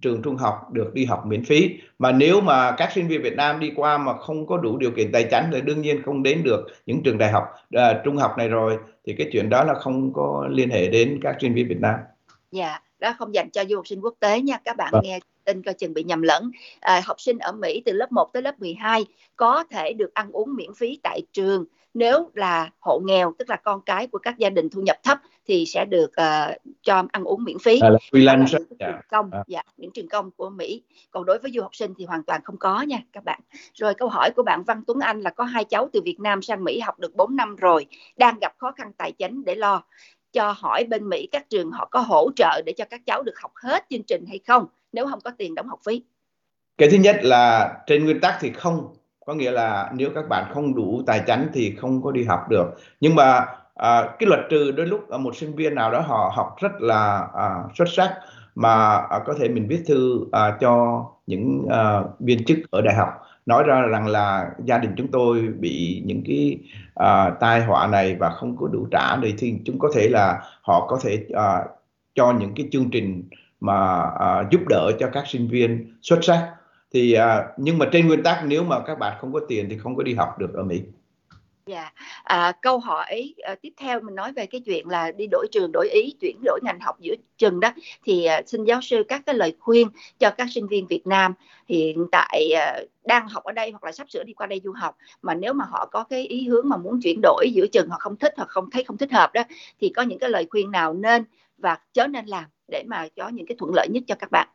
trường 0.00 0.22
trung 0.22 0.36
học 0.36 0.72
được 0.72 0.94
đi 0.94 1.04
học 1.04 1.26
miễn 1.26 1.44
phí 1.44 1.70
mà 1.98 2.12
nếu 2.12 2.40
mà 2.40 2.72
các 2.72 2.92
sinh 2.92 3.08
viên 3.08 3.22
Việt 3.22 3.36
Nam 3.36 3.60
đi 3.60 3.72
qua 3.76 3.98
mà 3.98 4.16
không 4.16 4.46
có 4.46 4.56
đủ 4.56 4.78
điều 4.78 4.90
kiện 4.90 5.12
tài 5.12 5.24
chính 5.24 5.44
thì 5.52 5.60
đương 5.60 5.82
nhiên 5.82 6.02
không 6.04 6.22
đến 6.22 6.42
được 6.44 6.66
những 6.86 7.02
trường 7.02 7.18
đại 7.18 7.30
học 7.30 7.44
à, 7.72 8.00
trung 8.04 8.16
học 8.16 8.38
này 8.38 8.48
rồi 8.48 8.78
thì 9.06 9.14
cái 9.18 9.28
chuyện 9.32 9.48
đó 9.48 9.64
là 9.64 9.74
không 9.74 10.12
có 10.12 10.48
liên 10.50 10.70
hệ 10.70 10.88
đến 10.88 11.18
các 11.22 11.36
sinh 11.40 11.54
viên 11.54 11.68
Việt 11.68 11.80
Nam 11.80 11.94
dạ 12.54 12.80
đó 12.98 13.14
không 13.18 13.34
dành 13.34 13.50
cho 13.50 13.64
du 13.64 13.76
học 13.76 13.86
sinh 13.86 14.00
quốc 14.00 14.14
tế 14.20 14.40
nha. 14.40 14.58
Các 14.64 14.76
bạn 14.76 14.88
vâng. 14.92 15.02
nghe 15.04 15.18
tin 15.44 15.62
coi 15.62 15.74
chừng 15.74 15.94
bị 15.94 16.02
nhầm 16.02 16.22
lẫn. 16.22 16.50
À, 16.80 17.02
học 17.04 17.20
sinh 17.20 17.38
ở 17.38 17.52
Mỹ 17.52 17.82
từ 17.84 17.92
lớp 17.92 18.12
1 18.12 18.32
tới 18.32 18.42
lớp 18.42 18.60
12 18.60 19.06
có 19.36 19.64
thể 19.70 19.92
được 19.92 20.14
ăn 20.14 20.30
uống 20.32 20.54
miễn 20.54 20.74
phí 20.74 20.98
tại 21.02 21.22
trường. 21.32 21.64
Nếu 21.94 22.30
là 22.34 22.70
hộ 22.80 23.00
nghèo 23.04 23.32
tức 23.38 23.50
là 23.50 23.56
con 23.56 23.80
cái 23.80 24.06
của 24.06 24.18
các 24.18 24.38
gia 24.38 24.50
đình 24.50 24.68
thu 24.68 24.80
nhập 24.80 24.96
thấp 25.02 25.18
thì 25.46 25.66
sẽ 25.66 25.84
được 25.84 26.10
uh, 26.20 26.56
cho 26.82 27.02
ăn 27.12 27.24
uống 27.24 27.44
miễn 27.44 27.58
phí. 27.58 27.80
À, 27.80 27.88
là 27.88 27.98
freelance 28.12 28.38
những 28.38 28.78
trường 28.78 28.96
công. 29.08 29.30
À. 29.32 29.44
dạ 29.46 29.62
những 29.76 29.90
trường 29.90 30.08
công 30.08 30.30
của 30.30 30.50
Mỹ. 30.50 30.82
Còn 31.10 31.24
đối 31.24 31.38
với 31.38 31.50
du 31.54 31.62
học 31.62 31.76
sinh 31.76 31.94
thì 31.98 32.04
hoàn 32.04 32.22
toàn 32.22 32.40
không 32.44 32.56
có 32.56 32.82
nha 32.82 32.98
các 33.12 33.24
bạn. 33.24 33.40
Rồi 33.74 33.94
câu 33.94 34.08
hỏi 34.08 34.30
của 34.36 34.42
bạn 34.42 34.62
Văn 34.66 34.82
Tuấn 34.86 35.00
Anh 35.00 35.20
là 35.20 35.30
có 35.30 35.44
hai 35.44 35.64
cháu 35.64 35.88
từ 35.92 36.00
Việt 36.04 36.20
Nam 36.20 36.42
sang 36.42 36.64
Mỹ 36.64 36.80
học 36.80 36.98
được 36.98 37.14
4 37.14 37.36
năm 37.36 37.56
rồi 37.56 37.86
đang 38.16 38.38
gặp 38.40 38.52
khó 38.58 38.72
khăn 38.72 38.92
tài 38.96 39.12
chính 39.12 39.44
để 39.44 39.54
lo 39.54 39.82
cho 40.34 40.54
hỏi 40.58 40.84
bên 40.84 41.08
Mỹ 41.08 41.28
các 41.32 41.50
trường 41.50 41.70
họ 41.70 41.88
có 41.90 42.00
hỗ 42.00 42.30
trợ 42.36 42.62
để 42.66 42.72
cho 42.76 42.84
các 42.90 43.00
cháu 43.06 43.22
được 43.22 43.38
học 43.40 43.52
hết 43.54 43.84
chương 43.90 44.02
trình 44.02 44.24
hay 44.28 44.40
không 44.46 44.66
nếu 44.92 45.06
không 45.06 45.20
có 45.20 45.30
tiền 45.38 45.54
đóng 45.54 45.68
học 45.68 45.80
phí? 45.86 46.02
Cái 46.78 46.88
thứ 46.90 46.96
nhất 46.96 47.16
là 47.22 47.74
trên 47.86 48.04
nguyên 48.04 48.20
tắc 48.20 48.34
thì 48.40 48.50
không 48.50 48.94
có 49.26 49.34
nghĩa 49.34 49.50
là 49.50 49.90
nếu 49.94 50.10
các 50.14 50.28
bạn 50.28 50.50
không 50.54 50.74
đủ 50.74 51.02
tài 51.06 51.22
chính 51.26 51.48
thì 51.54 51.74
không 51.76 52.02
có 52.02 52.12
đi 52.12 52.24
học 52.24 52.40
được. 52.48 52.66
Nhưng 53.00 53.14
mà 53.14 53.46
à, 53.74 54.02
cái 54.18 54.26
luật 54.26 54.40
trừ 54.50 54.70
đôi 54.70 54.86
lúc 54.86 55.10
một 55.10 55.36
sinh 55.36 55.54
viên 55.54 55.74
nào 55.74 55.90
đó 55.90 56.00
họ 56.00 56.32
học 56.34 56.56
rất 56.60 56.72
là 56.80 57.28
à, 57.34 57.62
xuất 57.78 57.88
sắc 57.88 58.14
mà 58.54 58.96
à, 58.96 59.20
có 59.26 59.34
thể 59.38 59.48
mình 59.48 59.66
viết 59.68 59.82
thư 59.86 60.26
à, 60.32 60.56
cho 60.60 61.04
những 61.26 61.66
à, 61.70 62.02
viên 62.18 62.44
chức 62.44 62.58
ở 62.70 62.80
đại 62.80 62.94
học 62.94 63.08
nói 63.46 63.64
ra 63.66 63.80
rằng 63.80 64.06
là 64.06 64.50
gia 64.64 64.78
đình 64.78 64.90
chúng 64.96 65.08
tôi 65.08 65.40
bị 65.42 66.02
những 66.06 66.22
cái 66.26 66.58
uh, 67.00 67.40
tai 67.40 67.64
họa 67.64 67.86
này 67.86 68.16
và 68.20 68.30
không 68.30 68.56
có 68.56 68.68
đủ 68.68 68.86
trả 68.90 69.16
thì 69.22 69.34
thì 69.38 69.54
chúng 69.64 69.78
có 69.78 69.90
thể 69.94 70.08
là 70.08 70.42
họ 70.62 70.86
có 70.86 70.98
thể 71.02 71.26
uh, 71.32 71.70
cho 72.14 72.32
những 72.32 72.54
cái 72.56 72.68
chương 72.72 72.90
trình 72.90 73.24
mà 73.60 74.02
uh, 74.02 74.50
giúp 74.50 74.60
đỡ 74.68 74.90
cho 75.00 75.08
các 75.12 75.26
sinh 75.26 75.48
viên 75.48 75.96
xuất 76.02 76.24
sắc 76.24 76.52
thì 76.94 77.16
uh, 77.18 77.44
nhưng 77.56 77.78
mà 77.78 77.86
trên 77.92 78.06
nguyên 78.06 78.22
tắc 78.22 78.44
nếu 78.46 78.64
mà 78.64 78.80
các 78.80 78.98
bạn 78.98 79.16
không 79.20 79.32
có 79.32 79.40
tiền 79.48 79.66
thì 79.70 79.78
không 79.78 79.96
có 79.96 80.02
đi 80.02 80.14
học 80.14 80.38
được 80.38 80.54
ở 80.54 80.62
Mỹ. 80.62 80.82
Dạ, 81.66 81.80
yeah. 81.80 81.94
à, 82.24 82.52
câu 82.62 82.78
hỏi 82.78 83.34
à, 83.42 83.54
tiếp 83.62 83.72
theo 83.76 84.00
mình 84.00 84.14
nói 84.14 84.32
về 84.32 84.46
cái 84.46 84.60
chuyện 84.60 84.88
là 84.88 85.12
đi 85.12 85.26
đổi 85.30 85.46
trường, 85.52 85.70
đổi 85.72 85.88
ý, 85.88 86.14
chuyển 86.20 86.36
đổi 86.44 86.60
ngành 86.62 86.80
học 86.80 87.00
giữa 87.00 87.14
chừng 87.38 87.60
đó 87.60 87.70
thì 88.04 88.24
à, 88.24 88.42
xin 88.46 88.64
giáo 88.64 88.80
sư 88.82 89.04
các 89.08 89.22
cái 89.26 89.34
lời 89.34 89.56
khuyên 89.60 89.88
cho 90.18 90.30
các 90.30 90.48
sinh 90.50 90.66
viên 90.66 90.86
Việt 90.86 91.06
Nam 91.06 91.34
hiện 91.68 92.06
tại 92.12 92.52
à, 92.56 92.80
đang 93.04 93.28
học 93.28 93.44
ở 93.44 93.52
đây 93.52 93.70
hoặc 93.70 93.84
là 93.84 93.92
sắp 93.92 94.10
sửa 94.10 94.24
đi 94.24 94.32
qua 94.32 94.46
đây 94.46 94.60
du 94.64 94.72
học 94.72 94.96
mà 95.22 95.34
nếu 95.34 95.52
mà 95.52 95.64
họ 95.70 95.88
có 95.92 96.04
cái 96.04 96.26
ý 96.26 96.48
hướng 96.48 96.68
mà 96.68 96.76
muốn 96.76 97.00
chuyển 97.02 97.20
đổi 97.22 97.46
giữa 97.54 97.66
chừng 97.66 97.88
họ 97.88 97.96
không 98.00 98.16
thích 98.16 98.32
hoặc 98.36 98.48
không 98.48 98.70
thấy 98.70 98.84
không 98.84 98.96
thích 98.96 99.12
hợp 99.12 99.32
đó 99.32 99.42
thì 99.80 99.88
có 99.88 100.02
những 100.02 100.18
cái 100.18 100.30
lời 100.30 100.46
khuyên 100.50 100.70
nào 100.70 100.94
nên 100.94 101.24
và 101.58 101.78
chớ 101.92 102.06
nên 102.06 102.26
làm 102.26 102.44
để 102.68 102.84
mà 102.86 103.08
có 103.16 103.28
những 103.28 103.46
cái 103.46 103.56
thuận 103.58 103.74
lợi 103.74 103.88
nhất 103.90 104.02
cho 104.06 104.14
các 104.18 104.30
bạn. 104.30 104.48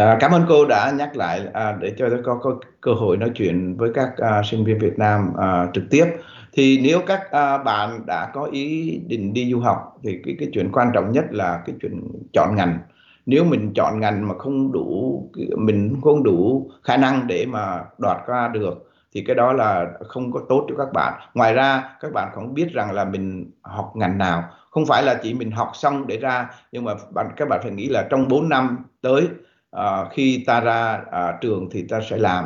À, 0.00 0.16
cảm 0.20 0.32
ơn 0.32 0.44
cô 0.48 0.66
đã 0.66 0.92
nhắc 0.96 1.16
lại 1.16 1.42
à, 1.52 1.76
để 1.80 1.94
cho 1.98 2.08
tôi 2.08 2.20
có, 2.24 2.38
có 2.42 2.54
cơ 2.80 2.92
hội 2.92 3.16
nói 3.16 3.30
chuyện 3.34 3.76
với 3.76 3.90
các 3.94 4.16
à, 4.16 4.42
sinh 4.44 4.64
viên 4.64 4.78
Việt 4.78 4.98
Nam 4.98 5.32
à, 5.38 5.66
trực 5.74 5.84
tiếp. 5.90 6.04
Thì 6.52 6.80
nếu 6.82 7.00
các 7.06 7.30
à, 7.30 7.58
bạn 7.58 8.06
đã 8.06 8.30
có 8.34 8.44
ý 8.52 8.96
định 9.06 9.32
đi 9.32 9.50
du 9.50 9.60
học 9.60 9.98
thì 10.02 10.18
cái 10.24 10.36
cái 10.38 10.48
chuyện 10.52 10.72
quan 10.72 10.90
trọng 10.94 11.12
nhất 11.12 11.24
là 11.30 11.62
cái 11.66 11.76
chuyện 11.82 12.00
chọn 12.32 12.54
ngành. 12.56 12.78
Nếu 13.26 13.44
mình 13.44 13.72
chọn 13.74 14.00
ngành 14.00 14.28
mà 14.28 14.34
không 14.38 14.72
đủ 14.72 15.30
mình 15.58 15.96
không 16.02 16.22
đủ 16.22 16.70
khả 16.84 16.96
năng 16.96 17.26
để 17.26 17.46
mà 17.46 17.84
đoạt 17.98 18.18
qua 18.26 18.48
được 18.48 18.90
thì 19.14 19.24
cái 19.26 19.36
đó 19.36 19.52
là 19.52 19.86
không 20.08 20.32
có 20.32 20.40
tốt 20.48 20.66
cho 20.68 20.74
các 20.78 20.92
bạn. 20.92 21.20
Ngoài 21.34 21.54
ra 21.54 21.84
các 22.00 22.12
bạn 22.12 22.28
cũng 22.34 22.54
biết 22.54 22.72
rằng 22.72 22.92
là 22.92 23.04
mình 23.04 23.50
học 23.62 23.92
ngành 23.94 24.18
nào, 24.18 24.44
không 24.70 24.86
phải 24.86 25.02
là 25.02 25.14
chỉ 25.22 25.34
mình 25.34 25.50
học 25.50 25.70
xong 25.74 26.06
để 26.06 26.16
ra 26.16 26.48
nhưng 26.72 26.84
mà 26.84 26.92
bạn 27.14 27.26
các 27.36 27.48
bạn 27.48 27.60
phải 27.62 27.72
nghĩ 27.72 27.88
là 27.88 28.06
trong 28.10 28.28
4 28.28 28.48
năm 28.48 28.78
tới 29.02 29.28
à, 29.70 30.04
khi 30.12 30.44
ta 30.46 30.60
ra 30.60 31.00
à, 31.10 31.38
trường 31.40 31.68
thì 31.70 31.86
ta 31.88 32.00
sẽ 32.10 32.16
làm 32.16 32.44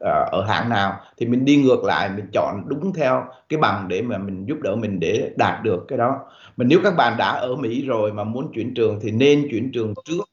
à, 0.00 0.26
ở 0.30 0.44
hãng 0.44 0.68
nào. 0.68 1.00
Thì 1.16 1.26
mình 1.26 1.44
đi 1.44 1.56
ngược 1.56 1.84
lại 1.84 2.10
mình 2.16 2.26
chọn 2.32 2.62
đúng 2.66 2.92
theo 2.92 3.24
cái 3.48 3.58
bằng 3.58 3.88
để 3.88 4.02
mà 4.02 4.18
mình 4.18 4.44
giúp 4.48 4.58
đỡ 4.60 4.76
mình 4.76 5.00
để 5.00 5.32
đạt 5.36 5.62
được 5.62 5.84
cái 5.88 5.98
đó. 5.98 6.20
Mà 6.56 6.64
nếu 6.64 6.80
các 6.84 6.96
bạn 6.96 7.16
đã 7.18 7.28
ở 7.28 7.56
Mỹ 7.56 7.86
rồi 7.86 8.12
mà 8.12 8.24
muốn 8.24 8.52
chuyển 8.54 8.74
trường 8.74 8.98
thì 9.02 9.10
nên 9.10 9.48
chuyển 9.50 9.72
trường 9.72 9.94
trước 10.04 10.24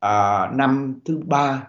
à, 0.00 0.46
năm 0.52 1.00
thứ 1.04 1.20
ba. 1.26 1.66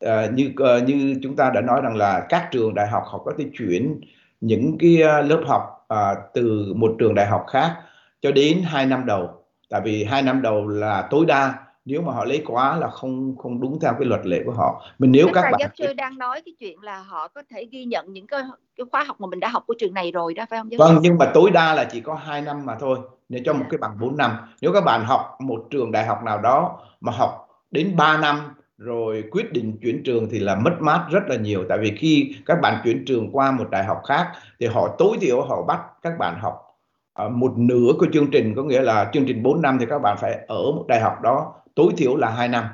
À, 0.00 0.26
như 0.34 0.52
à, 0.56 0.78
như 0.86 1.16
chúng 1.22 1.36
ta 1.36 1.50
đã 1.50 1.60
nói 1.60 1.80
rằng 1.80 1.96
là 1.96 2.26
các 2.28 2.48
trường 2.50 2.74
đại 2.74 2.88
học 2.88 3.02
họ 3.06 3.18
có 3.18 3.32
thể 3.38 3.44
chuyển 3.58 4.00
những 4.40 4.76
cái 4.78 5.02
à, 5.02 5.20
lớp 5.20 5.40
học 5.46 5.84
à, 5.88 6.14
từ 6.34 6.72
một 6.76 6.96
trường 6.98 7.14
đại 7.14 7.26
học 7.26 7.44
khác 7.50 7.76
cho 8.22 8.30
đến 8.32 8.62
hai 8.64 8.86
năm 8.86 9.06
đầu. 9.06 9.44
Tại 9.70 9.80
vì 9.84 10.04
hai 10.04 10.22
năm 10.22 10.42
đầu 10.42 10.68
là 10.68 11.08
tối 11.10 11.26
đa 11.26 11.54
nếu 11.90 12.02
mà 12.02 12.12
họ 12.12 12.24
lấy 12.24 12.42
quá 12.46 12.76
là 12.76 12.88
không 12.88 13.36
không 13.38 13.60
đúng 13.60 13.80
theo 13.80 13.92
cái 13.98 14.04
luật 14.04 14.26
lệ 14.26 14.42
của 14.46 14.52
họ. 14.52 14.82
Mình 14.98 15.12
nếu 15.12 15.26
Tức 15.26 15.32
các 15.34 15.42
bạn 15.42 15.54
giáo 15.58 15.68
sư 15.78 15.92
đang 15.92 16.18
nói 16.18 16.42
cái 16.44 16.54
chuyện 16.58 16.82
là 16.82 16.98
họ 16.98 17.28
có 17.28 17.42
thể 17.50 17.66
ghi 17.70 17.84
nhận 17.84 18.12
những 18.12 18.26
cái, 18.26 18.42
cái 18.76 18.84
khóa 18.92 19.04
học 19.04 19.20
mà 19.20 19.26
mình 19.26 19.40
đã 19.40 19.48
học 19.48 19.64
của 19.66 19.74
trường 19.78 19.94
này 19.94 20.12
rồi 20.12 20.34
đó 20.34 20.44
phải 20.50 20.58
không 20.58 20.72
giáo 20.72 20.78
vâng 20.78 20.98
nhưng 21.02 21.18
mà 21.18 21.30
tối 21.34 21.50
đa 21.50 21.74
là 21.74 21.84
chỉ 21.84 22.00
có 22.00 22.14
2 22.14 22.42
năm 22.42 22.66
mà 22.66 22.76
thôi 22.80 22.98
để 23.28 23.40
cho 23.44 23.52
một 23.52 23.64
cái 23.70 23.78
bằng 23.78 23.96
4 24.00 24.16
năm. 24.16 24.30
Nếu 24.60 24.72
các 24.72 24.84
bạn 24.84 25.04
học 25.04 25.36
một 25.40 25.66
trường 25.70 25.92
đại 25.92 26.06
học 26.06 26.24
nào 26.24 26.38
đó 26.38 26.80
mà 27.00 27.12
học 27.12 27.48
đến 27.70 27.96
3 27.96 28.18
năm 28.18 28.54
rồi 28.78 29.24
quyết 29.30 29.52
định 29.52 29.78
chuyển 29.82 30.02
trường 30.04 30.28
thì 30.30 30.38
là 30.38 30.54
mất 30.54 30.76
mát 30.80 31.06
rất 31.10 31.22
là 31.28 31.36
nhiều. 31.36 31.64
Tại 31.68 31.78
vì 31.78 31.96
khi 31.96 32.34
các 32.46 32.60
bạn 32.62 32.80
chuyển 32.84 33.04
trường 33.04 33.30
qua 33.32 33.50
một 33.50 33.70
đại 33.70 33.84
học 33.84 34.02
khác 34.08 34.32
thì 34.60 34.66
họ 34.66 34.94
tối 34.98 35.16
thiểu 35.20 35.42
họ 35.42 35.62
bắt 35.62 35.80
các 36.02 36.18
bạn 36.18 36.38
học 36.40 36.78
uh, 37.26 37.32
một 37.32 37.52
nửa 37.56 37.92
của 37.98 38.06
chương 38.12 38.30
trình. 38.30 38.54
Có 38.56 38.62
nghĩa 38.62 38.82
là 38.82 39.10
chương 39.12 39.24
trình 39.26 39.42
4 39.42 39.62
năm 39.62 39.76
thì 39.80 39.86
các 39.86 39.98
bạn 39.98 40.16
phải 40.20 40.44
ở 40.48 40.62
một 40.62 40.84
đại 40.88 41.00
học 41.00 41.22
đó 41.22 41.54
tối 41.74 41.92
thiểu 41.96 42.16
là 42.16 42.30
2 42.30 42.48
năm. 42.48 42.64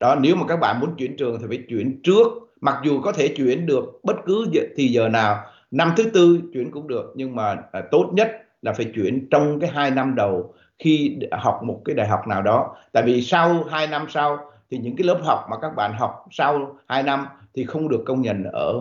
Đó 0.00 0.16
nếu 0.20 0.36
mà 0.36 0.46
các 0.48 0.56
bạn 0.56 0.80
muốn 0.80 0.96
chuyển 0.96 1.16
trường 1.16 1.38
thì 1.40 1.46
phải 1.48 1.64
chuyển 1.68 2.00
trước. 2.02 2.26
Mặc 2.60 2.80
dù 2.84 3.00
có 3.00 3.12
thể 3.12 3.28
chuyển 3.28 3.66
được 3.66 4.00
bất 4.02 4.16
cứ 4.26 4.46
thì 4.76 4.88
giờ 4.88 5.08
nào 5.08 5.44
năm 5.70 5.92
thứ 5.96 6.10
tư 6.10 6.40
chuyển 6.52 6.70
cũng 6.70 6.88
được 6.88 7.12
nhưng 7.14 7.36
mà 7.36 7.56
à, 7.72 7.82
tốt 7.90 8.10
nhất 8.12 8.30
là 8.62 8.72
phải 8.72 8.86
chuyển 8.94 9.28
trong 9.30 9.60
cái 9.60 9.70
hai 9.70 9.90
năm 9.90 10.14
đầu 10.14 10.54
khi 10.78 11.18
học 11.32 11.60
một 11.64 11.82
cái 11.84 11.94
đại 11.94 12.08
học 12.08 12.28
nào 12.28 12.42
đó. 12.42 12.76
Tại 12.92 13.02
vì 13.02 13.22
sau 13.22 13.64
hai 13.70 13.86
năm 13.86 14.06
sau 14.08 14.38
thì 14.70 14.78
những 14.78 14.96
cái 14.96 15.06
lớp 15.06 15.20
học 15.22 15.46
mà 15.50 15.56
các 15.62 15.76
bạn 15.76 15.92
học 15.98 16.24
sau 16.30 16.78
hai 16.88 17.02
năm 17.02 17.26
thì 17.54 17.64
không 17.64 17.88
được 17.88 18.02
công 18.06 18.22
nhận 18.22 18.44
ở 18.44 18.80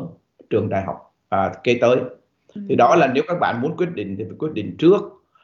trường 0.49 0.69
đại 0.69 0.83
học 0.83 1.13
à, 1.29 1.51
kế 1.63 1.77
tới. 1.81 1.97
Thì 2.69 2.75
đó 2.75 2.95
là 2.95 3.07
nếu 3.07 3.23
các 3.27 3.37
bạn 3.39 3.61
muốn 3.61 3.77
quyết 3.77 3.95
định 3.95 4.15
thì 4.17 4.23
phải 4.23 4.35
quyết 4.39 4.53
định 4.53 4.75
trước. 4.77 5.01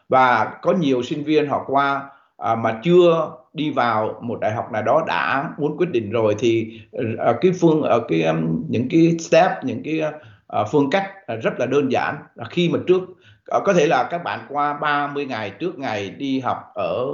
Và 0.10 0.58
có 0.62 0.74
nhiều 0.74 1.04
sinh 1.04 1.24
viên 1.24 1.48
họ 1.48 1.64
qua 1.68 2.10
à, 2.38 2.56
mà 2.56 2.80
chưa 2.84 3.32
đi 3.54 3.70
vào 3.70 4.20
một 4.22 4.40
đại 4.40 4.52
học 4.54 4.72
nào 4.72 4.82
đó 4.82 5.04
đã 5.08 5.50
muốn 5.58 5.78
quyết 5.78 5.90
định 5.92 6.12
rồi 6.12 6.36
thì 6.40 6.82
à, 7.18 7.34
cái 7.42 7.52
phương 7.62 7.82
ở 7.82 8.00
à, 8.00 8.04
cái 8.08 8.24
um, 8.24 8.66
những 8.70 8.88
cái 8.90 9.16
step 9.20 9.52
những 9.64 9.84
cái 9.84 10.02
à, 10.48 10.64
phương 10.72 10.90
cách 10.90 11.12
à, 11.28 11.36
rất 11.36 11.60
là 11.60 11.66
đơn 11.66 11.92
giản. 11.92 12.16
Là 12.36 12.46
khi 12.46 12.70
mà 12.70 12.80
trước 12.88 13.02
à, 13.46 13.60
có 13.66 13.74
thể 13.74 13.88
là 13.88 14.08
các 14.12 14.24
bạn 14.24 14.40
qua 14.50 14.74
30 14.74 15.26
ngày 15.26 15.50
trước 15.50 15.80
ngày 15.80 16.10
đi 16.10 16.40
học 16.40 16.58
ở 16.76 17.06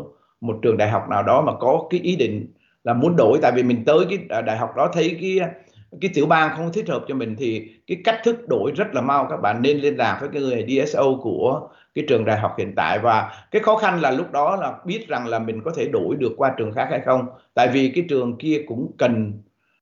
một 0.42 0.60
trường 0.62 0.78
đại 0.78 0.90
học 0.90 1.10
nào 1.10 1.24
đó 1.24 1.42
mà 1.42 1.54
có 1.60 1.88
cái 1.90 2.00
ý 2.00 2.16
định 2.16 2.48
là 2.84 2.94
muốn 2.94 3.16
đổi 3.16 3.40
tại 3.42 3.52
vì 3.56 3.64
mình 3.64 3.86
tới 3.86 4.00
cái 4.10 4.42
đại 4.42 4.58
học 4.58 4.76
đó 4.76 4.90
thấy 4.94 5.18
cái 5.22 5.50
cái 6.02 6.12
tiểu 6.14 6.26
bang 6.26 6.52
không 6.58 6.72
thích 6.74 6.90
hợp 6.90 7.06
cho 7.08 7.16
mình 7.16 7.36
thì 7.40 7.72
cái 7.88 7.98
cách 8.04 8.22
thức 8.24 8.48
đổi 8.48 8.72
rất 8.72 8.96
là 8.96 9.02
mau. 9.02 9.28
Các 9.30 9.38
bạn 9.38 9.62
nên 9.62 9.78
liên 9.78 9.98
lạc 9.98 10.18
với 10.22 10.30
cái 10.34 10.42
người 10.42 10.86
DSO 10.86 11.04
của 11.22 11.70
cái 11.96 12.06
trường 12.08 12.26
đại 12.26 12.40
học 12.40 12.56
hiện 12.58 12.74
tại. 12.76 13.00
Và 13.00 13.32
cái 13.52 13.62
khó 13.62 13.76
khăn 13.76 14.02
là 14.02 14.12
lúc 14.12 14.32
đó 14.32 14.56
là 14.56 14.74
biết 14.86 15.08
rằng 15.08 15.28
là 15.28 15.40
mình 15.40 15.62
có 15.66 15.72
thể 15.76 15.90
đổi 15.94 16.16
được 16.16 16.34
qua 16.38 16.54
trường 16.58 16.74
khác 16.74 16.88
hay 16.90 17.02
không. 17.06 17.26
Tại 17.54 17.68
vì 17.74 17.92
cái 17.96 18.06
trường 18.10 18.38
kia 18.38 18.64
cũng 18.68 18.92
cần 18.98 19.34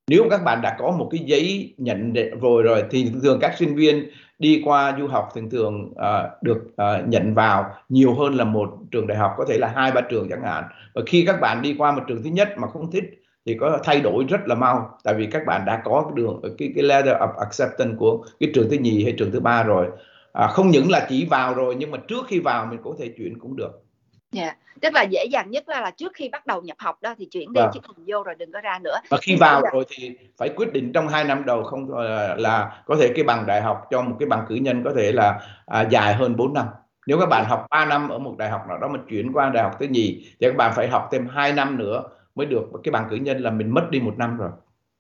nếu 0.07 0.27
các 0.29 0.43
bạn 0.43 0.61
đã 0.61 0.75
có 0.79 0.91
một 0.91 1.07
cái 1.11 1.21
giấy 1.25 1.73
nhận 1.77 2.13
rồi 2.41 2.63
rồi 2.63 2.83
thì 2.91 3.11
thường 3.23 3.39
các 3.41 3.57
sinh 3.57 3.75
viên 3.75 4.09
đi 4.39 4.61
qua 4.65 4.95
du 4.99 5.07
học 5.07 5.29
thường 5.35 5.49
thường 5.49 5.91
uh, 5.91 6.43
được 6.43 6.57
uh, 6.67 7.07
nhận 7.07 7.33
vào 7.33 7.65
nhiều 7.89 8.13
hơn 8.13 8.35
là 8.35 8.43
một 8.43 8.69
trường 8.91 9.07
đại 9.07 9.17
học. 9.17 9.31
Có 9.37 9.45
thể 9.49 9.57
là 9.57 9.67
hai 9.75 9.91
ba 9.91 10.01
trường 10.01 10.29
chẳng 10.29 10.43
hạn. 10.43 10.63
Và 10.93 11.01
khi 11.05 11.23
các 11.27 11.41
bạn 11.41 11.61
đi 11.61 11.75
qua 11.77 11.91
một 11.91 12.01
trường 12.07 12.23
thứ 12.23 12.29
nhất 12.29 12.49
mà 12.57 12.67
không 12.67 12.91
thích 12.91 13.03
thì 13.47 13.57
có 13.60 13.79
thay 13.83 14.01
đổi 14.01 14.25
rất 14.29 14.47
là 14.47 14.55
mau 14.55 14.97
tại 15.03 15.13
vì 15.13 15.27
các 15.31 15.45
bạn 15.45 15.65
đã 15.65 15.81
có 15.86 16.03
cái 16.03 16.13
đường 16.15 16.41
cái 16.57 16.71
cái 16.75 16.83
letter 16.83 17.15
of 17.15 17.33
acceptance 17.38 17.95
của 17.97 18.25
cái 18.39 18.51
trường 18.53 18.69
thứ 18.69 18.77
nhì 18.77 19.03
hay 19.03 19.13
trường 19.17 19.31
thứ 19.31 19.39
ba 19.39 19.63
rồi 19.63 19.88
à, 20.33 20.47
không 20.47 20.69
những 20.69 20.91
là 20.91 21.05
chỉ 21.10 21.25
vào 21.25 21.53
rồi 21.53 21.75
nhưng 21.75 21.91
mà 21.91 21.97
trước 22.07 22.25
khi 22.27 22.39
vào 22.39 22.65
mình 22.65 22.79
có 22.83 22.95
thể 22.99 23.13
chuyển 23.17 23.39
cũng 23.39 23.55
được 23.55 23.83
Dạ, 24.31 24.43
yeah. 24.43 24.57
tức 24.81 24.93
là 24.93 25.03
dễ 25.03 25.25
dàng 25.31 25.51
nhất 25.51 25.69
là, 25.69 25.81
là 25.81 25.91
trước 25.91 26.12
khi 26.15 26.29
bắt 26.29 26.45
đầu 26.45 26.62
nhập 26.62 26.77
học 26.79 27.01
đó 27.01 27.15
thì 27.17 27.25
chuyển 27.25 27.53
đi 27.53 27.62
vâng. 27.62 27.71
chứ 27.73 27.79
không 27.83 27.95
vô 28.07 28.23
rồi 28.23 28.36
đừng 28.36 28.51
có 28.51 28.62
ra 28.62 28.79
nữa. 28.83 28.95
Và 29.10 29.17
khi 29.21 29.36
vào 29.36 29.62
rồi 29.73 29.86
thì 29.89 30.17
phải 30.38 30.49
quyết 30.55 30.73
định 30.73 30.91
trong 30.93 31.07
hai 31.07 31.23
năm 31.23 31.45
đầu 31.45 31.63
không 31.63 31.97
là, 31.97 32.36
là 32.38 32.81
có 32.86 32.95
thể 32.95 33.12
cái 33.15 33.23
bằng 33.23 33.45
đại 33.45 33.62
học 33.62 33.88
cho 33.91 34.01
một 34.01 34.15
cái 34.19 34.29
bằng 34.29 34.45
cử 34.49 34.55
nhân 34.55 34.83
có 34.83 34.91
thể 34.95 35.12
là 35.12 35.39
à, 35.65 35.88
dài 35.91 36.13
hơn 36.13 36.36
4 36.36 36.53
năm. 36.53 36.65
Nếu 37.07 37.19
các 37.19 37.25
bạn 37.25 37.45
học 37.45 37.65
3 37.69 37.86
năm 37.86 38.10
ở 38.10 38.19
một 38.19 38.36
đại 38.38 38.49
học 38.49 38.62
nào 38.69 38.77
đó 38.77 38.88
mà 38.88 38.99
chuyển 39.10 39.33
qua 39.33 39.49
đại 39.49 39.63
học 39.63 39.75
thứ 39.79 39.86
nhì 39.89 40.25
thì 40.39 40.47
các 40.47 40.55
bạn 40.55 40.73
phải 40.75 40.88
học 40.88 41.10
thêm 41.12 41.27
2 41.27 41.54
năm 41.54 41.77
nữa 41.77 42.04
mới 42.38 42.46
được 42.46 42.63
cái 42.83 42.92
bằng 42.92 43.08
cử 43.10 43.15
nhân 43.15 43.40
là 43.40 43.52
mình 43.52 43.69
mất 43.69 43.88
đi 43.92 44.00
một 44.00 44.17
năm 44.17 44.38
rồi. 44.38 44.50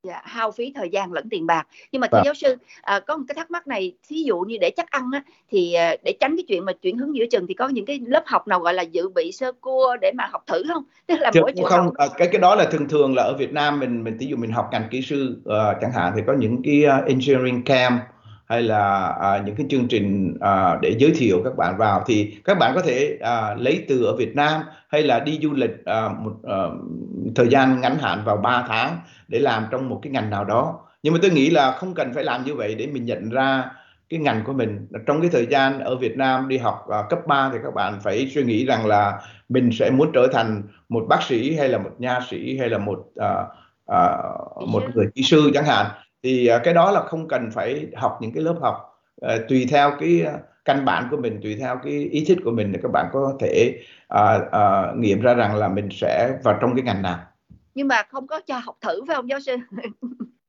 dạ, 0.03 0.21
hao 0.23 0.51
phí 0.51 0.73
thời 0.75 0.89
gian 0.89 1.13
lẫn 1.13 1.29
tiền 1.29 1.45
bạc 1.47 1.67
nhưng 1.91 1.99
mà 1.99 2.07
thưa 2.07 2.17
Vâng. 2.17 2.25
giáo 2.25 2.33
sư 2.33 2.55
à, 2.81 2.99
có 2.99 3.17
một 3.17 3.23
cái 3.27 3.35
thắc 3.35 3.51
mắc 3.51 3.67
này 3.67 3.93
thí 4.07 4.23
dụ 4.23 4.39
như 4.39 4.57
để 4.61 4.69
chắc 4.69 4.91
ăn 4.91 5.03
á, 5.13 5.23
thì 5.49 5.73
à, 5.73 5.95
để 6.03 6.13
tránh 6.19 6.35
cái 6.37 6.43
chuyện 6.47 6.65
mà 6.65 6.73
chuyển 6.73 6.97
hướng 6.97 7.15
giữa 7.15 7.25
chừng 7.31 7.47
thì 7.47 7.53
có 7.53 7.67
những 7.67 7.85
cái 7.85 7.99
lớp 8.07 8.23
học 8.25 8.47
nào 8.47 8.59
gọi 8.59 8.73
là 8.73 8.81
dự 8.81 9.09
bị 9.09 9.31
sơ 9.31 9.51
cua 9.61 9.97
để 10.01 10.11
mà 10.15 10.27
học 10.31 10.43
thử 10.47 10.63
không 10.73 10.83
tức 11.07 11.19
là 11.19 11.31
Chứ 11.33 11.41
mỗi 11.41 11.53
không 11.63 11.85
học 11.85 11.93
à, 11.97 12.07
cái 12.17 12.27
cái 12.31 12.41
đó 12.41 12.55
là 12.55 12.65
thường 12.65 12.89
thường 12.89 13.15
là 13.15 13.23
ở 13.23 13.35
Việt 13.39 13.53
Nam 13.53 13.79
mình 13.79 14.03
mình 14.03 14.17
ví 14.17 14.27
dụ 14.27 14.37
mình 14.37 14.51
học 14.51 14.69
ngành 14.71 14.87
kỹ 14.91 15.01
sư 15.01 15.41
ờ, 15.45 15.75
chẳng 15.81 15.91
hạn 15.91 16.13
thì 16.15 16.21
có 16.27 16.33
những 16.33 16.61
cái 16.63 16.83
uh, 16.99 17.07
engineering 17.07 17.63
camp 17.63 18.01
hay 18.47 18.61
là 18.61 19.07
à, 19.21 19.41
những 19.45 19.55
cái 19.55 19.65
chương 19.69 19.87
trình 19.87 20.37
à, 20.39 20.77
để 20.81 20.95
giới 20.99 21.11
thiệu 21.15 21.41
các 21.43 21.57
bạn 21.57 21.77
vào 21.77 22.03
thì 22.07 22.37
các 22.45 22.57
bạn 22.59 22.71
có 22.75 22.81
thể 22.81 23.17
à, 23.21 23.55
lấy 23.55 23.85
từ 23.87 24.03
ở 24.03 24.15
Việt 24.15 24.35
Nam 24.35 24.61
hay 24.89 25.03
là 25.03 25.19
đi 25.19 25.39
du 25.41 25.53
lịch 25.53 25.85
à, 25.85 26.09
một 26.19 26.33
à, 26.43 26.57
thời 27.35 27.47
gian 27.47 27.81
ngắn 27.81 27.97
hạn 27.97 28.21
vào 28.25 28.37
3 28.37 28.65
tháng 28.67 28.97
để 29.27 29.39
làm 29.39 29.65
trong 29.71 29.89
một 29.89 29.99
cái 30.03 30.11
ngành 30.11 30.29
nào 30.29 30.45
đó. 30.45 30.79
Nhưng 31.03 31.13
mà 31.13 31.19
tôi 31.21 31.31
nghĩ 31.31 31.49
là 31.49 31.71
không 31.71 31.93
cần 31.93 32.13
phải 32.13 32.23
làm 32.23 32.45
như 32.45 32.55
vậy 32.55 32.75
để 32.75 32.87
mình 32.87 33.05
nhận 33.05 33.29
ra 33.29 33.71
cái 34.09 34.19
ngành 34.19 34.43
của 34.45 34.53
mình. 34.53 34.87
Trong 35.05 35.21
cái 35.21 35.29
thời 35.33 35.45
gian 35.45 35.79
ở 35.79 35.95
Việt 35.95 36.17
Nam 36.17 36.47
đi 36.47 36.57
học 36.57 36.85
à, 36.89 36.97
cấp 37.09 37.19
3 37.27 37.49
thì 37.53 37.57
các 37.63 37.73
bạn 37.73 37.99
phải 38.03 38.31
suy 38.35 38.43
nghĩ 38.43 38.65
rằng 38.65 38.85
là 38.85 39.21
mình 39.49 39.69
sẽ 39.71 39.89
muốn 39.89 40.11
trở 40.13 40.27
thành 40.33 40.63
một 40.89 41.05
bác 41.09 41.23
sĩ 41.23 41.55
hay 41.55 41.69
là 41.69 41.77
một 41.77 41.91
nha 41.97 42.19
sĩ 42.29 42.57
hay 42.57 42.69
là 42.69 42.77
một 42.77 43.05
à, 43.15 43.45
à, 43.85 44.17
một 44.67 44.83
người 44.93 45.05
kỹ 45.15 45.23
sư 45.23 45.51
chẳng 45.53 45.65
hạn 45.65 45.85
thì 46.27 46.47
à, 46.47 46.59
cái 46.63 46.73
đó 46.73 46.91
là 46.91 47.01
không 47.01 47.27
cần 47.27 47.51
phải 47.51 47.87
học 47.95 48.17
những 48.21 48.31
cái 48.31 48.43
lớp 48.43 48.55
học 48.61 49.01
à, 49.21 49.37
tùy 49.49 49.67
theo 49.69 49.91
cái 49.99 50.21
à, 50.21 50.33
căn 50.65 50.85
bản 50.85 51.07
của 51.11 51.17
mình 51.17 51.39
tùy 51.43 51.55
theo 51.59 51.79
cái 51.83 51.93
ý 51.93 52.25
thích 52.27 52.37
của 52.43 52.51
mình 52.51 52.71
thì 52.73 52.79
các 52.83 52.91
bạn 52.91 53.05
có 53.13 53.33
thể 53.39 53.79
à, 54.07 54.39
à, 54.51 54.91
nghiệm 54.95 55.21
ra 55.21 55.33
rằng 55.33 55.55
là 55.55 55.67
mình 55.67 55.89
sẽ 55.91 56.37
vào 56.43 56.57
trong 56.61 56.75
cái 56.75 56.83
ngành 56.83 57.01
nào. 57.01 57.19
Nhưng 57.75 57.87
mà 57.87 58.03
không 58.11 58.27
có 58.27 58.41
cho 58.47 58.57
học 58.57 58.77
thử 58.81 59.01
phải 59.07 59.15
không 59.15 59.29
giáo 59.29 59.39
sư? 59.39 59.55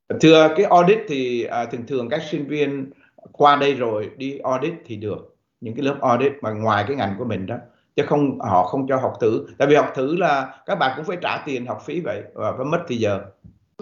Thưa 0.20 0.48
cái 0.56 0.66
audit 0.66 0.98
thì 1.08 1.44
à, 1.44 1.64
thường 1.64 1.86
thường 1.86 2.08
các 2.08 2.22
sinh 2.30 2.48
viên 2.48 2.90
qua 3.32 3.56
đây 3.56 3.74
rồi 3.74 4.10
đi 4.16 4.38
audit 4.38 4.74
thì 4.86 4.96
được 4.96 5.36
những 5.60 5.74
cái 5.74 5.82
lớp 5.82 5.96
audit 6.00 6.32
mà 6.42 6.50
ngoài 6.50 6.84
cái 6.88 6.96
ngành 6.96 7.14
của 7.18 7.24
mình 7.24 7.46
đó 7.46 7.56
chứ 7.96 8.02
không 8.06 8.38
họ 8.40 8.64
không 8.64 8.86
cho 8.88 8.96
học 8.96 9.12
thử. 9.20 9.46
Tại 9.58 9.68
vì 9.68 9.74
học 9.74 9.92
thử 9.94 10.16
là 10.16 10.62
các 10.66 10.78
bạn 10.78 10.92
cũng 10.96 11.04
phải 11.04 11.16
trả 11.22 11.42
tiền 11.46 11.66
học 11.66 11.82
phí 11.84 12.00
vậy 12.00 12.22
và 12.34 12.64
mất 12.64 12.80
thì 12.88 12.96
giờ 12.96 13.20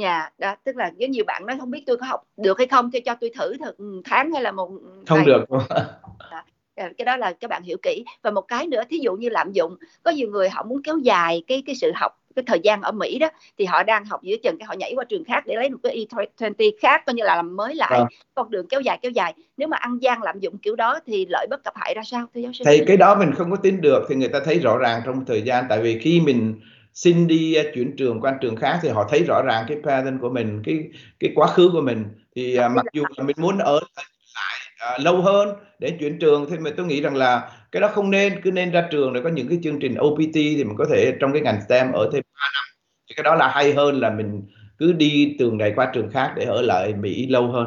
Dạ, 0.01 0.31
đó, 0.39 0.55
tức 0.65 0.77
là 0.77 0.91
có 1.01 1.07
nhiều 1.07 1.25
bạn 1.27 1.47
nói 1.47 1.57
không 1.61 1.71
biết 1.71 1.83
tôi 1.87 1.97
có 1.97 2.07
học 2.07 2.23
được 2.37 2.59
hay 2.59 2.67
không, 2.67 2.91
cho 2.91 2.99
cho 3.05 3.15
tôi 3.21 3.31
thử 3.39 3.57
thật 3.59 3.77
tháng 4.05 4.33
hay 4.33 4.43
là 4.43 4.53
một 4.53 4.71
không 5.07 5.19
vài 5.19 5.25
được. 5.27 5.45
Ờ, 5.49 6.43
cái 6.99 7.05
đó 7.05 7.17
là 7.17 7.33
các 7.33 7.51
bạn 7.51 7.63
hiểu 7.63 7.77
kỹ. 7.83 8.05
Và 8.23 8.31
một 8.31 8.41
cái 8.41 8.67
nữa 8.67 8.83
thí 8.91 8.99
dụ 8.99 9.17
như 9.17 9.29
lạm 9.29 9.53
dụng 9.53 9.77
có 10.03 10.11
nhiều 10.11 10.29
người 10.29 10.49
họ 10.49 10.63
muốn 10.63 10.83
kéo 10.83 10.99
dài 10.99 11.43
cái 11.47 11.63
cái 11.67 11.75
sự 11.75 11.93
học 11.95 12.13
cái 12.37 12.43
thời 12.47 12.61
gian 12.61 12.83
ở 12.83 12.93
Mỹ 12.93 13.19
đó 13.19 13.29
thì 13.59 13.65
họ 13.65 13.83
đang 13.83 14.05
học 14.05 14.23
giữa 14.23 14.37
chừng 14.43 14.59
cái 14.59 14.67
họ 14.67 14.75
nhảy 14.75 14.93
qua 14.97 15.05
trường 15.05 15.25
khác 15.25 15.47
để 15.47 15.55
lấy 15.55 15.71
một 15.71 15.79
cái 15.83 16.07
E20 16.11 16.71
khác 16.81 17.03
coi 17.07 17.15
như 17.15 17.25
là 17.25 17.37
làm 17.37 17.57
mới 17.57 17.75
lại. 17.75 17.99
Vâng. 17.99 18.07
con 18.35 18.51
đường 18.51 18.67
kéo 18.69 18.81
dài 18.81 18.99
kéo 19.03 19.11
dài. 19.11 19.35
Nếu 19.57 19.69
mà 19.69 19.77
ăn 19.77 19.99
gian 20.03 20.23
lạm 20.23 20.39
dụng 20.39 20.59
kiểu 20.59 20.77
đó 20.77 20.99
thì 21.07 21.27
lợi 21.29 21.47
bất 21.51 21.65
cập 21.65 21.75
hại 21.77 21.95
ra 21.95 22.03
sao 22.05 22.27
thưa 22.35 22.41
giáo 22.41 22.53
sư? 22.53 22.65
Thì 22.67 22.83
cái 22.87 22.97
đó 22.97 23.15
mình 23.15 23.33
không 23.35 23.51
có 23.51 23.57
tin 23.57 23.81
được 23.81 24.07
thì 24.09 24.15
người 24.15 24.29
ta 24.29 24.41
thấy 24.45 24.59
rõ 24.59 24.79
ràng 24.79 25.03
trong 25.07 25.25
thời 25.25 25.43
gian 25.43 25.65
tại 25.69 25.81
vì 25.81 25.99
khi 25.99 26.21
mình 26.21 26.61
xin 26.97 27.27
đi 27.27 27.57
uh, 27.61 27.75
chuyển 27.75 27.97
trường 27.97 28.21
qua 28.21 28.39
trường 28.41 28.57
khác 28.57 28.79
thì 28.83 28.89
họ 28.89 29.09
thấy 29.11 29.25
rõ 29.29 29.43
ràng 29.47 29.65
cái 29.69 29.77
pattern 29.85 30.19
của 30.19 30.29
mình 30.31 30.63
cái 30.65 30.79
cái 31.21 31.33
quá 31.35 31.47
khứ 31.47 31.71
của 31.73 31.81
mình. 31.81 32.05
Thì 32.37 32.59
uh, 32.59 32.73
mặc 32.77 32.87
dù 32.93 33.05
là 33.17 33.25
mình 33.25 33.37
muốn 33.39 33.59
ở 33.59 33.81
lại 33.97 34.95
uh, 34.95 35.05
lâu 35.05 35.23
hơn 35.23 35.49
để 35.79 35.97
chuyển 36.01 36.19
trường 36.19 36.47
thì 36.51 36.59
mà 36.59 36.71
tôi 36.77 36.87
nghĩ 36.87 37.01
rằng 37.01 37.17
là 37.17 37.51
cái 37.73 37.81
đó 37.81 37.89
không 37.89 38.11
nên 38.11 38.41
cứ 38.43 38.51
nên 38.51 38.71
ra 38.71 38.89
trường 38.91 39.13
rồi 39.13 39.23
có 39.23 39.29
những 39.29 39.49
cái 39.49 39.59
chương 39.63 39.81
trình 39.81 39.95
OPT 40.01 40.35
thì 40.35 40.65
mình 40.65 40.77
có 40.79 40.87
thể 40.91 41.15
trong 41.21 41.33
cái 41.33 41.43
ngành 41.43 41.61
STEM 41.69 41.93
ở 41.93 42.11
thêm 42.13 42.23
3 42.35 42.51
năm. 42.55 42.65
Thì 43.09 43.15
cái 43.15 43.25
đó 43.25 43.35
là 43.35 43.49
hay 43.49 43.73
hơn 43.73 44.01
là 44.01 44.11
mình 44.11 44.43
cứ 44.79 44.93
đi 44.93 45.37
từ 45.39 45.51
này 45.51 45.73
qua 45.77 45.91
trường 45.95 46.11
khác 46.11 46.33
để 46.37 46.45
ở 46.45 46.63
lại 46.63 46.95
Mỹ 46.95 47.27
lâu 47.27 47.53
hơn. 47.53 47.67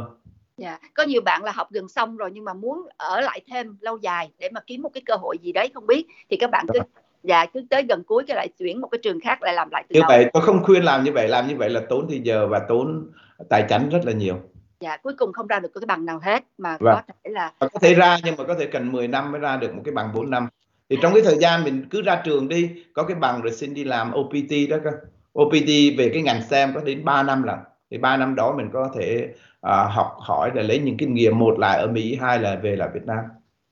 Dạ, 0.58 0.80
có 0.94 1.04
nhiều 1.04 1.22
bạn 1.22 1.44
là 1.44 1.52
học 1.52 1.68
gần 1.72 1.88
xong 1.90 2.18
rồi 2.18 2.30
nhưng 2.34 2.46
mà 2.46 2.54
muốn 2.54 2.88
ở 2.98 3.22
lại 3.22 3.42
thêm 3.52 3.78
lâu 3.82 3.98
dài 3.98 4.30
để 4.40 4.50
mà 4.54 4.62
kiếm 4.68 4.82
một 4.82 4.90
cái 4.94 5.02
cơ 5.06 5.16
hội 5.16 5.38
gì 5.42 5.52
đấy 5.52 5.72
không 5.74 5.88
biết. 5.88 6.06
Thì 6.30 6.38
các 6.38 6.50
bạn 6.52 6.66
cứ 6.74 6.80
dạ 7.24 7.45
cứ 7.53 7.61
tới 7.70 7.84
gần 7.89 8.03
cuối 8.03 8.24
cái 8.28 8.36
lại 8.38 8.47
chuyển 8.59 8.82
một 8.82 8.88
cái 8.88 8.99
trường 9.03 9.20
khác 9.20 9.41
lại 9.41 9.53
làm 9.53 9.70
lại 9.72 9.84
từ 9.89 9.93
như 9.93 9.99
đầu. 9.99 10.07
vậy 10.09 10.30
tôi 10.34 10.43
không 10.43 10.63
khuyên 10.63 10.84
làm 10.84 11.03
như 11.03 11.11
vậy 11.11 11.28
làm 11.28 11.47
như 11.47 11.55
vậy 11.55 11.70
là 11.70 11.82
tốn 11.89 12.05
thời 12.09 12.20
giờ 12.20 12.47
và 12.47 12.59
tốn 12.59 13.11
tài 13.49 13.65
chính 13.70 13.89
rất 13.89 13.99
là 14.05 14.11
nhiều. 14.11 14.39
Dạ, 14.80 14.97
cuối 14.97 15.13
cùng 15.17 15.34
không 15.34 15.47
ra 15.47 15.59
được 15.59 15.70
cái 15.74 15.86
bằng 15.86 16.05
nào 16.05 16.20
hết 16.24 16.43
mà 16.57 16.78
Vâng. 16.80 16.95
có 16.95 17.01
thể 17.07 17.32
là 17.32 17.51
Và 17.59 17.67
có 17.67 17.80
thể 17.80 17.93
ra 17.93 18.17
nhưng 18.24 18.36
mà 18.38 18.43
có 18.43 18.55
thể 18.59 18.65
cần 18.65 18.91
10 18.91 19.07
năm 19.07 19.32
mới 19.32 19.41
ra 19.41 19.57
được 19.57 19.76
một 19.76 19.82
cái 19.86 19.93
bằng 19.93 20.09
4 20.15 20.30
năm. 20.30 20.47
Thì 20.89 20.97
trong 21.01 21.13
cái 21.13 21.22
thời 21.26 21.38
gian 21.38 21.63
mình 21.63 21.86
cứ 21.89 22.01
ra 22.01 22.22
trường 22.26 22.47
đi 22.47 22.72
có 22.93 23.03
cái 23.03 23.15
bằng 23.15 23.41
rồi 23.41 23.51
xin 23.51 23.74
đi 23.74 23.84
làm 23.84 24.11
OPT 24.13 24.70
đó 24.70 24.78
cơ. 24.84 24.91
OPT 25.39 25.97
về 25.97 26.09
cái 26.13 26.22
ngành 26.22 26.41
STEM 26.41 26.74
có 26.74 26.82
đến 26.82 27.05
3 27.05 27.24
năm 27.24 27.43
lần 27.43 27.59
thì 27.91 27.97
3 27.97 28.17
năm 28.17 28.36
đó 28.36 28.53
mình 28.57 28.70
có 28.74 28.91
thể 28.95 29.28
à, 29.61 29.84
học 29.84 30.17
hỏi 30.20 30.51
để 30.53 30.63
lấy 30.63 30.80
những 30.80 30.97
kinh 30.97 31.13
nghiệm 31.13 31.39
một 31.39 31.59
là 31.59 31.72
ở 31.72 31.88
Mỹ 31.88 32.17
hai 32.22 32.39
là 32.39 32.55
về 32.55 32.76
lại 32.76 32.89
Việt 32.93 33.05
Nam 33.05 33.20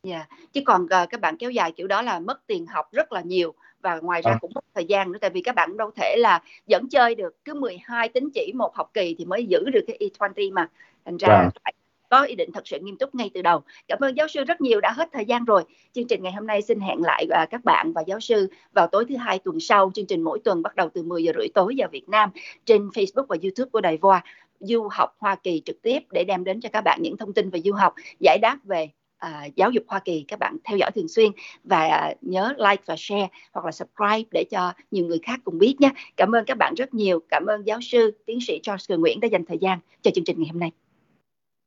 dạ 0.08 0.26
chứ 0.53 0.62
còn 0.66 0.88
ờ, 0.89 1.05
các 1.10 1.22
bạn 1.22 1.38
kéo 1.38 1.51
dài 1.51 1.72
kiểu 1.72 1.88
đó 1.88 2.01
là 2.01 2.20
mất 2.20 2.47
tiền 2.47 2.66
học 2.66 2.86
rất 2.91 3.12
là 3.12 3.22
nhiều 3.22 3.53
và 3.82 3.99
ngoài 3.99 4.22
ra 4.22 4.32
Vâng. 4.32 4.39
cũng 4.41 4.51
mất 4.55 4.66
thời 4.76 4.86
gian 4.86 5.12
nữa 5.12 5.20
tại 5.22 5.30
vì 5.30 5.41
các 5.41 5.55
bạn 5.55 5.78
đâu 5.78 5.91
thể 5.95 6.16
là 6.18 6.41
dẫn 6.68 6.89
chơi 6.89 7.16
được 7.16 7.45
cứ 7.45 7.53
12 7.53 8.10
tín 8.10 8.30
chỉ 8.34 8.51
một 8.55 8.76
học 8.76 8.91
kỳ 8.93 9.16
thì 9.18 9.26
mới 9.26 9.45
giữ 9.45 9.60
được 9.74 9.82
cái 9.88 9.97
E20 9.99 10.53
mà. 10.53 10.70
Thành 11.05 11.18
ra 11.18 11.28
Vâng. 11.28 11.49
phải 11.64 11.74
có 12.10 12.22
ý 12.22 12.36
định 12.36 12.51
thật 12.51 12.68
sự 12.68 12.80
nghiêm 12.80 12.97
túc 12.97 13.16
ngay 13.16 13.32
từ 13.34 13.41
đầu. 13.41 13.62
Cảm 13.88 13.99
ơn 14.01 14.18
giáo 14.18 14.28
sư 14.28 14.43
rất 14.43 14.62
nhiều 14.62 14.82
đã 14.82 14.91
hết 14.91 15.10
thời 15.12 15.26
gian 15.26 15.45
rồi. 15.45 15.64
Chương 15.93 16.08
trình 16.08 16.24
ngày 16.24 16.32
hôm 16.32 16.47
nay 16.47 16.62
xin 16.62 16.80
hẹn 16.80 17.01
lại 17.01 17.28
à, 17.32 17.45
các 17.49 17.66
bạn 17.66 17.93
và 17.93 18.01
giáo 18.08 18.20
sư 18.20 18.47
vào 18.74 18.88
tối 18.88 19.05
thứ 19.10 19.16
hai 19.16 19.39
tuần 19.39 19.60
sau. 19.60 19.91
Chương 19.93 20.05
trình 20.05 20.22
mỗi 20.22 20.39
tuần 20.39 20.62
bắt 20.62 20.76
đầu 20.76 20.89
từ 20.93 21.03
10 21.03 21.24
giờ 21.24 21.32
rưỡi 21.38 21.47
tối 21.53 21.76
giờ 21.76 21.88
Việt 21.91 22.10
Nam 22.10 22.30
trên 22.66 22.88
Facebook 22.88 23.26
và 23.30 23.38
YouTube 23.43 23.70
của 23.70 23.82
Đài 23.82 23.97
Voa. 23.97 24.24
Du 24.60 24.88
học 24.91 25.16
Hoa 25.20 25.36
Kỳ 25.36 25.62
trực 25.66 25.82
tiếp 25.82 25.99
để 26.12 26.24
đem 26.24 26.43
đến 26.43 26.62
cho 26.62 26.70
các 26.74 26.82
bạn 26.82 26.99
những 27.01 27.18
thông 27.18 27.34
tin 27.34 27.49
về 27.49 27.62
du 27.66 27.74
học 27.74 27.93
giải 28.20 28.38
đáp 28.41 28.58
về 28.64 28.89
à, 29.18 29.47
giáo 29.55 29.72
dục 29.72 29.84
Hoa 29.88 29.99
Kỳ. 29.99 30.26
Các 30.28 30.39
bạn 30.39 30.57
theo 30.63 30.78
dõi 30.78 30.91
thường 30.91 31.07
xuyên 31.07 31.32
và 31.63 31.88
à, 31.88 32.13
nhớ 32.22 32.53
like 32.57 32.84
và 32.86 32.95
share 32.97 33.28
hoặc 33.53 33.65
là 33.65 33.72
subscribe 33.72 34.30
để 34.32 34.43
cho 34.51 34.74
nhiều 34.91 35.05
người 35.05 35.20
khác 35.24 35.39
cùng 35.43 35.57
biết 35.57 35.76
nhé. 35.80 35.91
Cảm 36.18 36.36
ơn 36.36 36.45
các 36.45 36.57
bạn 36.57 36.74
rất 36.74 36.93
nhiều. 36.93 37.20
Cảm 37.30 37.45
ơn 37.45 37.68
giáo 37.68 37.82
sư 37.82 38.18
tiến 38.26 38.41
sĩ 38.41 38.59
Charles 38.63 38.89
Cường 38.89 39.01
Nguyễn 39.01 39.20
đã 39.20 39.28
dành 39.28 39.45
thời 39.45 39.57
gian 39.57 39.80
cho 40.01 40.11
chương 40.11 40.26
trình 40.26 40.39
ngày 40.39 40.49
hôm 40.51 40.59
nay. 40.59 40.72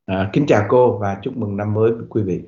À, 0.06 0.30
kính 0.32 0.46
chào 0.48 0.66
cô 0.68 0.98
và 0.98 1.18
chúc 1.22 1.36
mừng 1.36 1.56
năm 1.56 1.74
mới 1.74 1.92
với 1.92 2.06
quý 2.08 2.22
vị. 2.22 2.40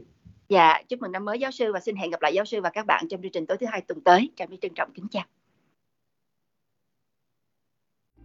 Dạ, 0.49 0.83
chúc 0.89 1.01
mừng 1.01 1.13
năm 1.13 1.25
mới 1.25 1.39
giáo 1.39 1.51
sư 1.51 1.73
và 1.73 1.81
xin 1.81 1.97
hẹn 1.97 2.11
gặp 2.11 2.23
lại 2.23 2.35
giáo 2.35 2.45
sư 2.45 2.61
và 2.61 2.71
các 2.71 2.87
bạn 2.87 3.05
trong 3.09 3.23
chương 3.23 3.33
trình 3.33 3.47
tối 3.47 3.57
thứ 3.61 3.67
hai 3.67 3.81
tuần 3.81 4.01
tới. 4.01 4.31
Trà 4.37 4.47
My 4.47 4.57
trân 4.57 4.75
trọng 4.75 4.93
kính 4.95 5.07
chào. 5.11 5.25